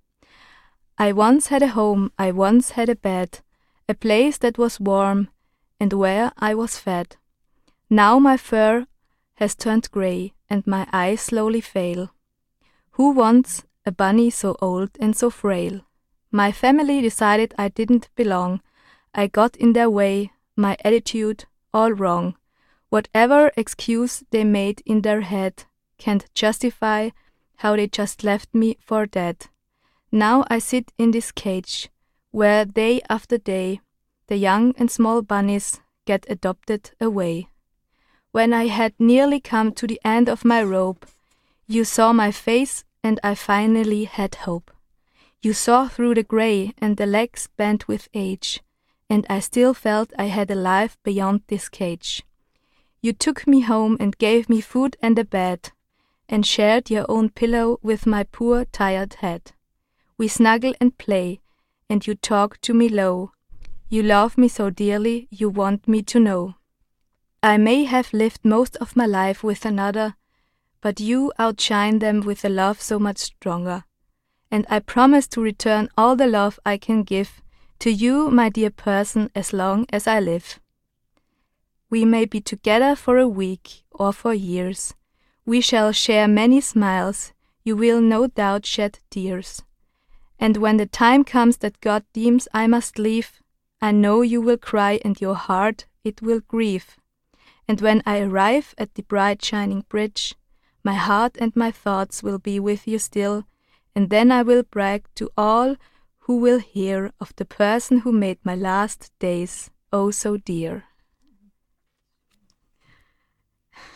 I 0.99 1.13
once 1.13 1.49
had 1.49 1.63
a 1.63 1.69
home, 1.69 2.13
I 2.19 2.33
once 2.33 2.73
had 2.73 2.89
a 2.89 2.97
bed, 2.97 3.41
a 3.89 3.95
place 3.95 4.39
that 4.39 4.59
was 4.59 4.81
warm, 4.81 5.29
and 5.81 5.93
where 5.93 6.33
I 6.39 6.55
was 6.55 6.79
fed. 6.79 7.17
Now 7.91 8.19
my 8.19 8.37
fur 8.37 8.87
has 9.35 9.55
turned 9.55 9.91
grey, 9.91 10.35
and 10.49 10.67
my 10.67 10.87
eyes 10.93 11.21
slowly 11.21 11.61
fail. 11.61 12.11
Who 12.93 13.11
wants 13.11 13.65
a 13.85 13.93
bunny 13.93 14.31
so 14.31 14.57
old 14.61 14.91
and 15.01 15.17
so 15.17 15.31
frail? 15.31 15.81
My 16.31 16.53
family 16.53 17.01
decided 17.01 17.55
I 17.59 17.69
didn't 17.69 18.09
belong, 18.15 18.61
I 19.15 19.27
got 19.27 19.57
in 19.57 19.73
their 19.73 19.91
way, 19.91 20.33
my 20.57 20.77
attitude 20.85 21.45
all 21.75 21.93
wrong. 21.93 22.37
Whatever 22.91 23.51
excuse 23.57 24.23
they 24.31 24.45
made 24.45 24.83
in 24.87 25.03
their 25.03 25.23
head 25.23 25.65
can't 25.99 26.33
justify 26.35 27.11
how 27.57 27.77
they 27.77 27.87
just 27.87 28.25
left 28.25 28.55
me 28.55 28.77
for 28.81 29.07
dead. 29.07 29.47
Now 30.13 30.45
I 30.49 30.59
sit 30.59 30.93
in 30.99 31.11
this 31.11 31.33
cage, 31.33 31.89
where 32.31 32.67
day 32.67 33.01
after 33.09 33.39
day 33.39 33.81
the 34.29 34.37
young 34.37 34.75
and 34.77 34.91
small 34.91 35.23
bunnies 35.23 35.81
get 36.05 36.27
adopted 36.29 36.91
away. 37.01 37.49
When 38.31 38.53
I 38.53 38.67
had 38.67 38.93
nearly 38.99 39.41
come 39.41 39.73
to 39.73 39.87
the 39.87 40.01
end 40.05 40.29
of 40.29 40.45
my 40.45 40.63
rope, 40.63 41.07
you 41.67 41.85
saw 41.85 42.13
my 42.13 42.31
face 42.31 42.85
and 43.03 43.19
I 43.25 43.35
finally 43.35 44.05
had 44.05 44.35
hope. 44.35 44.71
You 45.41 45.55
saw 45.55 45.89
through 45.89 46.15
the 46.15 46.23
grey 46.23 46.75
and 46.79 46.97
the 46.97 47.07
legs 47.07 47.49
bent 47.57 47.89
with 47.89 48.09
age 48.15 48.63
and 49.13 49.27
I 49.29 49.41
still 49.41 49.75
felt 49.75 50.13
I 50.19 50.25
had 50.25 50.51
a 50.51 50.55
life 50.55 50.97
beyond 51.03 51.43
this 51.49 51.69
cage. 51.69 52.23
You 53.03 53.13
took 53.13 53.47
me 53.47 53.61
home 53.61 53.99
and 54.01 54.17
gave 54.17 54.49
me 54.49 54.63
food 54.63 54.97
and 55.03 55.19
a 55.19 55.25
bed, 55.25 55.71
and 56.31 56.47
shared 56.47 56.89
your 56.89 57.05
own 57.11 57.29
pillow 57.29 57.79
with 57.83 58.07
my 58.07 58.25
poor 58.25 58.65
tired 58.65 59.15
head. 59.21 59.53
We 60.23 60.29
snuggle 60.29 60.73
and 60.81 60.97
play, 60.99 61.41
and 61.91 62.07
you 62.07 62.15
talk 62.15 62.61
to 62.61 62.73
me 62.73 62.89
low. 62.89 63.33
You 63.89 64.05
love 64.05 64.39
me 64.39 64.47
so 64.47 64.71
dearly, 64.71 65.27
you 65.33 65.49
want 65.49 65.89
me 65.89 66.01
to 66.03 66.21
know. 66.21 66.55
I 67.43 67.57
may 67.57 67.83
have 67.87 68.13
lived 68.13 68.45
most 68.45 68.77
of 68.77 68.95
my 68.95 69.05
life 69.05 69.43
with 69.43 69.65
another, 69.65 70.15
but 70.81 71.01
you 71.01 71.33
outshine 71.41 71.99
them 71.99 72.21
with 72.21 72.45
a 72.45 72.49
love 72.49 72.81
so 72.81 73.01
much 73.01 73.19
stronger. 73.19 73.83
And 74.49 74.65
I 74.71 74.79
promise 74.79 75.27
to 75.27 75.41
return 75.41 75.89
all 75.99 76.15
the 76.15 76.29
love 76.29 76.61
I 76.65 76.77
can 76.77 77.03
give 77.03 77.43
to 77.81 77.91
you, 77.91 78.31
my 78.31 78.49
dear 78.49 78.71
person, 78.71 79.29
as 79.35 79.53
long 79.53 79.87
as 79.93 80.07
I 80.07 80.21
live. 80.21 80.61
We 81.91 82.05
may 82.05 82.27
be 82.27 82.41
together 82.41 82.95
for 82.95 83.19
a 83.19 83.27
week 83.27 83.83
or 83.91 84.13
for 84.13 84.33
years. 84.33 84.95
We 85.45 85.61
shall 85.61 85.91
share 85.91 86.29
many 86.29 86.61
smiles. 86.61 87.33
You 87.65 87.75
will 87.75 88.01
no 88.01 88.29
doubt 88.29 88.67
shed 88.67 89.01
tears. 89.11 89.65
And 90.43 90.57
when 90.57 90.77
the 90.77 90.87
time 90.87 91.23
comes 91.23 91.59
that 91.59 91.81
God 91.81 92.03
deems 92.13 92.49
I 92.53 92.67
must 92.67 92.99
leave, 92.99 93.41
I 93.81 93.93
know 93.93 94.23
you 94.23 94.41
will 94.41 94.57
cry 94.57 94.99
and 95.05 95.21
your 95.21 95.37
heart 95.37 95.87
it 96.03 96.21
will 96.21 96.41
grieve. 96.41 96.97
And 97.69 97.81
when 97.81 98.03
I 98.05 98.19
arrive 98.19 98.75
at 98.77 98.97
the 98.97 99.05
bright 99.05 99.45
shining 99.45 99.85
bridge, 99.89 100.35
my 100.83 100.95
heart 100.95 101.37
and 101.39 101.55
my 101.55 101.71
thoughts 101.71 102.25
will 102.25 102.41
be 102.41 102.59
with 102.59 102.89
you 102.89 102.99
still, 102.99 103.45
and 103.95 104.11
then 104.11 104.33
I 104.33 104.43
will 104.43 104.65
brag 104.65 105.05
to 105.15 105.31
all 105.39 105.77
who 106.27 106.39
will 106.39 106.59
hear 106.59 107.13
of 107.21 107.33
the 107.37 107.45
person 107.45 107.99
who 107.99 108.11
made 108.11 108.39
my 108.43 108.57
last 108.57 109.13
days 109.21 109.71
oh 109.93 110.11
so 110.11 110.37
dear. 110.39 110.83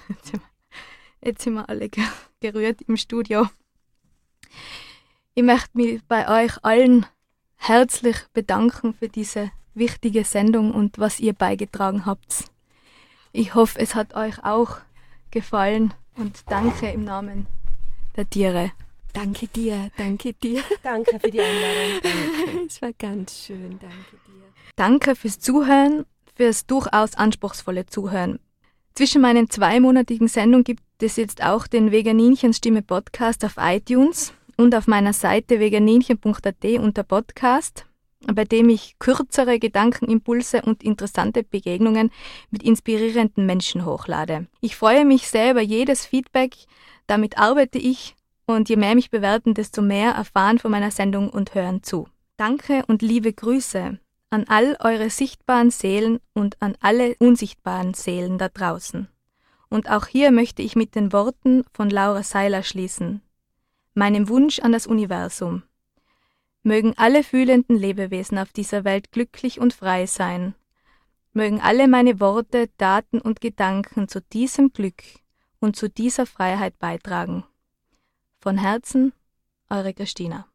Jetzt 1.20 1.42
sind 1.42 1.54
wir 1.54 1.68
alle 1.68 1.88
gerührt 2.40 2.82
im 2.82 2.96
Studio. 2.96 3.48
Ich 5.38 5.42
möchte 5.42 5.68
mich 5.76 6.00
bei 6.08 6.44
euch 6.44 6.64
allen 6.64 7.04
herzlich 7.56 8.16
bedanken 8.32 8.94
für 8.94 9.10
diese 9.10 9.50
wichtige 9.74 10.24
Sendung 10.24 10.72
und 10.72 10.98
was 10.98 11.20
ihr 11.20 11.34
beigetragen 11.34 12.06
habt. 12.06 12.46
Ich 13.32 13.54
hoffe, 13.54 13.78
es 13.78 13.94
hat 13.94 14.14
euch 14.14 14.42
auch 14.44 14.78
gefallen 15.30 15.92
und 16.16 16.42
danke 16.48 16.88
im 16.88 17.04
Namen 17.04 17.46
der 18.16 18.30
Tiere. 18.30 18.72
Danke 19.12 19.46
dir, 19.48 19.90
danke 19.98 20.32
dir. 20.32 20.62
Danke 20.82 21.20
für 21.20 21.30
die 21.30 21.40
Einladung. 21.40 22.00
Danke. 22.02 22.66
Es 22.66 22.80
war 22.80 22.92
ganz 22.94 23.44
schön, 23.44 23.78
danke 23.78 24.16
dir. 24.26 24.42
Danke 24.74 25.16
fürs 25.16 25.38
Zuhören, 25.38 26.06
fürs 26.34 26.66
durchaus 26.66 27.14
anspruchsvolle 27.14 27.84
Zuhören. 27.84 28.38
Zwischen 28.94 29.20
meinen 29.20 29.50
zweimonatigen 29.50 30.28
Sendungen 30.28 30.64
gibt 30.64 30.82
es 31.02 31.16
jetzt 31.16 31.42
auch 31.42 31.66
den 31.66 31.92
Veganinchen 31.92 32.54
Stimme 32.54 32.80
Podcast 32.80 33.44
auf 33.44 33.56
iTunes 33.58 34.32
und 34.56 34.74
auf 34.74 34.86
meiner 34.86 35.12
Seite 35.12 35.60
veganinchen.at 35.60 36.64
unter 36.78 37.02
Podcast, 37.02 37.86
bei 38.26 38.44
dem 38.44 38.68
ich 38.68 38.98
kürzere 38.98 39.58
Gedankenimpulse 39.58 40.62
und 40.62 40.82
interessante 40.82 41.42
Begegnungen 41.42 42.10
mit 42.50 42.62
inspirierenden 42.62 43.46
Menschen 43.46 43.84
hochlade. 43.84 44.46
Ich 44.60 44.76
freue 44.76 45.04
mich 45.04 45.28
sehr 45.28 45.52
über 45.52 45.60
jedes 45.60 46.06
Feedback, 46.06 46.54
damit 47.06 47.38
arbeite 47.38 47.78
ich 47.78 48.16
und 48.46 48.68
je 48.68 48.76
mehr 48.76 48.94
mich 48.94 49.10
bewerten, 49.10 49.54
desto 49.54 49.82
mehr 49.82 50.12
erfahren 50.12 50.58
von 50.58 50.70
meiner 50.70 50.90
Sendung 50.90 51.30
und 51.30 51.54
hören 51.54 51.82
zu. 51.82 52.08
Danke 52.36 52.84
und 52.86 53.02
liebe 53.02 53.32
Grüße 53.32 53.98
an 54.30 54.44
all 54.48 54.76
eure 54.80 55.10
sichtbaren 55.10 55.70
Seelen 55.70 56.18
und 56.34 56.60
an 56.60 56.76
alle 56.80 57.14
unsichtbaren 57.18 57.94
Seelen 57.94 58.38
da 58.38 58.48
draußen. 58.48 59.08
Und 59.68 59.90
auch 59.90 60.06
hier 60.06 60.30
möchte 60.30 60.62
ich 60.62 60.76
mit 60.76 60.94
den 60.94 61.12
Worten 61.12 61.64
von 61.72 61.90
Laura 61.90 62.22
Seiler 62.22 62.62
schließen, 62.62 63.22
meinem 63.96 64.28
Wunsch 64.28 64.60
an 64.60 64.72
das 64.72 64.86
Universum. 64.86 65.62
Mögen 66.62 66.94
alle 66.96 67.22
fühlenden 67.22 67.76
Lebewesen 67.76 68.38
auf 68.38 68.52
dieser 68.52 68.84
Welt 68.84 69.10
glücklich 69.12 69.60
und 69.60 69.72
frei 69.72 70.06
sein. 70.06 70.54
Mögen 71.32 71.60
alle 71.60 71.88
meine 71.88 72.20
Worte, 72.20 72.68
Daten 72.76 73.20
und 73.20 73.40
Gedanken 73.40 74.08
zu 74.08 74.20
diesem 74.20 74.72
Glück 74.72 75.02
und 75.60 75.76
zu 75.76 75.88
dieser 75.88 76.26
Freiheit 76.26 76.78
beitragen. 76.78 77.44
Von 78.40 78.58
Herzen, 78.58 79.12
eure 79.70 79.94
Christina. 79.94 80.46